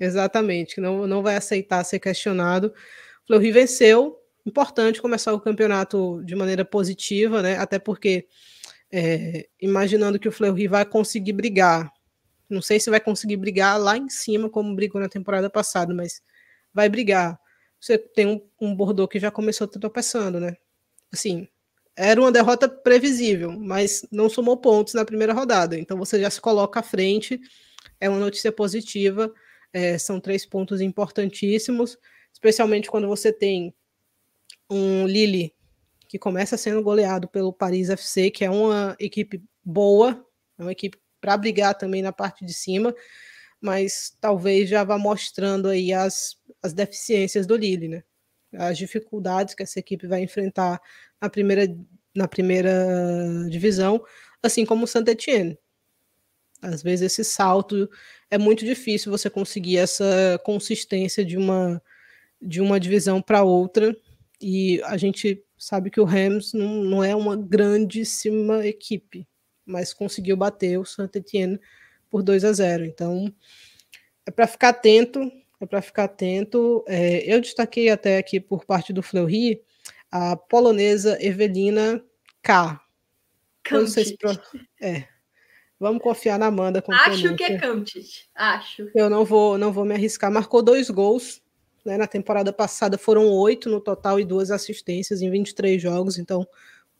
[0.00, 2.72] Exatamente, não, não vai aceitar ser questionado.
[3.24, 4.16] O Fleury venceu.
[4.46, 7.56] Importante começar o campeonato de maneira positiva, né?
[7.58, 8.26] Até porque
[8.90, 11.92] é, imaginando que o Fleury vai conseguir brigar.
[12.48, 16.22] Não sei se vai conseguir brigar lá em cima, como brigou na temporada passada, mas
[16.72, 17.38] vai brigar.
[17.80, 20.56] Você tem um, um Bordeaux que já começou tropeçando, né?
[21.12, 21.48] Assim,
[21.96, 25.78] era uma derrota previsível, mas não somou pontos na primeira rodada.
[25.78, 27.40] Então você já se coloca à frente.
[28.00, 29.32] É uma notícia positiva.
[29.72, 31.98] É, são três pontos importantíssimos,
[32.32, 33.74] especialmente quando você tem
[34.70, 35.54] um Lille
[36.08, 40.24] que começa sendo goleado pelo Paris FC, que é uma equipe boa,
[40.58, 42.94] é uma equipe para brigar também na parte de cima,
[43.60, 48.02] mas talvez já vá mostrando aí as, as deficiências do Lille, né?
[48.52, 50.80] As dificuldades que essa equipe vai enfrentar
[51.20, 51.66] na primeira,
[52.14, 52.72] na primeira
[53.50, 54.02] divisão,
[54.42, 55.58] assim como o Saint-Etienne.
[56.60, 57.88] Às vezes esse salto
[58.30, 61.80] é muito difícil você conseguir essa consistência de uma
[62.40, 63.96] de uma divisão para outra
[64.40, 69.26] e a gente sabe que o Rams não, não é uma grandíssima equipe,
[69.66, 71.60] mas conseguiu bater o Saint-Etienne
[72.08, 72.84] por 2 a 0.
[72.84, 73.32] Então,
[74.24, 75.30] é para ficar atento,
[75.60, 76.84] é para ficar atento.
[76.86, 79.60] É, eu destaquei até aqui por parte do Fleury
[80.10, 82.02] a polonesa Evelina
[82.42, 82.80] K.
[83.62, 84.16] Kamtic.
[84.80, 85.04] É.
[85.78, 86.82] Vamos confiar na Amanda.
[86.90, 88.26] Acho que é Kamtic.
[88.34, 88.90] Acho.
[88.94, 90.30] Eu não vou, não vou me arriscar.
[90.30, 91.42] Marcou dois gols
[91.88, 91.96] né?
[91.96, 96.46] Na temporada passada foram oito no total e duas assistências em 23 jogos, então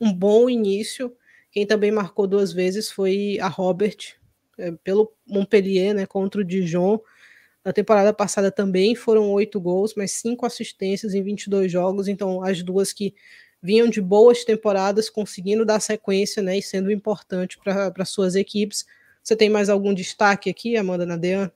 [0.01, 1.15] um bom início.
[1.51, 4.17] Quem também marcou duas vezes foi a Robert,
[4.59, 6.99] é, pelo Montpellier, né, contra o Dijon.
[7.69, 12.62] Na temporada passada também foram oito gols, mas cinco assistências em 22 jogos, então as
[12.62, 13.15] duas que
[13.62, 18.86] vinham de boas temporadas, conseguindo dar sequência né, e sendo importante para suas equipes.
[19.23, 21.53] Você tem mais algum destaque aqui, Amanda Nadean?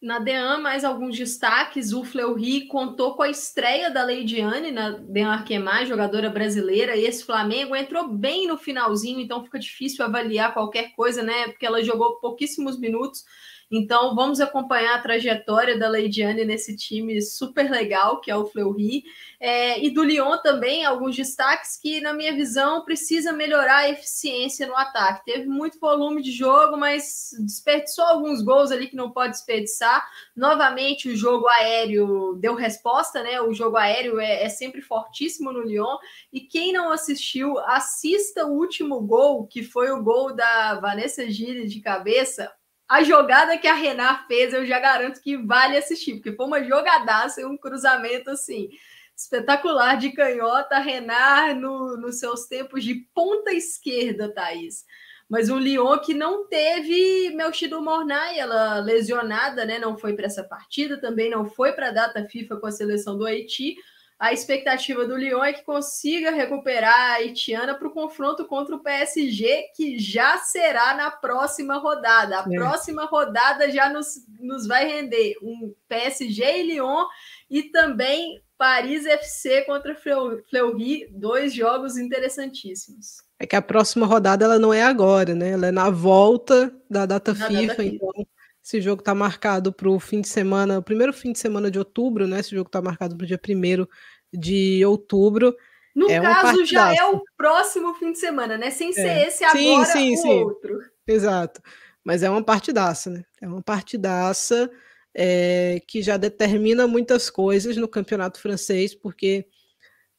[0.00, 1.92] Na DEAN, mais alguns destaques.
[1.92, 6.94] O Fleury contou com a estreia da Leidiane na DEAN Arquemar, jogadora brasileira.
[6.94, 11.48] E esse Flamengo entrou bem no finalzinho, então fica difícil avaliar qualquer coisa, né?
[11.48, 13.24] Porque ela jogou pouquíssimos minutos.
[13.72, 19.04] Então, vamos acompanhar a trajetória da Leidiane nesse time super legal, que é o Fleury.
[19.38, 24.66] É, e do Lyon também, alguns destaques que, na minha visão, precisa melhorar a eficiência
[24.66, 25.24] no ataque.
[25.24, 30.04] Teve muito volume de jogo, mas desperdiçou alguns gols ali que não pode desperdiçar.
[30.34, 33.40] Novamente, o jogo aéreo deu resposta, né?
[33.40, 35.96] O jogo aéreo é, é sempre fortíssimo no Lyon.
[36.32, 41.72] E quem não assistiu, assista o último gol, que foi o gol da Vanessa Gilles
[41.72, 42.50] de cabeça
[42.90, 46.64] a jogada que a Renar fez, eu já garanto que vale assistir, porque foi uma
[46.64, 48.68] jogadaça e um cruzamento assim
[49.16, 54.84] espetacular de canhota, Renar no, nos seus tempos de ponta esquerda, Thaís.
[55.28, 59.78] Mas um Lyon que não teve Melchido Mornay, ela lesionada, né?
[59.78, 63.16] Não foi para essa partida, também não foi para a data FIFA com a seleção
[63.16, 63.76] do Haiti,
[64.20, 68.82] a expectativa do Lyon é que consiga recuperar a haitiana para o confronto contra o
[68.82, 72.40] PSG, que já será na próxima rodada.
[72.40, 72.54] A é.
[72.54, 77.06] próxima rodada já nos, nos vai render um PSG e Lyon
[77.48, 83.22] e também Paris FC contra Fleury, dois jogos interessantíssimos.
[83.38, 85.52] É que a próxima rodada ela não é agora, né?
[85.52, 88.28] Ela é na volta da data na FIFA, data então FIFA.
[88.70, 91.78] Esse jogo está marcado para o fim de semana, o primeiro fim de semana de
[91.78, 92.38] outubro, né?
[92.38, 93.86] Esse jogo está marcado para o dia 1
[94.32, 95.56] de outubro.
[95.94, 98.70] No é caso, já é o próximo fim de semana, né?
[98.70, 99.26] Sem ser é.
[99.26, 100.42] esse agora sim, sim, o sim.
[100.44, 100.78] outro.
[101.04, 101.60] Exato.
[102.04, 103.24] Mas é uma partidaça, né?
[103.42, 104.70] É uma partidaça
[105.12, 109.48] é, que já determina muitas coisas no campeonato francês, porque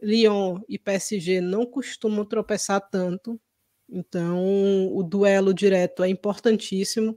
[0.02, 3.40] Lyon e PSG não costumam tropeçar tanto.
[3.90, 7.16] Então, o duelo direto é importantíssimo.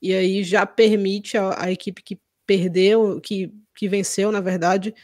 [0.00, 4.94] E aí já permite a, a equipe que perdeu, que, que venceu, na verdade,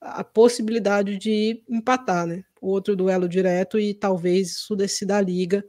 [0.00, 2.44] a possibilidade de empatar, né?
[2.60, 5.64] O outro duelo direto e talvez isso decida a liga.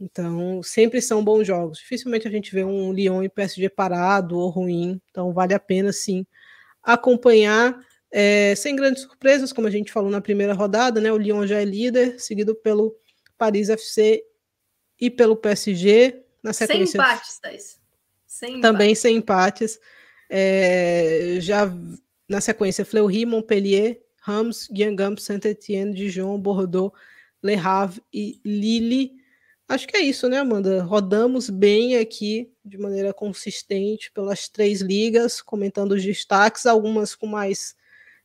[0.00, 1.78] Então, sempre são bons jogos.
[1.78, 5.00] Dificilmente a gente vê um Lyon e PSG parado ou ruim.
[5.10, 6.24] Então, vale a pena sim
[6.82, 7.78] acompanhar.
[8.10, 11.12] É, sem grandes surpresas, como a gente falou na primeira rodada, né?
[11.12, 12.96] O Lyon já é líder, seguido pelo
[13.36, 14.22] Paris FC
[15.00, 16.24] e pelo PSG.
[16.42, 17.77] Na sequência, sem empates, Thais.
[18.38, 19.00] Sem também empates.
[19.00, 19.80] sem empates.
[20.30, 21.68] É, já
[22.28, 26.94] na sequência, Fleury, Montpellier, Rams, Guingamp, Saint-Étienne, Dijon, Bordeaux,
[27.42, 29.16] Le Havre e Lille.
[29.68, 30.82] Acho que é isso, né, Amanda?
[30.84, 37.74] Rodamos bem aqui de maneira consistente pelas três ligas, comentando os destaques, algumas com mais,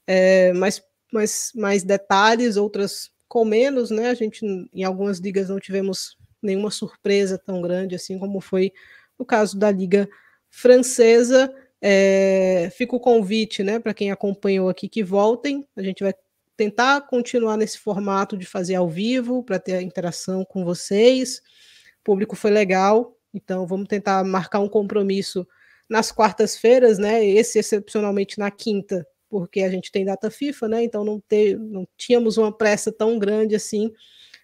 [0.06, 0.82] é, mais,
[1.12, 4.10] mais, mais detalhes, outras com menos, né?
[4.10, 8.72] A gente em algumas ligas não tivemos nenhuma surpresa tão grande assim como foi
[9.18, 10.08] no caso da Liga
[10.50, 11.54] Francesa.
[11.82, 15.68] É, fica o convite, né, para quem acompanhou aqui que voltem.
[15.76, 16.14] A gente vai
[16.56, 21.40] tentar continuar nesse formato de fazer ao vivo para ter a interação com vocês.
[22.02, 25.48] O público foi legal, então vamos tentar marcar um compromisso
[25.90, 27.26] nas quartas-feiras, né?
[27.26, 30.84] Esse excepcionalmente na quinta, porque a gente tem data FIFA, né?
[30.84, 33.92] Então não, ter, não tínhamos uma pressa tão grande assim.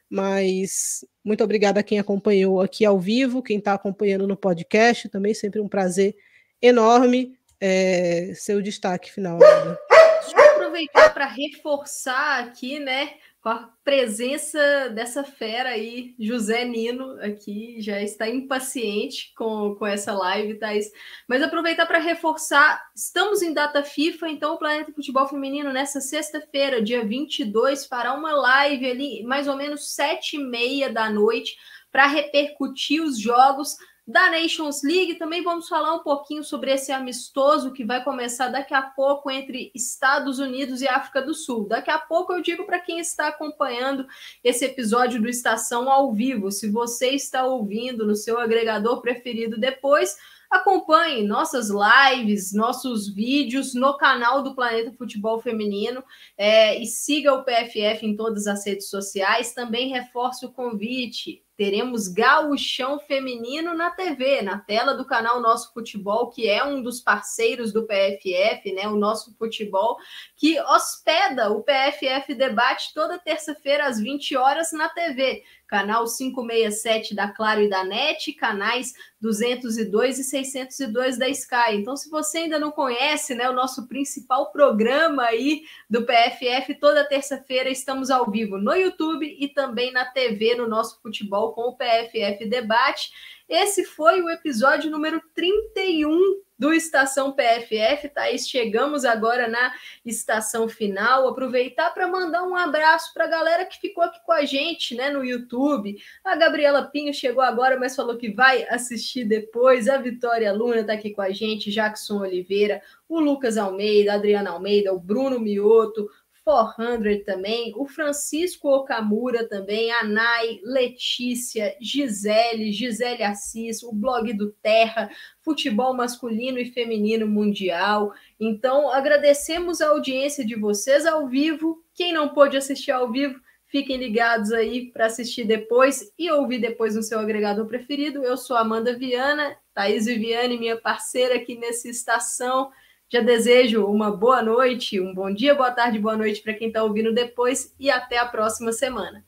[0.10, 5.34] Mas muito obrigada a quem acompanhou aqui ao vivo, quem está acompanhando no podcast, também
[5.34, 6.16] sempre um prazer
[6.62, 7.38] enorme.
[7.62, 9.38] É, seu destaque final.
[9.38, 13.16] Deixa eu aproveitar para reforçar aqui, né?
[13.42, 20.12] Com a presença dessa fera aí, José Nino, aqui já está impaciente com, com essa
[20.14, 20.92] live, Thaís.
[21.28, 26.82] Mas aproveitar para reforçar, estamos em data FIFA, então o Planeta Futebol Feminino, nessa sexta-feira,
[26.82, 31.56] dia 22, fará uma live ali, mais ou menos sete e meia da noite,
[31.92, 33.78] para repercutir os jogos
[34.10, 35.20] da Nations League.
[35.20, 39.72] Também vamos falar um pouquinho sobre esse amistoso que vai começar daqui a pouco entre
[39.76, 41.68] Estados Unidos e África do Sul.
[41.68, 44.08] Daqui a pouco eu digo para quem está acompanhando
[44.44, 46.50] esse episódio do Estação ao vivo.
[46.50, 50.18] Se você está ouvindo no seu agregador preferido depois,
[50.50, 56.04] acompanhe nossas lives, nossos vídeos no canal do Planeta Futebol Feminino
[56.36, 59.54] é, e siga o PFF em todas as redes sociais.
[59.54, 66.30] Também reforço o convite teremos Gauchão Feminino na TV, na tela do canal Nosso Futebol,
[66.30, 68.88] que é um dos parceiros do PFF, né?
[68.88, 69.98] O Nosso Futebol,
[70.38, 77.30] que hospeda o PFF Debate toda terça-feira às 20 horas na TV canal 567 da
[77.30, 78.92] Claro e da NET, canais
[79.22, 81.76] 202 e 602 da Sky.
[81.76, 87.08] Então, se você ainda não conhece, né, o nosso principal programa aí do PFF, toda
[87.08, 91.78] terça-feira estamos ao vivo no YouTube e também na TV no nosso futebol com o
[91.78, 93.12] PFF Debate.
[93.48, 98.50] Esse foi o episódio número 31 do Estação PFF, Thaís.
[98.50, 99.74] Chegamos agora na
[100.06, 101.26] estação final.
[101.30, 105.10] Aproveitar para mandar um abraço para a galera que ficou aqui com a gente né,
[105.10, 105.98] no YouTube.
[106.22, 109.88] A Gabriela Pinho chegou agora, mas falou que vai assistir depois.
[109.88, 114.50] A Vitória Luna está aqui com a gente, Jackson Oliveira, o Lucas Almeida, a Adriana
[114.50, 116.10] Almeida, o Bruno Mioto,
[116.50, 124.52] 400 também, o Francisco Okamura também, a Nai, Letícia, Gisele, Gisele Assis, o blog do
[124.54, 125.12] Terra,
[125.44, 128.12] futebol masculino e feminino mundial.
[128.40, 131.84] Então, agradecemos a audiência de vocês ao vivo.
[131.94, 136.96] Quem não pôde assistir ao vivo, fiquem ligados aí para assistir depois e ouvir depois
[136.96, 138.24] no seu agregador preferido.
[138.24, 142.72] Eu sou Amanda Viana, Thaís Viviane, minha parceira aqui nessa estação.
[143.12, 146.84] Já desejo uma boa noite, um bom dia, boa tarde, boa noite para quem está
[146.84, 149.26] ouvindo depois e até a próxima semana.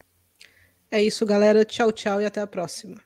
[0.92, 1.66] É isso, galera.
[1.66, 3.02] Tchau, tchau e até a próxima.